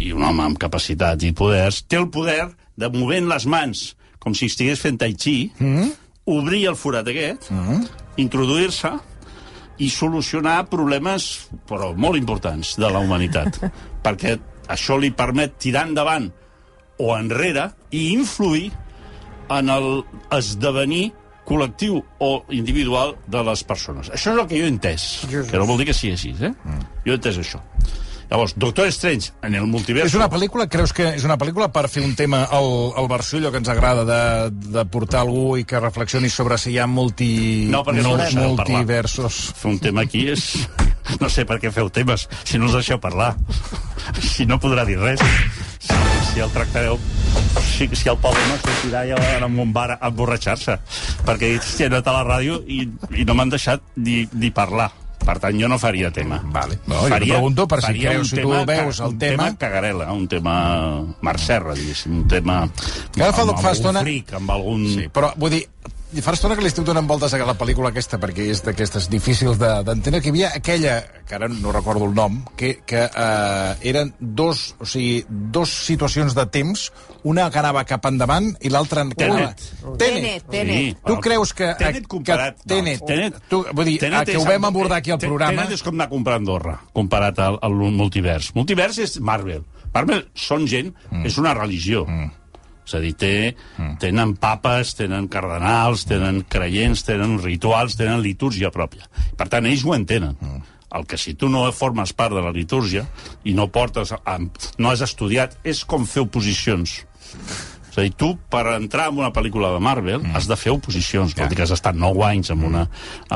i 0.09 0.13
un 0.17 0.25
home 0.25 0.47
amb 0.47 0.61
capacitats 0.61 1.29
i 1.29 1.35
poders, 1.37 1.83
té 1.85 2.01
el 2.01 2.09
poder 2.15 2.47
de 2.81 2.89
movent 2.95 3.29
les 3.29 3.45
mans 3.45 3.91
com 4.23 4.37
si 4.39 4.47
estigués 4.47 4.79
fent 4.79 5.01
tai 5.01 5.17
chi, 5.19 5.51
obrir 6.31 6.67
el 6.71 6.79
forat 6.79 7.09
aquest, 7.11 7.49
introduir-se 8.23 8.93
i 9.83 9.89
solucionar 9.91 10.61
problemes, 10.71 11.49
però 11.67 11.91
molt 11.99 12.21
importants, 12.21 12.77
de 12.79 12.91
la 12.93 13.03
humanitat. 13.03 13.59
perquè 14.05 14.37
això 14.71 14.99
li 15.01 15.11
permet 15.11 15.59
tirar 15.59 15.89
endavant 15.89 16.31
o 17.03 17.11
enrere 17.17 17.73
i 17.91 18.13
influir 18.13 18.71
en 19.51 19.73
el 19.75 19.89
esdevenir 20.31 21.11
col·lectiu 21.49 21.99
o 22.23 22.31
individual 22.55 23.17
de 23.27 23.43
les 23.49 23.65
persones. 23.67 24.09
Això 24.15 24.33
és 24.33 24.39
el 24.39 24.47
que 24.49 24.61
jo 24.61 24.69
he 24.69 24.73
entès, 24.73 25.09
que 25.29 25.59
no 25.59 25.67
vol 25.67 25.79
dir 25.83 25.89
que 25.91 25.97
sigui 25.97 26.15
així, 26.15 26.35
eh? 26.41 26.53
Jo 27.07 27.13
he 27.13 27.19
entès 27.19 27.39
això. 27.43 27.61
Llavors, 28.33 28.55
Doctor 28.57 28.87
Strange, 28.89 29.35
en 29.45 29.55
el 29.59 29.67
multivers... 29.69 30.07
És 30.09 30.15
una 30.17 30.31
pel·lícula, 30.33 30.65
creus 30.73 30.95
que 30.97 31.11
és 31.19 31.25
una 31.27 31.35
pel·lícula 31.37 31.67
per 31.69 31.83
fer 31.93 32.01
un 32.07 32.15
tema 32.17 32.47
al, 32.49 32.69
al 32.97 33.09
versió, 33.11 33.37
allò 33.43 33.51
que 33.53 33.61
ens 33.61 33.69
agrada 33.69 34.07
de, 34.09 34.21
de 34.73 34.85
portar 34.89 35.21
algú 35.21 35.59
i 35.61 35.67
que 35.69 35.77
reflexioni 35.83 36.31
sobre 36.33 36.57
si 36.57 36.73
hi 36.73 36.79
ha 36.81 36.87
multi, 36.89 37.29
No, 37.69 37.83
perquè 37.85 38.01
no 38.07 38.15
deixareu 38.17 38.55
parlar. 38.57 38.71
multiversos. 38.79 39.43
Fer 39.61 39.75
un 39.75 39.79
tema 39.85 40.07
aquí 40.09 40.29
és... 40.33 40.49
No 41.21 41.27
sé 41.29 41.43
per 41.45 41.59
què 41.61 41.69
feu 41.75 41.91
temes, 41.93 42.29
si 42.47 42.57
no 42.63 42.71
us 42.71 42.79
deixeu 42.79 42.97
parlar. 43.03 43.35
Si 44.33 44.47
no 44.49 44.57
podrà 44.63 44.87
dir 44.89 44.97
res. 45.03 45.21
Si, 46.33 46.41
el 46.41 46.51
tractareu... 46.51 46.99
Si, 47.63 47.89
si 47.97 48.09
el 48.09 48.17
pobre 48.21 48.41
no 48.49 48.57
sortirà 48.61 49.03
ja 49.09 49.17
en 49.37 49.45
un 49.61 49.73
bar 49.73 49.97
a 49.99 50.09
emborratxar-se. 50.09 50.79
Perquè 51.27 51.55
he 51.59 51.87
anat 51.89 52.09
a 52.09 52.15
la 52.19 52.25
ràdio 52.29 52.61
i, 52.69 52.83
i 53.19 53.25
no 53.29 53.35
m'han 53.37 53.53
deixat 53.53 53.83
ni, 53.97 54.23
ni 54.33 54.51
parlar. 54.55 54.91
Per 55.23 55.37
tant, 55.39 55.55
jo 55.55 55.69
no 55.71 55.77
faria 55.79 56.11
tema. 56.11 56.41
Vale. 56.51 56.81
No, 56.91 57.05
jo 57.07 57.15
t'ho 57.15 57.29
pregunto 57.29 57.67
per 57.71 57.79
si 57.79 57.87
faria 57.87 58.11
creus, 58.11 58.25
un 58.25 58.31
si 58.33 58.43
tu 58.43 58.51
tema 58.51 58.65
veus 58.67 58.99
el 59.01 59.13
un 59.13 59.19
tema- 59.21 59.45
tema 59.47 59.59
cagarela, 59.61 60.09
un 60.13 60.25
tema 60.29 60.55
marcerra, 61.23 61.77
diguéssim, 61.79 62.17
un 62.25 62.29
tema 62.29 62.57
Que 63.15 63.23
ara 63.23 63.33
fa- 63.33 63.45
amb, 63.45 63.53
amb 63.53 63.61
fa 63.63 63.69
algun 63.71 63.77
estona- 63.79 64.03
fric, 64.03 64.33
amb 64.41 64.51
algun... 64.57 64.89
Sí, 64.97 65.07
però 65.15 65.31
vull 65.39 65.55
dir, 65.55 65.63
fa 66.21 66.35
estona 66.37 66.53
que 66.59 66.61
li 66.61 66.69
estic 66.69 66.85
donant 66.85 67.07
voltes 67.09 67.33
a 67.33 67.39
la 67.41 67.55
pel·lícula 67.57 67.89
aquesta, 67.89 68.19
perquè 68.21 68.45
és 68.53 68.61
d'aquestes 68.67 69.07
difícils 69.09 69.57
de- 69.59 69.71
d'entendre, 69.87 70.21
que 70.21 70.29
hi 70.29 70.33
havia 70.35 70.51
aquella, 70.59 70.99
que 71.25 71.35
ara 71.39 71.49
no 71.49 71.73
recordo 71.73 72.05
el 72.05 72.13
nom, 72.15 72.43
que, 72.59 72.75
que 72.85 73.07
eh, 73.09 73.77
eren 73.89 74.13
dos, 74.21 74.75
o 74.79 74.85
sigui, 74.85 75.25
dos 75.29 75.71
situacions 75.87 76.35
de 76.37 76.45
temps, 76.53 76.91
una 77.25 77.47
que 77.51 77.59
anava 77.63 77.85
cap 77.89 78.05
endavant 78.11 78.51
i 78.61 78.69
l'altra... 78.69 79.07
que 79.09 79.15
Tenet. 79.25 79.65
anava- 79.81 79.97
Tenet, 79.97 80.45
Tenet. 80.51 80.77
Sí, 80.77 80.97
Tu 81.07 81.17
creus 81.25 81.55
que... 81.55 81.71
Tenet 81.81 82.07
comparat... 82.07 82.61
Que, 82.61 82.69
Tenet, 82.75 83.01
No, 83.01 83.07
Tenet, 83.07 83.41
tu, 83.49 83.63
vull 83.73 83.89
dir, 83.89 83.99
Tenet 84.03 84.29
que 84.29 84.37
ho 84.37 84.45
vam 84.45 84.69
abordar 84.69 84.99
aquí 85.01 85.15
al 85.15 85.23
programa... 85.23 85.63
Tenet 85.63 85.79
és 85.79 85.87
com 85.87 85.95
anar 85.97 86.11
a 86.11 86.13
comprar 86.13 86.37
Andorra, 86.43 86.77
comparat 86.93 87.39
al, 87.41 87.57
al 87.63 87.73
multivers. 87.97 88.53
Multivers 88.59 88.99
és 89.07 89.17
Marvel. 89.21 89.65
Marvel 89.95 90.27
són 90.35 90.67
gent, 90.69 90.93
mm. 91.11 91.25
és 91.29 91.39
una 91.41 91.55
religió. 91.57 92.05
Mm. 92.09 92.31
És 92.83 92.97
a 92.99 93.01
dir, 93.03 93.13
té, 93.19 93.35
mm. 93.79 93.97
tenen 94.03 94.35
papes, 94.43 94.97
tenen 94.99 95.29
cardenals, 95.31 96.07
tenen 96.11 96.43
creients, 96.51 97.05
tenen 97.07 97.39
rituals, 97.43 97.97
tenen 97.99 98.23
litúrgia 98.25 98.73
pròpia. 98.75 99.07
Per 99.39 99.49
tant, 99.49 99.69
ells 99.71 99.85
ho 99.87 99.95
entenen. 99.95 100.35
Mm. 100.41 100.63
El 100.93 101.07
que 101.09 101.17
si 101.17 101.33
tu 101.39 101.49
no 101.49 101.65
formes 101.73 102.13
part 102.13 102.35
de 102.37 102.43
la 102.45 102.53
litúrgia 102.53 103.07
i 103.49 103.55
no 103.57 103.71
portes, 103.73 104.13
no 104.77 104.91
has 104.91 105.05
estudiat, 105.07 105.57
és 105.65 105.87
com 105.89 106.05
fer 106.09 106.27
oposicions. 106.27 106.99
És 107.93 107.99
a 108.01 108.05
dir, 108.07 108.15
tu, 108.17 108.31
per 108.49 108.63
entrar 108.73 109.11
en 109.11 109.19
una 109.21 109.29
pel·lícula 109.37 109.75
de 109.75 109.81
Marvel, 109.85 110.23
mm. 110.23 110.33
has 110.33 110.47
de 110.49 110.57
fer 110.57 110.73
oposicions. 110.73 111.35
Vol 111.37 111.51
dir 111.51 111.59
que 111.59 111.67
has 111.67 111.75
estat 111.75 111.99
9 111.99 112.23
anys 112.25 112.49
amb 112.55 112.65
una, 112.71 112.87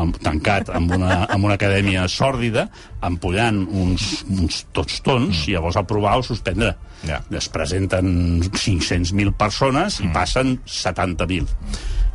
amb, 0.01 0.16
tancat 0.25 0.71
amb 0.73 0.95
una, 0.97 1.19
amb 1.29 1.45
una 1.45 1.59
acadèmia 1.61 2.07
sòrdida, 2.09 2.64
empollant 3.05 3.66
uns, 3.69 4.25
uns 4.33 4.62
tots 4.73 5.03
tons, 5.05 5.42
mm. 5.42 5.51
i 5.51 5.59
llavors 5.59 5.77
aprovar 5.77 6.16
o 6.23 6.25
suspendre. 6.25 6.73
Ja. 7.05 7.21
Es 7.37 7.51
presenten 7.53 8.09
500.000 8.49 9.37
persones 9.37 10.01
i 10.01 10.09
passen 10.16 10.57
70.000. 10.64 11.45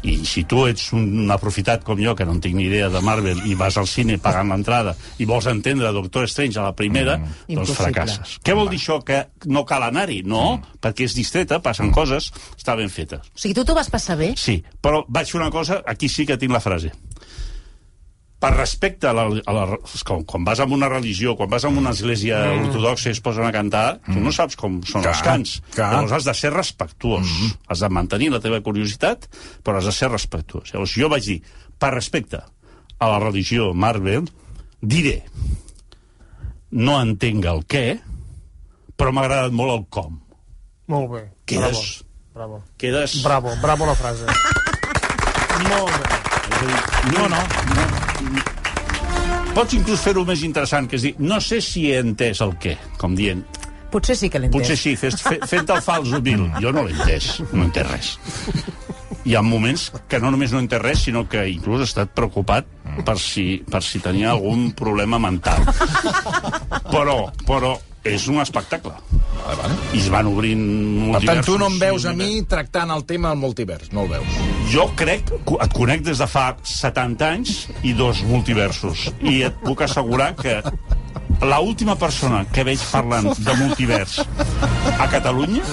I 0.07 0.15
si 0.25 0.43
tu 0.49 0.63
ets 0.65 0.87
un 0.97 1.29
aprofitat 1.33 1.83
com 1.85 1.99
jo, 2.01 2.15
que 2.17 2.25
no 2.25 2.35
en 2.35 2.41
tinc 2.41 2.57
ni 2.57 2.65
idea 2.65 2.89
de 2.89 3.01
Marvel, 3.05 3.43
i 3.45 3.55
vas 3.59 3.77
al 3.77 3.89
cine 3.89 4.17
pagant 4.21 4.49
l'entrada 4.49 4.95
i 5.21 5.27
vols 5.29 5.49
entendre 5.51 5.91
Doctor 5.93 6.27
Strange 6.29 6.59
a 6.59 6.69
la 6.69 6.75
primera, 6.77 7.17
mm. 7.19 7.45
doncs 7.47 7.53
Impossible. 7.53 7.79
fracasses. 7.83 8.37
Què 8.41 8.55
vol 8.57 8.71
dir 8.71 8.81
això? 8.81 8.99
Que 9.05 9.21
no 9.53 9.65
cal 9.69 9.85
anar-hi? 9.87 10.21
No, 10.25 10.57
mm. 10.57 10.81
perquè 10.81 11.05
és 11.09 11.17
distreta, 11.17 11.61
passen 11.61 11.89
mm. 11.91 11.97
coses, 11.97 12.31
està 12.57 12.77
ben 12.79 12.89
feta. 12.89 13.21
O 13.21 13.37
sigui, 13.37 13.55
tu 13.57 13.65
t'ho 13.67 13.77
vas 13.77 13.91
passar 13.93 14.17
bé? 14.17 14.33
Sí, 14.39 14.61
però 14.81 15.05
vaig 15.07 15.29
fer 15.29 15.41
una 15.41 15.51
cosa, 15.53 15.81
aquí 15.85 16.09
sí 16.09 16.25
que 16.25 16.39
tinc 16.41 16.55
la 16.55 16.63
frase. 16.63 16.93
Per 18.41 18.49
respecte 18.55 19.05
a 19.05 19.13
la, 19.13 19.27
a 19.29 19.53
la, 19.53 19.65
com, 20.07 20.23
quan 20.25 20.45
vas 20.47 20.59
a 20.63 20.65
una 20.65 20.89
religió, 20.89 21.35
quan 21.37 21.49
vas 21.51 21.65
a 21.67 21.69
una 21.69 21.91
església 21.93 22.39
mm. 22.41 22.69
ortodoxa 22.71 23.11
i 23.11 23.13
es 23.13 23.21
posen 23.21 23.45
a 23.45 23.51
cantar, 23.53 23.99
tu 24.07 24.17
no 24.17 24.33
saps 24.33 24.57
com 24.57 24.79
són 24.81 25.05
Clar, 25.05 25.13
els 25.13 25.21
cants. 25.27 25.51
clar. 25.75 25.91
Llavors 25.93 26.15
has 26.17 26.25
de 26.25 26.33
ser 26.39 26.49
respectuós. 26.55 27.27
Mm. 27.27 27.51
Has 27.69 27.83
de 27.85 27.91
mantenir 27.93 28.31
la 28.33 28.41
teva 28.41 28.57
curiositat, 28.65 29.29
però 29.61 29.77
has 29.77 29.89
de 29.91 29.93
ser 29.93 30.09
respectuós. 30.09 30.73
Llavors 30.73 30.97
jo 30.97 31.11
vaig 31.13 31.29
dir, 31.29 31.37
per 31.77 31.93
respecte 31.93 32.41
a 32.41 33.11
la 33.13 33.21
religió 33.21 33.71
Marvel, 33.77 34.25
diré, 34.81 35.19
no 36.71 36.97
entenc 37.01 37.45
el 37.45 37.65
què, 37.69 37.85
però 38.97 39.13
m'ha 39.13 39.25
agradat 39.27 39.53
molt 39.53 39.77
el 39.77 39.85
com. 39.93 40.17
Molt 40.89 41.11
bé. 41.13 41.25
Quedes... 41.45 42.01
Bravo. 42.33 42.61
Quedes... 42.79 43.19
Bravo, 43.21 43.53
bravo 43.61 43.85
la 43.85 43.95
frase. 43.95 44.25
Molt 45.69 45.93
bé. 45.99 46.21
No, 47.11 47.27
no. 47.27 47.41
no. 47.75 48.00
Pots 49.51 49.73
inclús 49.75 49.99
fer-ho 49.99 50.23
més 50.27 50.45
interessant, 50.47 50.87
que 50.87 50.95
és 50.95 51.09
dir, 51.09 51.15
no 51.19 51.41
sé 51.43 51.59
si 51.63 51.89
he 51.91 51.97
entès 51.99 52.39
el 52.45 52.55
què, 52.61 52.77
com 53.01 53.17
dient, 53.17 53.43
Potser 53.91 54.15
sí 54.15 54.29
que 54.31 54.39
l'he 54.39 54.47
entès. 54.47 54.55
potser 54.55 54.77
sí, 54.79 54.93
fes, 54.95 55.17
fe, 55.19 55.37
fent 55.51 55.67
el 55.75 55.81
fals 55.83 56.13
humil. 56.15 56.45
Jo 56.63 56.71
no 56.71 56.85
l'he 56.85 56.95
entès, 56.95 57.41
no 57.51 57.65
he 57.65 57.67
entès 57.67 57.89
res. 57.89 58.11
Hi 59.27 59.35
ha 59.35 59.41
moments 59.45 59.89
que 60.09 60.19
no 60.23 60.31
només 60.31 60.53
no 60.53 60.61
he 60.61 60.63
entès 60.63 60.81
res, 60.81 61.03
sinó 61.09 61.25
que 61.29 61.43
inclús 61.51 61.83
he 61.83 61.89
estat 61.89 62.13
preocupat 62.15 62.69
per 63.05 63.17
si, 63.19 63.45
per 63.67 63.83
si 63.83 63.99
tenia 63.99 64.31
algun 64.31 64.71
problema 64.79 65.19
mental. 65.19 65.67
Però, 66.87 67.17
però 67.43 67.75
és 68.03 68.27
un 68.27 68.39
espectacle. 68.41 68.93
Vale, 69.41 69.57
vale. 69.57 69.75
I 69.93 69.99
es 69.99 70.09
van 70.13 70.27
obrint 70.29 70.61
Per 70.61 71.07
multiversos. 71.07 71.27
tant, 71.31 71.45
tu 71.45 71.57
no 71.59 71.67
em 71.71 71.79
veus 71.81 72.05
a 72.05 72.13
mi 72.17 72.41
tractant 72.49 72.91
el 72.93 73.05
tema 73.05 73.29
del 73.29 73.41
multivers. 73.41 73.91
No 73.93 74.05
el 74.05 74.09
veus. 74.15 74.39
Jo 74.71 74.89
crec, 74.95 75.31
et 75.31 75.73
conec 75.73 76.01
des 76.05 76.17
de 76.17 76.27
fa 76.27 76.55
70 76.63 77.29
anys 77.29 77.67
i 77.83 77.93
dos 77.93 78.23
multiversos. 78.29 79.09
I 79.21 79.43
et 79.49 79.61
puc 79.65 79.81
assegurar 79.81 80.35
que 80.35 80.61
la 81.41 81.59
última 81.59 81.95
persona 81.97 82.43
que 82.53 82.63
veig 82.63 82.81
parlant 82.91 83.31
de 83.37 83.53
multivers 83.57 84.19
a 84.99 85.07
Catalunya, 85.09 85.63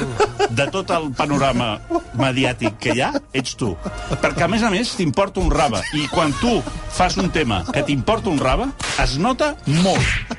de 0.50 0.66
tot 0.72 0.90
el 0.96 1.10
panorama 1.12 1.74
mediàtic 2.16 2.78
que 2.80 2.94
hi 2.96 3.02
ha, 3.04 3.12
ets 3.36 3.54
tu. 3.58 3.74
Perquè, 4.22 4.46
a 4.46 4.48
més 4.48 4.64
a 4.64 4.70
més, 4.72 4.94
t'importa 4.96 5.40
un 5.40 5.50
rave. 5.52 5.82
I 5.92 6.06
quan 6.08 6.32
tu 6.40 6.58
fas 6.96 7.18
un 7.20 7.28
tema 7.30 7.64
que 7.68 7.84
t'importa 7.84 8.32
un 8.32 8.40
rave, 8.40 8.70
es 9.04 9.18
nota 9.20 9.54
molt. 9.84 10.37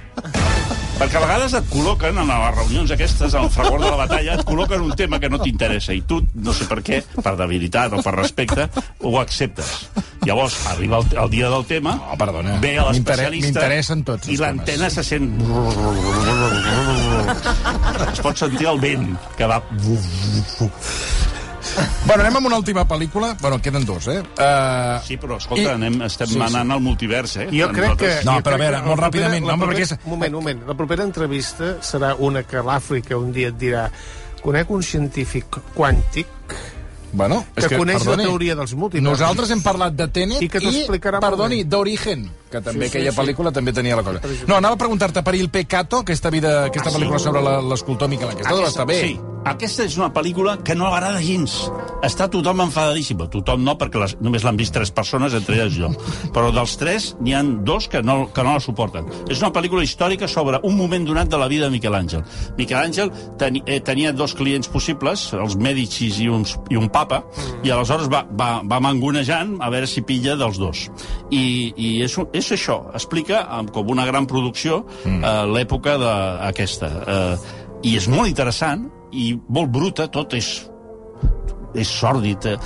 Perquè 1.00 1.16
a 1.16 1.22
vegades 1.24 1.54
et 1.56 1.68
col·loquen, 1.72 2.18
en 2.20 2.28
les 2.28 2.56
reunions 2.58 2.92
aquestes, 2.92 3.34
al 3.40 3.48
fragor 3.54 3.80
de 3.80 3.88
la 3.88 3.96
batalla, 4.02 4.34
et 4.36 4.42
col·loquen 4.48 4.82
un 4.84 4.92
tema 5.00 5.20
que 5.24 5.30
no 5.32 5.40
t'interessa 5.40 5.94
i 5.96 6.02
tu, 6.04 6.18
no 6.44 6.52
sé 6.54 6.68
per 6.68 6.82
què, 6.84 7.00
per 7.24 7.38
debilitat 7.40 7.96
o 7.96 8.02
per 8.04 8.14
respecte, 8.18 8.66
ho 9.08 9.14
acceptes. 9.22 9.72
Llavors, 10.28 10.58
arriba 10.74 11.00
el, 11.00 11.08
el 11.24 11.30
dia 11.32 11.48
del 11.54 11.64
tema, 11.70 11.96
No, 12.02 12.18
perdona. 12.20 12.58
ve 12.60 12.74
a 12.78 12.90
l'especialista 12.90 13.48
m'interessen 13.48 14.04
tots 14.04 14.28
i 14.28 14.36
l'antena 14.42 14.90
se 14.92 15.04
sent... 15.08 15.32
Es 18.12 18.20
pot 18.26 18.36
sentir 18.44 18.68
el 18.68 18.84
vent 18.84 19.08
que 19.40 19.48
va... 19.48 19.62
Bueno, 22.06 22.24
anem 22.24 22.38
amb 22.40 22.48
una 22.48 22.58
última 22.58 22.84
pel·lícula. 22.88 23.36
Bueno, 23.42 23.62
queden 23.62 23.86
dos, 23.86 24.08
eh? 24.08 24.20
Uh, 24.22 25.00
Sí, 25.06 25.18
però, 25.18 25.38
escolta, 25.38 25.62
I- 25.64 25.68
anem, 25.76 26.02
estem 26.02 26.28
Sí, 26.28 26.34
sí, 26.34 26.40
sí. 26.40 26.46
anant 26.46 26.72
al 26.72 26.82
multivers, 26.82 27.36
eh? 27.38 27.48
Jo 27.52 27.70
crec 27.72 27.96
que... 27.98 28.14
No, 28.26 28.40
però 28.42 28.56
a 28.56 28.58
veure, 28.64 28.82
que 28.82 28.88
molt 28.90 29.02
ràpidament, 29.04 29.46
la 29.46 29.56
no, 29.56 29.64
propera- 29.66 29.78
perquè 29.78 29.84
és- 29.84 30.00
Un 30.06 30.12
moment, 30.16 30.34
un 30.34 30.40
moment. 30.44 30.64
La 30.68 30.74
propera 30.76 31.04
entrevista 31.04 31.76
serà 31.82 32.16
una 32.18 32.44
que 32.44 32.58
l'Àfrica 32.66 33.18
un 33.18 33.32
dia 33.32 33.50
et 33.54 33.58
dirà 33.58 33.90
conec 34.42 34.70
un 34.72 34.82
científic 34.84 35.46
quàntic 35.76 36.28
bueno, 37.12 37.44
és 37.58 37.66
que, 37.66 37.76
coneix 37.76 38.04
perdoni, 38.04 38.22
la 38.24 38.30
teoria 38.30 38.56
dels 38.56 38.74
multiversos. 38.78 39.10
Nosaltres 39.20 39.50
hem 39.50 39.64
parlat 39.66 39.96
de 39.98 40.06
Tenet 40.14 40.44
I 40.46 40.48
que 40.48 40.60
molt 40.62 41.02
perdoni, 41.20 41.64
d'Origen, 41.66 42.28
que 42.52 42.62
també 42.62 42.86
Sí, 42.86 42.92
sí, 42.92 42.98
aquella 43.00 43.12
sí. 43.12 43.18
pel·lícula 43.18 43.52
també 43.52 43.74
tenia 43.74 43.96
la 43.96 44.04
cosa. 44.04 44.22
No, 44.46 44.58
anava 44.58 44.76
a 44.76 44.78
preguntar-te 44.78 45.24
per 45.24 45.34
Il 45.36 45.50
Peccato, 45.50 46.04
aquesta, 46.06 46.30
vida, 46.30 46.66
aquesta 46.66 46.92
pel·lícula 46.92 47.18
sobre 47.18 47.42
la- 47.42 47.62
l'escultor 47.62 48.08
Miquel 48.10 48.30
Àngel. 48.30 48.46
Aquesta, 48.46 48.70
està 48.70 48.86
bé. 48.86 49.02
Sí, 49.02 49.20
aquesta 49.50 49.86
és 49.88 49.96
una 49.98 50.12
pel·lícula 50.14 50.58
que 50.66 50.76
no 50.78 50.88
agrada 50.90 51.22
gens. 51.24 51.56
Està 52.06 52.28
tothom 52.32 52.62
enfadadíssim. 52.68 53.20
Tothom 53.34 53.64
no, 53.66 53.76
perquè 53.80 54.00
les, 54.02 54.16
només 54.22 54.46
l'han 54.46 54.60
vist 54.60 54.74
tres 54.76 54.92
persones, 54.96 55.34
entre 55.36 55.58
elles 55.58 55.74
jo. 55.76 55.90
Però 56.36 56.52
dels 56.54 56.76
tres, 56.80 57.10
n'hi 57.24 57.34
han 57.36 57.52
dos 57.66 57.90
que 57.92 58.04
no, 58.06 58.30
que 58.34 58.46
no 58.46 58.54
la 58.56 58.64
suporten. 58.64 59.10
És 59.30 59.42
una 59.42 59.52
pel·lícula 59.56 59.84
històrica 59.86 60.30
sobre 60.30 60.62
un 60.68 60.78
moment 60.78 61.08
donat 61.08 61.32
de 61.32 61.40
la 61.42 61.50
vida 61.52 61.68
de 61.68 61.74
Miquel 61.76 61.98
Àngel. 61.98 62.24
Miquel 62.60 62.80
Àngel 62.82 63.12
teni, 63.42 63.64
eh, 63.66 63.80
tenia 63.86 64.14
dos 64.14 64.36
clients 64.38 64.70
possibles, 64.72 65.30
els 65.34 65.58
Mèdicis 65.60 66.22
i, 66.24 66.30
uns, 66.30 66.56
i 66.70 66.78
un 66.80 66.90
papa, 66.94 67.24
i 67.64 67.74
aleshores 67.74 68.12
va, 68.12 68.24
va, 68.30 68.52
va 68.64 68.82
mangonejant 68.84 69.58
a 69.66 69.72
veure 69.74 69.90
si 69.90 70.06
pilla 70.06 70.38
dels 70.40 70.62
dos. 70.62 70.86
I, 71.32 71.74
i 71.76 71.90
és, 72.06 72.20
és 72.38 72.54
això, 72.56 72.84
explica 72.94 73.44
com 73.74 73.90
una 73.90 74.06
gran 74.06 74.30
producció 74.30 74.84
mm. 75.06 75.24
eh, 75.24 75.36
l'època 75.58 75.98
de- 75.98 76.16
aquesta. 76.50 76.94
Eh, 77.08 77.58
I 77.90 77.96
és 77.96 78.10
molt 78.12 78.28
interessant 78.28 78.88
i 79.12 79.32
molt 79.48 79.72
bruta, 79.74 80.08
tot 80.12 80.34
és 80.38 80.70
és 81.78 81.90
sòrdid, 82.00 82.46
eh, 82.50 82.58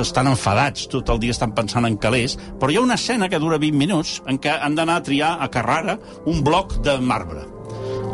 estan 0.00 0.28
enfadats, 0.30 0.88
tot 0.90 1.08
el 1.10 1.20
dia 1.22 1.34
estan 1.34 1.54
pensant 1.54 1.86
en 1.86 1.96
calés, 1.96 2.36
però 2.60 2.70
hi 2.70 2.76
ha 2.76 2.84
una 2.84 2.94
escena 2.94 3.28
que 3.28 3.38
dura 3.38 3.58
20 3.58 3.78
minuts 3.78 4.22
en 4.26 4.38
què 4.38 4.54
han 4.60 4.74
d'anar 4.74 4.96
a 4.96 5.02
triar 5.02 5.36
a 5.40 5.50
Carrara 5.50 5.98
un 6.26 6.42
bloc 6.44 6.80
de 6.82 6.98
marbre. 7.00 7.46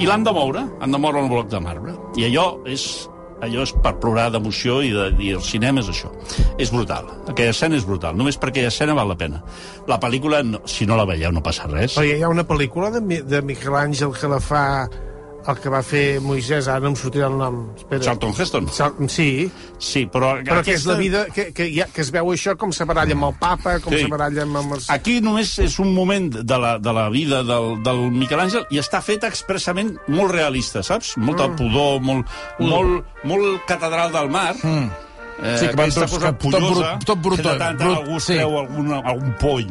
I 0.00 0.06
l'han 0.08 0.24
de 0.24 0.32
moure, 0.32 0.64
han 0.80 0.92
de 0.92 0.98
moure 0.98 1.20
un 1.20 1.28
bloc 1.28 1.48
de 1.52 1.60
marbre. 1.60 1.94
I 2.16 2.24
allò 2.30 2.62
és 2.64 3.08
allò 3.40 3.62
és 3.64 3.72
per 3.72 3.94
plorar 4.00 4.28
d'emoció 4.32 4.80
i, 4.84 4.90
de, 4.92 5.06
i 5.24 5.30
el 5.32 5.42
cinema 5.44 5.80
és 5.80 5.88
això. 5.88 6.10
És 6.60 6.72
brutal. 6.72 7.08
Aquella 7.28 7.54
escena 7.54 7.76
és 7.76 7.86
brutal. 7.88 8.16
Només 8.16 8.36
per 8.36 8.50
aquella 8.50 8.68
escena 8.68 8.96
val 8.96 9.08
la 9.08 9.16
pena. 9.16 9.40
La 9.88 9.96
pel·lícula, 10.00 10.42
no, 10.44 10.60
si 10.68 10.88
no 10.88 10.96
la 11.00 11.06
veieu, 11.08 11.32
no 11.32 11.42
passa 11.44 11.68
res. 11.70 11.96
Perquè 11.96 12.18
hi 12.18 12.24
ha 12.24 12.32
una 12.32 12.44
pel·lícula 12.48 12.90
de, 12.96 13.22
de 13.24 13.42
Miquel 13.44 13.76
Àngel 13.80 14.12
que 14.16 14.28
la 14.28 14.40
fa 14.44 14.64
el 15.48 15.56
que 15.62 15.70
va 15.72 15.80
fer 15.82 16.20
Moisès, 16.20 16.66
ara 16.68 16.80
no 16.84 16.90
em 16.92 16.96
sortirà 17.00 17.28
el 17.30 17.36
nom. 17.40 17.60
Espera. 17.76 18.02
Charlton 18.04 18.34
Heston. 18.36 18.66
Char 18.76 18.90
sí, 19.08 19.50
Sí, 19.78 20.04
però... 20.06 20.34
però 20.44 20.62
que 20.62 20.74
és 20.76 20.84
la 20.86 20.94
vida... 20.98 21.24
Que, 21.34 21.46
que, 21.56 21.68
ha, 21.82 21.86
que 21.88 22.02
es 22.04 22.10
veu 22.12 22.28
això 22.34 22.56
com 22.60 22.72
se 22.76 22.84
baralla 22.84 23.16
amb 23.16 23.24
el 23.30 23.34
papa, 23.40 23.78
com 23.80 23.94
Sí. 23.94 24.02
se 24.04 24.10
baralla 24.12 24.42
amb, 24.44 24.74
els... 24.76 24.90
Aquí 24.92 25.20
només 25.24 25.54
és 25.58 25.78
un 25.80 25.94
moment 25.96 26.28
de 26.44 26.58
la, 26.60 26.76
de 26.78 26.92
la 26.92 27.08
vida 27.08 27.42
del, 27.42 27.82
del 27.82 28.10
Miquel 28.12 28.40
Àngel 28.44 28.66
i 28.70 28.78
està 28.82 29.00
fet 29.02 29.24
expressament 29.24 29.94
molt 30.08 30.32
realista, 30.36 30.82
saps? 30.82 31.16
Molta 31.16 31.48
Mm. 31.48 31.56
pudor, 31.56 32.00
molt, 32.04 32.26
molt, 32.60 33.06
molt 33.24 33.64
catedral 33.66 34.12
del 34.12 34.28
mar. 34.30 34.54
Mm. 34.62 34.90
Eh, 35.42 35.56
Sí, 35.60 35.68
que 35.68 35.76
van 35.76 35.88
tots- 35.90 36.18
que 36.18 36.32
tot 36.32 37.04
tot 37.06 37.18
brutó, 37.22 37.42
que 37.42 37.48
de 37.48 37.58
tant 37.58 37.78
brut, 37.78 37.96
algú 37.96 38.20
sí. 38.20 38.34
treu 38.34 38.58
algun, 38.58 38.92
algun 38.92 39.34
poll 39.40 39.66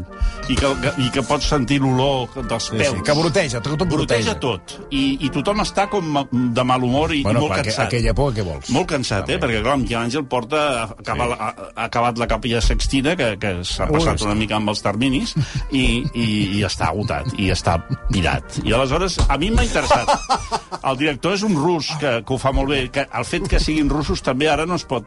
i 0.49 0.55
que, 0.55 0.69
que, 0.81 0.93
i 1.05 1.09
que 1.13 1.21
pots 1.23 1.45
sentir 1.45 1.79
l'olor 1.81 2.29
dels 2.49 2.63
Sí, 2.69 2.77
peus. 2.77 2.95
sí, 2.97 3.03
que 3.05 3.13
broteja, 3.13 3.61
tot, 3.61 3.77
tot 3.77 3.87
Broteja 3.87 4.33
broteja. 4.33 4.39
tot. 4.39 4.87
I, 4.89 5.17
I 5.25 5.29
tothom 5.29 5.61
està 5.61 5.87
com 5.89 6.27
de 6.31 6.63
mal 6.63 6.83
humor 6.83 7.13
i, 7.13 7.21
Bueno, 7.23 7.39
i 7.39 7.41
molt 7.43 7.53
clar, 7.53 7.63
cansat. 7.65 7.85
aquella 7.87 8.11
època 8.15 8.35
què 8.39 8.45
vols? 8.47 8.69
Molt 8.73 8.87
cansat, 8.89 9.29
eh? 9.29 9.37
Perquè, 9.39 9.61
clar, 9.61 9.77
Miquel 9.77 9.99
Àngel 10.01 10.25
porta... 10.25 10.63
Ha 10.83 10.95
acabat, 10.99 11.35
ha, 11.39 11.49
ha 11.75 11.85
acabat 11.85 12.17
la 12.17 12.27
capella 12.27 12.61
sextina, 12.61 13.15
que, 13.15 13.37
que 13.37 13.53
s'ha 13.63 13.87
passat 13.87 14.21
una 14.25 14.35
mica 14.35 14.55
amb 14.57 14.69
els 14.73 14.81
terminis, 14.81 15.35
i, 15.71 16.03
i, 16.13 16.27
i 16.59 16.63
està 16.65 16.89
agotat, 16.89 17.29
i 17.37 17.51
està 17.53 17.77
pirat. 18.11 18.59
I 18.65 18.73
aleshores, 18.73 19.19
a 19.29 19.37
mi 19.37 19.51
m'ha 19.51 19.63
interessat. 19.63 20.09
El 20.83 20.97
director 20.97 21.33
és 21.35 21.43
un 21.43 21.55
rus, 21.55 21.91
que, 21.99 22.23
que 22.25 22.33
ho 22.33 22.37
fa 22.41 22.51
molt 22.55 22.69
bé. 22.73 22.89
Que 22.93 23.05
el 23.13 23.25
fet 23.25 23.47
que 23.51 23.59
siguin 23.59 23.89
russos 23.89 24.21
també 24.25 24.49
ara 24.49 24.65
no 24.65 24.75
es 24.79 24.85
pot... 24.89 25.05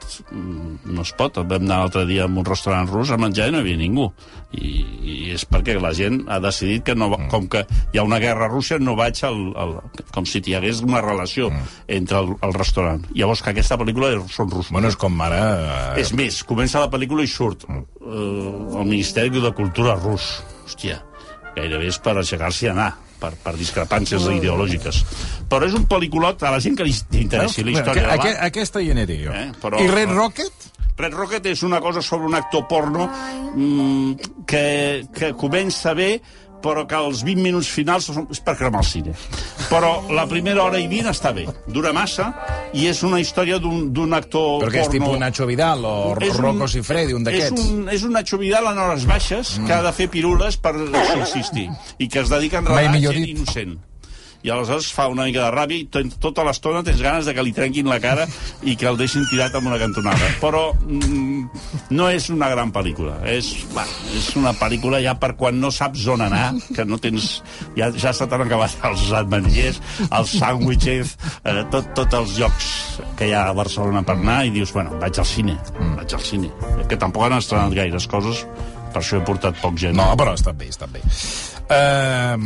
mm, 0.52 0.92
No 0.92 1.02
es 1.02 1.12
pot. 1.16 1.38
Vam 1.40 1.64
anar 1.64 1.78
l'altre 1.82 2.04
dia 2.06 2.24
a 2.24 2.30
un 2.30 2.44
restaurant 2.44 2.88
rus 2.90 3.10
a 3.10 3.18
menjar 3.20 3.48
i 3.48 3.54
no 3.54 3.58
hi 3.60 3.64
havia 3.64 3.80
ningú. 3.80 4.06
I, 4.52 4.70
i 5.02 5.14
és 5.32 5.46
perquè 5.48 5.78
la 5.80 5.94
gent 5.96 6.22
ha 6.28 6.36
decidit 6.44 6.84
que, 6.84 6.94
no, 6.98 7.08
va- 7.08 7.22
com 7.32 7.46
que 7.48 7.62
hi 7.94 7.98
ha 7.98 8.04
una 8.04 8.18
guerra 8.20 8.44
a 8.46 8.52
Rússia, 8.52 8.76
no 8.78 8.92
vaig 8.98 9.22
al, 9.24 9.38
al, 9.56 9.72
com 10.12 10.26
si 10.28 10.42
hi 10.44 10.54
hagués 10.58 10.82
una 10.84 11.00
relació 11.00 11.48
entre 11.88 12.18
el, 12.20 12.34
el 12.44 12.52
restaurant. 12.54 13.06
Llavors 13.16 13.40
que 13.42 13.54
aquesta 13.54 13.78
pel·lícula 13.80 14.12
són 14.28 14.50
russos. 14.52 14.72
Bueno, 14.76 14.88
és 14.92 14.98
com 15.00 15.16
ara... 15.24 15.40
Eh, 15.96 16.00
És 16.04 16.12
més, 16.18 16.42
comença 16.44 16.82
la 16.84 16.90
pel·lícula 16.92 17.24
i 17.24 17.30
surt 17.30 17.64
uh, 17.64 17.80
el 18.12 18.84
Ministeri 18.90 19.32
de 19.40 19.52
Cultura 19.56 19.96
rus. 19.96 20.42
Hòstia, 20.66 21.00
gairebé 21.56 21.88
és 21.88 21.98
per 22.02 22.18
aixecar-s'hi 22.20 22.68
i 22.68 22.72
anar 22.74 22.90
per, 23.22 23.32
per 23.44 23.54
discrepàncies 23.60 24.26
ideològiques. 24.36 25.02
Però 25.52 25.68
és 25.68 25.78
un 25.78 25.86
pel·lículot 25.90 26.42
a 26.42 26.52
la 26.54 26.60
gent 26.64 26.76
que 26.78 26.86
li 26.88 26.94
interessi 27.22 27.64
la 27.66 27.76
història 27.76 28.08
de 28.08 28.12
Aqu 28.18 28.28
l'art. 28.28 28.44
Aquesta 28.50 28.82
hi 28.82 28.90
aniré 28.94 29.18
jo. 29.22 29.32
Eh, 29.36 29.48
però- 29.62 29.80
I 29.82 29.88
Red 29.92 30.14
Rocket? 30.16 30.68
Red 30.98 31.14
Rocket 31.16 31.46
és 31.48 31.62
una 31.64 31.80
cosa 31.80 32.02
sobre 32.04 32.26
un 32.28 32.34
actor 32.36 32.66
porno 32.68 33.06
mm, 33.08 34.44
que, 34.46 35.06
que 35.14 35.32
comença 35.40 35.94
bé, 35.98 36.20
però 36.62 36.86
que 36.88 36.96
els 36.98 37.22
20 37.26 37.42
minuts 37.42 37.68
finals 37.68 38.08
són- 38.08 38.28
és 38.30 38.40
per 38.40 38.56
cremar 38.56 38.80
el 38.82 38.88
cine. 38.88 39.14
Però 39.68 39.92
la 40.12 40.26
primera 40.30 40.62
hora 40.64 40.78
i 40.80 40.86
20 40.88 41.10
està 41.10 41.32
bé. 41.34 41.46
Dura 41.66 41.92
massa 41.92 42.30
i 42.72 42.86
és 42.86 43.02
una 43.02 43.20
història 43.20 43.58
d'un 43.58 43.92
d'un 43.92 44.14
actor 44.14 44.62
Però 44.62 44.70
que 44.70 44.80
és 44.80 44.86
porno... 44.88 44.98
tipus 45.06 45.18
Nacho 45.20 45.46
Vidal 45.46 45.84
o 45.84 46.16
És 46.20 46.34
un- 46.34 46.42
Rocco 46.42 46.68
Siffredi, 46.68 47.12
un 47.12 47.24
d'aquests. 47.24 47.60
És 47.60 47.68
un, 47.70 47.88
és 47.88 48.02
un 48.02 48.12
Nacho 48.12 48.38
Vidal 48.38 48.66
en 48.72 48.78
hores 48.78 49.06
baixes 49.06 49.58
mm. 49.58 49.66
que 49.66 49.72
ha 49.72 49.82
de 49.82 49.92
fer 49.92 50.08
pirules 50.08 50.56
per 50.56 50.74
subsistir 51.12 51.68
i 51.98 52.08
que 52.08 52.20
es 52.20 52.28
dedica 52.28 52.58
a 52.58 52.62
millor 52.92 53.12
gent 53.14 53.26
dit. 53.26 53.36
innocent 53.36 53.78
i 54.42 54.50
aleshores 54.50 54.88
fa 54.92 55.06
una 55.12 55.24
mica 55.28 55.44
de 55.44 55.50
ràbia 55.54 55.78
i 55.82 55.86
tot- 55.92 56.16
tota 56.22 56.42
l'estona 56.46 56.82
tens 56.82 57.00
ganes 57.02 57.26
de 57.28 57.34
que 57.34 57.42
li 57.46 57.52
trenquin 57.54 57.86
la 57.90 58.00
cara 58.02 58.26
i 58.62 58.74
que 58.76 58.88
el 58.90 58.96
deixin 58.98 59.22
tirat 59.30 59.54
amb 59.54 59.68
una 59.70 59.78
cantonada. 59.78 60.30
Però 60.42 60.64
mm, 60.74 61.44
no 61.94 62.08
és 62.10 62.28
una 62.34 62.48
gran 62.50 62.72
pel·lícula. 62.74 63.20
És, 63.30 63.52
va, 63.76 63.84
és 64.16 64.32
una 64.40 64.52
pel·lícula 64.58 64.98
ja 65.04 65.14
per 65.20 65.34
quan 65.38 65.60
no 65.62 65.70
saps 65.70 66.06
on 66.10 66.24
anar, 66.26 66.52
que 66.74 66.84
no 66.88 66.98
tens... 66.98 67.42
Ja, 67.78 67.90
ja 67.94 68.12
se 68.12 68.26
t'han 68.26 68.46
acabat 68.46 68.74
els 68.90 69.06
ametllers, 69.22 69.78
els 70.10 70.34
sàndwiches, 70.40 71.16
eh, 71.44 71.62
tot, 71.70 71.92
tots 71.94 72.18
els 72.18 72.36
llocs 72.42 72.72
que 73.18 73.30
hi 73.30 73.32
ha 73.36 73.46
a 73.50 73.54
Barcelona 73.56 74.02
per 74.06 74.18
anar 74.18 74.42
i 74.46 74.50
dius, 74.54 74.72
bueno, 74.74 74.98
vaig 75.00 75.18
al 75.22 75.26
cine, 75.28 75.54
vaig 75.96 76.14
al 76.18 76.26
cine. 76.26 76.50
Que 76.90 76.98
tampoc 77.00 77.28
han 77.28 77.38
estrenat 77.38 77.72
gaires 77.78 78.06
coses, 78.10 78.42
per 78.92 79.00
això 79.00 79.20
he 79.20 79.24
portat 79.24 79.56
poc 79.62 79.78
gent. 79.80 79.96
No, 79.96 80.10
però 80.18 80.34
està 80.36 80.52
bé, 80.52 80.68
està 80.72 80.88
bé. 80.92 81.00
Uh, 81.72 82.36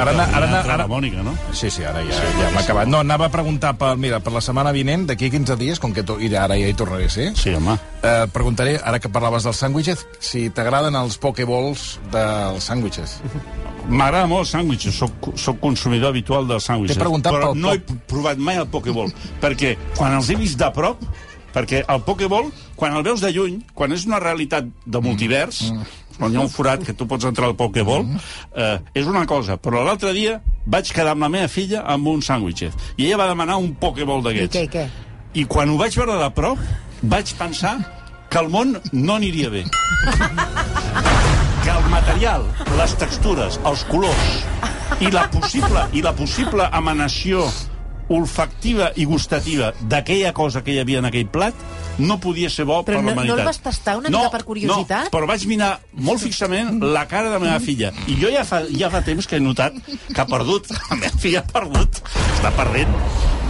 ara, 0.00 0.12
ara, 0.14 0.24
ara, 0.38 0.48
ara, 0.62 0.76
la 0.80 0.86
Mònica, 0.88 1.22
no? 1.24 1.34
Sí, 1.52 1.68
sí, 1.72 1.84
ara 1.84 2.00
ja, 2.06 2.16
ja 2.16 2.48
hem 2.48 2.56
acabat. 2.60 2.88
No, 2.88 3.02
anava 3.04 3.26
a 3.28 3.32
preguntar, 3.32 3.74
per, 3.80 3.92
mira, 4.00 4.20
per 4.24 4.32
la 4.32 4.40
setmana 4.44 4.72
vinent, 4.72 5.04
d'aquí 5.10 5.28
a 5.28 5.34
15 5.34 5.56
dies, 5.60 5.80
com 5.82 5.92
que 5.96 6.04
to, 6.06 6.16
i 6.22 6.30
ara 6.36 6.56
ja 6.58 6.70
hi 6.70 6.76
tornaré 6.78 7.10
a 7.10 7.12
ser, 7.12 7.30
Sí, 7.36 7.52
home. 7.56 7.76
eh, 8.02 8.26
preguntaré, 8.32 8.78
ara 8.82 9.00
que 9.02 9.10
parlaves 9.12 9.44
dels 9.44 9.60
sàndwiches, 9.60 10.06
si 10.18 10.46
t'agraden 10.50 10.96
els 10.96 11.18
pokeballs 11.20 11.98
dels 12.12 12.70
sàndwiches. 12.70 13.18
M'agrada 13.90 14.26
molt 14.30 14.46
els 14.46 14.54
sàndwiches, 14.54 14.96
soc, 14.96 15.32
soc 15.36 15.60
consumidor 15.60 16.14
habitual 16.14 16.48
dels 16.48 16.64
sàndwiches. 16.68 16.96
T'he 16.96 17.04
preguntat 17.04 17.34
però 17.36 17.52
pel 17.52 17.60
no 17.60 17.74
he 17.74 17.80
provat 18.08 18.38
mai 18.40 18.60
el 18.60 18.68
Pokéball, 18.70 19.12
perquè 19.42 19.76
quan 19.96 20.14
els 20.16 20.30
he 20.30 20.38
vist 20.40 20.58
de 20.60 20.68
prop, 20.72 21.02
perquè 21.54 21.84
el 21.88 22.02
Pokéball, 22.06 22.52
quan 22.76 22.94
el 22.96 23.02
veus 23.04 23.20
de 23.20 23.32
lluny, 23.34 23.60
quan 23.74 23.92
és 23.92 24.06
una 24.06 24.20
realitat 24.22 24.64
de 24.86 25.00
multivers, 25.04 25.64
mm. 25.72 25.98
On 26.20 26.32
hi 26.32 26.36
ha 26.38 26.44
un 26.44 26.52
forat 26.56 26.84
que 26.86 26.94
tu 26.94 27.06
pots 27.10 27.24
entrar 27.28 27.50
al 27.50 27.56
Pokéball, 27.58 28.06
eh, 28.54 28.78
és 28.94 29.06
una 29.06 29.26
cosa. 29.26 29.56
Però 29.56 29.84
l'altre 29.84 30.12
dia 30.16 30.40
vaig 30.66 30.92
quedar 30.92 31.14
amb 31.16 31.26
la 31.26 31.30
meva 31.32 31.48
filla 31.48 31.84
amb 31.86 32.06
un 32.08 32.20
sàndwich. 32.22 32.68
I 32.96 33.06
ella 33.06 33.16
va 33.22 33.30
demanar 33.32 33.56
un 33.58 33.74
Pokéball 33.74 34.20
I 34.20 34.28
d'aquests. 34.28 34.56
què, 34.56 34.64
i 34.64 34.68
què? 34.68 34.86
I 35.40 35.46
quan 35.46 35.70
ho 35.70 35.78
vaig 35.78 35.94
veure 35.96 36.18
de 36.18 36.30
prop, 36.34 36.58
vaig 37.02 37.34
pensar 37.38 37.76
que 38.30 38.38
el 38.38 38.48
món 38.50 38.76
no 38.92 39.14
aniria 39.14 39.50
bé. 39.50 39.64
Que 41.64 41.70
el 41.70 41.88
material, 41.90 42.46
les 42.78 42.94
textures, 42.98 43.58
els 43.68 43.82
colors 43.90 44.30
i 45.00 45.10
la 45.12 45.26
possible, 45.30 45.82
i 45.92 46.02
la 46.02 46.12
possible 46.16 46.66
emanació 46.76 47.44
olfactiva 48.10 48.90
i 48.98 49.04
gustativa 49.06 49.70
d'aquella 49.80 50.32
cosa 50.34 50.64
que 50.66 50.74
hi 50.74 50.80
havia 50.82 50.98
en 50.98 51.06
aquell 51.08 51.28
plat 51.30 51.54
no 52.00 52.16
podia 52.20 52.48
ser 52.50 52.64
bo 52.66 52.80
Però 52.84 52.96
per 52.98 53.02
no- 53.04 53.10
la 53.10 53.14
no 53.14 53.20
el 53.22 53.28
humanitat. 53.30 53.46
vas 53.46 53.58
tastar 53.60 53.96
una 53.98 54.08
mica 54.10 54.30
per 54.32 54.42
curiositat? 54.44 55.04
No, 55.04 55.10
però 55.14 55.26
vaig 55.28 55.44
mirar 55.46 55.80
molt 55.92 56.20
fixament 56.22 56.80
la 56.82 57.06
cara 57.06 57.28
de 57.28 57.34
la 57.36 57.38
meva 57.42 57.60
filla. 57.60 57.92
I 58.08 58.16
jo 58.20 58.30
ja 58.32 58.44
fa, 58.44 58.62
ja 58.72 58.88
fa 58.90 59.02
temps 59.04 59.26
que 59.28 59.36
he 59.36 59.40
notat 59.40 59.74
que 60.14 60.20
ha 60.20 60.26
perdut. 60.26 60.70
La 60.90 60.96
meva 60.96 61.18
filla 61.18 61.40
ha 61.44 61.52
perdut. 61.52 62.00
Està 62.38 62.50
perdent. 62.56 62.94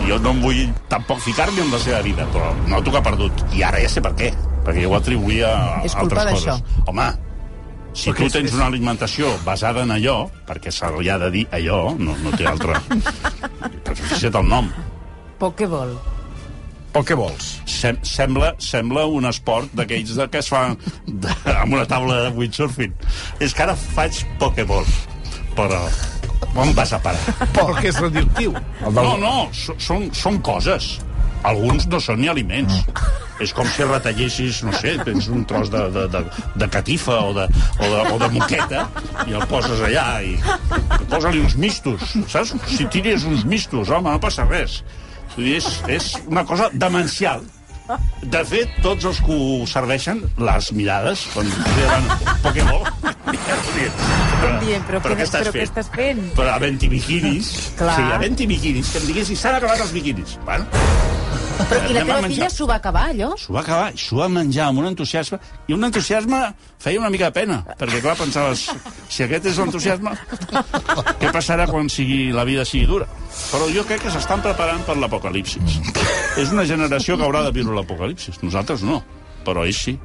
Jo 0.09 0.19
no 0.19 0.31
em 0.35 0.41
vull 0.43 0.61
tampoc 0.89 1.21
ficar-me 1.21 1.61
en 1.63 1.71
la 1.71 1.79
seva 1.79 2.01
vida, 2.03 2.27
però 2.33 2.51
noto 2.67 2.91
que 2.91 2.99
ha 2.99 3.03
perdut. 3.03 3.45
I 3.55 3.63
ara 3.63 3.81
ja 3.81 3.89
sé 3.89 4.01
per 4.03 4.15
què. 4.19 4.33
Perquè 4.65 4.83
jo 4.83 4.91
ho 4.91 4.97
atribuïa 4.99 5.51
a 5.81 5.83
És 5.85 5.95
culpa 5.95 6.21
altres 6.25 6.33
d'això. 6.45 6.59
coses. 6.61 6.87
Home, 6.89 7.07
si 7.93 8.11
Perquè 8.11 8.29
tu 8.29 8.37
tens 8.39 8.55
una 8.55 8.69
alimentació 8.71 9.33
basada 9.47 9.83
en 9.87 9.95
allò, 9.97 10.23
perquè 10.47 10.73
se 10.75 10.89
li 10.99 11.11
ha 11.11 11.19
de 11.19 11.31
dir 11.35 11.45
allò, 11.57 11.83
no, 11.99 12.15
no 12.23 12.33
té 12.37 12.47
altra... 12.49 12.79
Però 13.85 13.97
fixa't 13.99 14.39
el 14.39 14.49
nom. 14.51 14.71
Pokéball. 15.41 15.95
O 16.91 17.03
què 17.07 17.15
vols? 17.15 17.53
Sem 17.71 17.99
sembla, 18.07 18.53
sembla 18.63 19.05
un 19.07 19.29
esport 19.29 19.71
d'aquells 19.79 20.17
de, 20.19 20.27
que 20.31 20.41
es 20.43 20.49
fa 20.51 20.63
de, 21.07 21.35
amb 21.53 21.77
una 21.77 21.87
taula 21.91 22.25
de 22.25 22.33
windsurfing. 22.35 22.95
És 23.43 23.55
que 23.55 23.63
ara 23.67 23.77
faig 23.79 24.25
pokeball, 24.41 24.89
però 25.59 25.85
on 26.59 26.75
vas 26.75 26.95
a 26.97 26.99
parar? 27.03 27.37
Perquè 27.55 27.93
és 27.93 28.01
radioactiu. 28.03 28.57
El 28.83 28.97
del... 28.97 29.07
No, 29.07 29.15
no, 29.23 29.77
són, 29.79 30.09
són 30.17 30.41
coses. 30.47 30.97
Alguns 31.47 31.87
no 31.89 32.03
són 32.03 32.21
ni 32.25 32.31
aliments. 32.33 32.83
És 33.41 33.55
com 33.57 33.69
si 33.73 33.87
retallessis, 33.87 34.61
no 34.67 34.73
sé, 34.77 34.97
tens 35.07 35.31
un 35.33 35.47
tros 35.49 35.71
de, 35.73 35.85
de, 35.95 36.07
de, 36.13 36.25
de 36.61 36.69
catifa 36.73 37.21
o 37.25 37.33
de, 37.37 37.47
o, 37.79 37.87
de, 37.89 38.01
o 38.13 38.19
de 38.21 38.29
moqueta 38.35 38.87
i 39.27 39.37
el 39.37 39.47
poses 39.51 39.81
allà 39.89 40.09
i 40.27 40.35
posa-li 41.11 41.41
uns 41.41 41.57
mistos, 41.61 42.17
saps? 42.31 42.53
Si 42.69 42.85
tires 42.93 43.25
uns 43.29 43.47
mistos, 43.49 43.89
home, 43.89 44.13
no 44.13 44.21
passa 44.23 44.45
res. 44.49 44.83
Vull 45.37 45.47
dir, 45.47 45.57
És, 45.61 45.71
és 45.89 46.13
una 46.27 46.45
cosa 46.45 46.69
demencial. 46.73 47.43
De 48.23 48.43
fet, 48.47 48.71
tots 48.85 49.07
els 49.09 49.19
que 49.27 49.35
ho 49.35 49.65
serveixen, 49.67 50.21
les 50.39 50.69
mirades, 50.77 51.25
quan 51.35 51.49
veuen 51.75 52.07
Pokémon... 52.45 52.85
Dient, 54.61 54.85
però, 54.87 55.01
què, 55.03 55.25
estàs 55.25 55.49
però 55.49 55.55
què 55.57 55.65
estàs 55.67 55.91
fent? 55.95 56.21
Però 56.37 56.53
havent-hi 56.55 56.91
biquinis... 56.93 57.51
Clar. 57.81 57.97
Sí, 57.97 58.07
havent-hi 58.15 58.47
biquinis, 58.51 58.93
que 58.93 59.03
em 59.03 59.11
diguessis, 59.11 59.43
s'han 59.43 59.59
acabat 59.59 59.83
els 59.87 59.95
biquinis. 59.97 60.37
Bueno, 60.47 60.69
Però, 61.71 61.81
I 61.87 61.95
la 61.95 62.01
teva 62.03 62.17
menjar. 62.17 62.31
filla 62.33 62.49
s'ho 62.51 62.67
va 62.67 62.77
acabar, 62.81 63.03
allò? 63.13 63.31
s'ho 63.39 63.53
va 63.55 63.61
acabar, 63.61 63.93
s'ho 63.95 64.17
va 64.19 64.29
menjar 64.33 64.69
amb 64.71 64.81
un 64.83 64.89
entusiasme, 64.89 65.39
i 65.69 65.75
un 65.77 65.85
entusiasme 65.87 66.41
feia 66.83 66.99
una 66.99 67.11
mica 67.13 67.29
de 67.31 67.37
pena, 67.37 67.59
perquè 67.79 68.01
clar, 68.03 68.17
pensaves, 68.19 68.65
si 69.13 69.23
aquest 69.27 69.47
és 69.53 69.61
l'entusiasme, 69.61 70.15
què 71.21 71.31
passarà 71.31 71.69
quan 71.71 71.91
sigui, 71.93 72.33
la 72.35 72.47
vida 72.49 72.65
sigui 72.65 72.89
dura? 72.91 73.07
Però 73.53 73.69
jo 73.71 73.85
crec 73.87 74.03
que 74.07 74.15
s'estan 74.15 74.43
preparant 74.43 74.83
per 74.89 74.97
l'apocalipsis. 74.99 75.79
És 76.41 76.51
una 76.51 76.65
generació 76.65 77.19
que 77.19 77.27
haurà 77.29 77.45
de 77.47 77.53
viure 77.55 77.77
l'apocalipsis. 77.77 78.41
Nosaltres 78.43 78.83
no, 78.87 79.03
però 79.47 79.67
ells 79.69 79.85
sí. 79.87 79.99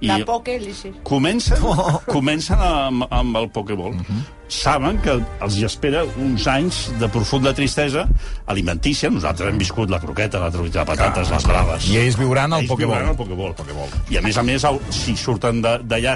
I 0.00 0.08
L'apocalipsis. 0.10 0.92
comencen, 1.02 1.56
comencen 2.06 2.58
amb, 2.60 3.06
amb 3.10 3.36
el 3.40 3.46
Pokéball. 3.50 3.94
Saben 4.52 4.98
que 5.02 5.14
els 5.42 5.56
hi 5.58 5.64
espera 5.66 6.04
uns 6.22 6.44
anys 6.46 6.92
de 7.00 7.08
profunda 7.08 7.54
tristesa 7.56 8.04
alimentícia. 8.46 9.08
Nosaltres 9.10 9.48
hem 9.50 9.58
viscut 9.58 9.90
la 9.90 9.98
croqueta, 9.98 10.38
la 10.38 10.50
truita 10.54 10.84
de 10.84 10.90
patates, 10.92 11.30
les 11.32 11.46
braves. 11.48 11.88
I 11.90 11.96
ells 12.02 12.18
viuran 12.20 12.52
el 12.52 12.60
Ells 12.60 12.70
Pokéball. 12.70 12.98
viuran 13.00 13.10
el. 13.14 13.16
I 14.12 14.18
a 14.18 14.22
més 14.22 14.36
a 14.38 14.42
més, 14.46 14.64
el- 14.68 14.80
si 14.90 15.16
surten 15.16 15.62
de- 15.62 15.78
d'allà 15.82 16.14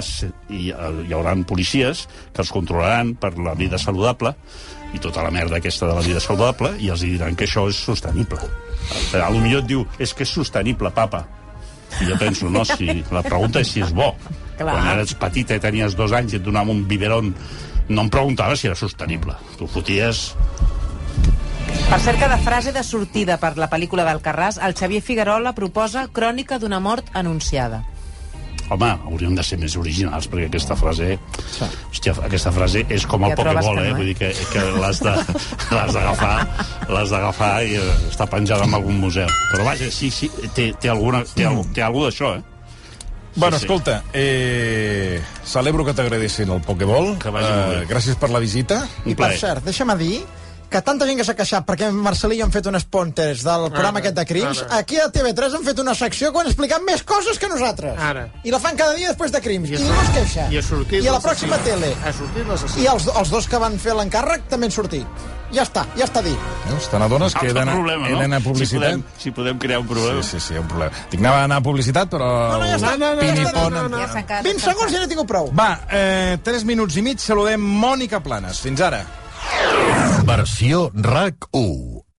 hi, 0.49 0.69
hi 0.69 1.11
haurà 1.11 1.33
policies 1.43 2.07
que 2.33 2.41
els 2.45 2.51
controlaran 2.51 3.15
per 3.15 3.33
la 3.39 3.53
vida 3.55 3.77
saludable 3.77 4.35
i 4.93 4.99
tota 4.99 5.23
la 5.23 5.31
merda 5.31 5.57
aquesta 5.57 5.87
de 5.87 5.95
la 5.95 6.01
vida 6.01 6.19
saludable 6.19 6.75
i 6.79 6.89
els 6.89 7.01
diran 7.01 7.35
que 7.35 7.45
això 7.45 7.67
és 7.67 7.75
sostenible. 7.75 8.37
A 9.13 9.29
lo 9.29 9.39
millor 9.39 9.61
et 9.61 9.67
diu, 9.67 9.85
és 9.99 10.13
que 10.13 10.23
és 10.23 10.29
sostenible, 10.29 10.91
papa. 10.91 11.25
I 11.99 12.07
jo 12.07 12.17
penso, 12.19 12.49
no, 12.49 12.63
si 12.65 13.01
la 13.11 13.23
pregunta 13.25 13.61
és 13.61 13.73
si 13.73 13.83
és 13.83 13.91
bo. 13.93 14.13
Clar. 14.57 14.73
Quan 14.75 14.89
eres 14.93 15.13
petita 15.17 15.57
i 15.57 15.63
tenies 15.63 15.97
dos 15.97 16.13
anys 16.15 16.35
i 16.35 16.39
et 16.39 16.45
donàvem 16.45 16.75
un 16.77 16.83
biberon, 16.87 17.33
no 17.89 18.05
em 18.05 18.09
preguntava 18.13 18.55
si 18.55 18.69
era 18.71 18.79
sostenible. 18.79 19.35
Tu 19.59 19.67
foties... 19.67 20.31
Per 21.91 21.99
que 22.15 22.27
de 22.31 22.37
frase 22.39 22.71
de 22.71 22.83
sortida 22.87 23.35
per 23.39 23.57
la 23.59 23.67
pel·lícula 23.67 24.05
d'Alcarràs, 24.07 24.61
el 24.63 24.75
Xavier 24.79 25.01
Figuerola 25.03 25.51
proposa 25.51 26.05
crònica 26.07 26.55
d'una 26.59 26.79
mort 26.79 27.09
anunciada. 27.11 27.81
Home, 28.71 28.87
hauríem 29.09 29.33
de 29.35 29.43
ser 29.43 29.57
més 29.59 29.75
originals, 29.75 30.29
perquè 30.31 30.47
aquesta 30.47 30.77
frase... 30.79 31.17
Hòstia, 31.91 32.13
aquesta 32.27 32.53
frase 32.55 32.85
és 32.87 33.03
com 33.09 33.25
el 33.27 33.33
Ja 33.33 33.39
Pokéball, 33.41 33.81
que 33.81 33.83
eh? 33.83 33.89
no, 33.89 33.89
eh? 33.89 33.97
Vull 33.97 34.11
dir 34.13 34.15
que, 34.19 34.29
que 34.53 34.63
l'has 34.81 35.01
d'agafar 35.03 36.35
l'has 36.91 37.11
d'agafar 37.11 37.51
i 37.67 37.75
eh, 37.79 37.89
està 38.09 38.27
penjada 38.31 38.67
en 38.67 38.77
algun 38.79 39.01
museu. 39.03 39.29
Però 39.51 39.67
vaja, 39.67 39.91
sí, 39.91 40.11
sí, 40.13 40.31
té, 40.55 40.71
té, 40.79 40.91
alguna, 40.93 41.25
té, 41.35 41.45
al, 41.49 41.61
té 41.75 41.83
alguna 41.85 42.09
d'això, 42.09 42.35
eh? 42.39 42.47
Bueno, 43.35 43.57
sí. 43.57 43.63
escolta, 43.63 44.03
eh, 44.13 45.21
celebro 45.47 45.85
que 45.87 45.95
t'agradessin 45.95 46.51
el 46.51 46.63
Pokéball. 46.65 47.13
Que 47.21 47.31
vagi 47.31 47.51
molt 47.51 47.73
bé. 47.73 47.81
Eh, 47.81 47.89
gràcies 47.91 48.19
per 48.19 48.31
la 48.31 48.41
visita. 48.43 48.81
Un 49.05 49.13
I 49.13 49.17
per 49.19 49.31
cert, 49.39 49.63
deixa'm 49.67 49.93
dir 49.99 50.19
que 50.71 50.81
tanta 50.81 51.05
gent 51.09 51.19
que 51.19 51.25
s'ha 51.27 51.35
queixat 51.35 51.65
perquè 51.67 51.89
en 51.91 51.97
Marcelí 51.99 52.39
han 52.41 52.51
fet 52.53 52.65
unes 52.71 52.85
ponters 52.87 53.43
del 53.43 53.67
programa 53.73 53.99
Ara, 53.99 54.05
aquest 54.05 54.15
de 54.21 54.25
crims, 54.29 54.61
ara. 54.63 54.77
aquí 54.79 54.97
a 55.03 55.09
TV3 55.11 55.57
han 55.59 55.65
fet 55.67 55.79
una 55.83 55.93
secció 55.99 56.31
que 56.31 56.39
han 56.39 56.47
explicat 56.47 56.81
més 56.87 57.03
coses 57.03 57.37
que 57.37 57.49
nosaltres. 57.51 57.99
Ara. 57.99 58.29
I 58.47 58.51
la 58.55 58.59
fan 58.63 58.77
cada 58.79 58.95
dia 58.95 59.09
després 59.11 59.31
de 59.35 59.41
crims. 59.43 59.69
I 59.69 59.73
I, 59.73 59.75
a- 59.75 59.83
ningú 59.83 60.01
es 60.01 60.09
queixa. 60.15 60.47
I 60.51 61.03
I 61.03 61.07
a 61.07 61.11
la 61.17 61.21
pròxima 61.21 61.57
tele. 61.67 61.91
Ha 62.05 62.13
sortit 62.15 62.47
l'assassí. 62.47 62.81
I 62.81 62.87
els, 62.87 63.05
els 63.11 63.29
dos 63.29 63.47
que 63.51 63.59
van 63.61 63.77
fer 63.79 63.93
l'encàrrec 63.99 64.47
també 64.49 64.65
han 64.71 64.75
sortit. 64.79 65.29
Ja 65.51 65.65
està, 65.67 65.83
ja 65.99 66.05
està 66.07 66.21
dit. 66.23 66.39
Veus? 66.69 66.85
Te 66.87 66.97
n'adones 66.97 67.33
que 67.35 67.49
he 67.49 67.53
d'anar 67.53 67.75
no? 67.75 67.83
a 67.91 68.39
Si 68.39 68.43
publicitat? 68.45 68.79
podem, 68.85 69.03
si 69.19 69.31
podem 69.35 69.57
crear 69.59 69.81
un 69.81 69.87
problema. 69.87 70.23
Sí, 70.23 70.39
sí, 70.39 70.53
sí, 70.53 70.53
un 70.57 70.67
problema. 70.69 70.93
Dic, 71.11 71.19
anava 71.19 71.41
a 71.41 71.43
anar 71.49 71.57
a 71.59 71.61
publicitat, 71.65 72.07
però... 72.09 72.29
No, 72.53 72.59
no, 72.61 72.69
ja 72.71 72.77
està. 72.79 72.93
No, 72.95 73.09
no, 73.15 73.21
no, 73.21 73.51
no, 73.51 73.69
no, 73.81 73.89
no. 73.89 73.97
Ja 73.99 74.07
s'han 74.13 74.23
quedat 74.29 74.47
20 74.47 74.63
segons 74.63 74.93
ja 74.95 75.01
n'he 75.03 75.09
tingut 75.11 75.27
prou. 75.27 75.51
Va, 75.51 75.81
eh, 75.91 76.37
3 76.41 76.63
minuts 76.63 76.95
i 76.95 77.03
mig, 77.03 77.19
saludem 77.19 77.59
Mònica 77.59 78.21
Planes. 78.23 78.61
Fins 78.63 78.79
ara. 78.79 79.03
Versió 80.25 80.91
RAC 80.93 81.47
1 81.51 82.10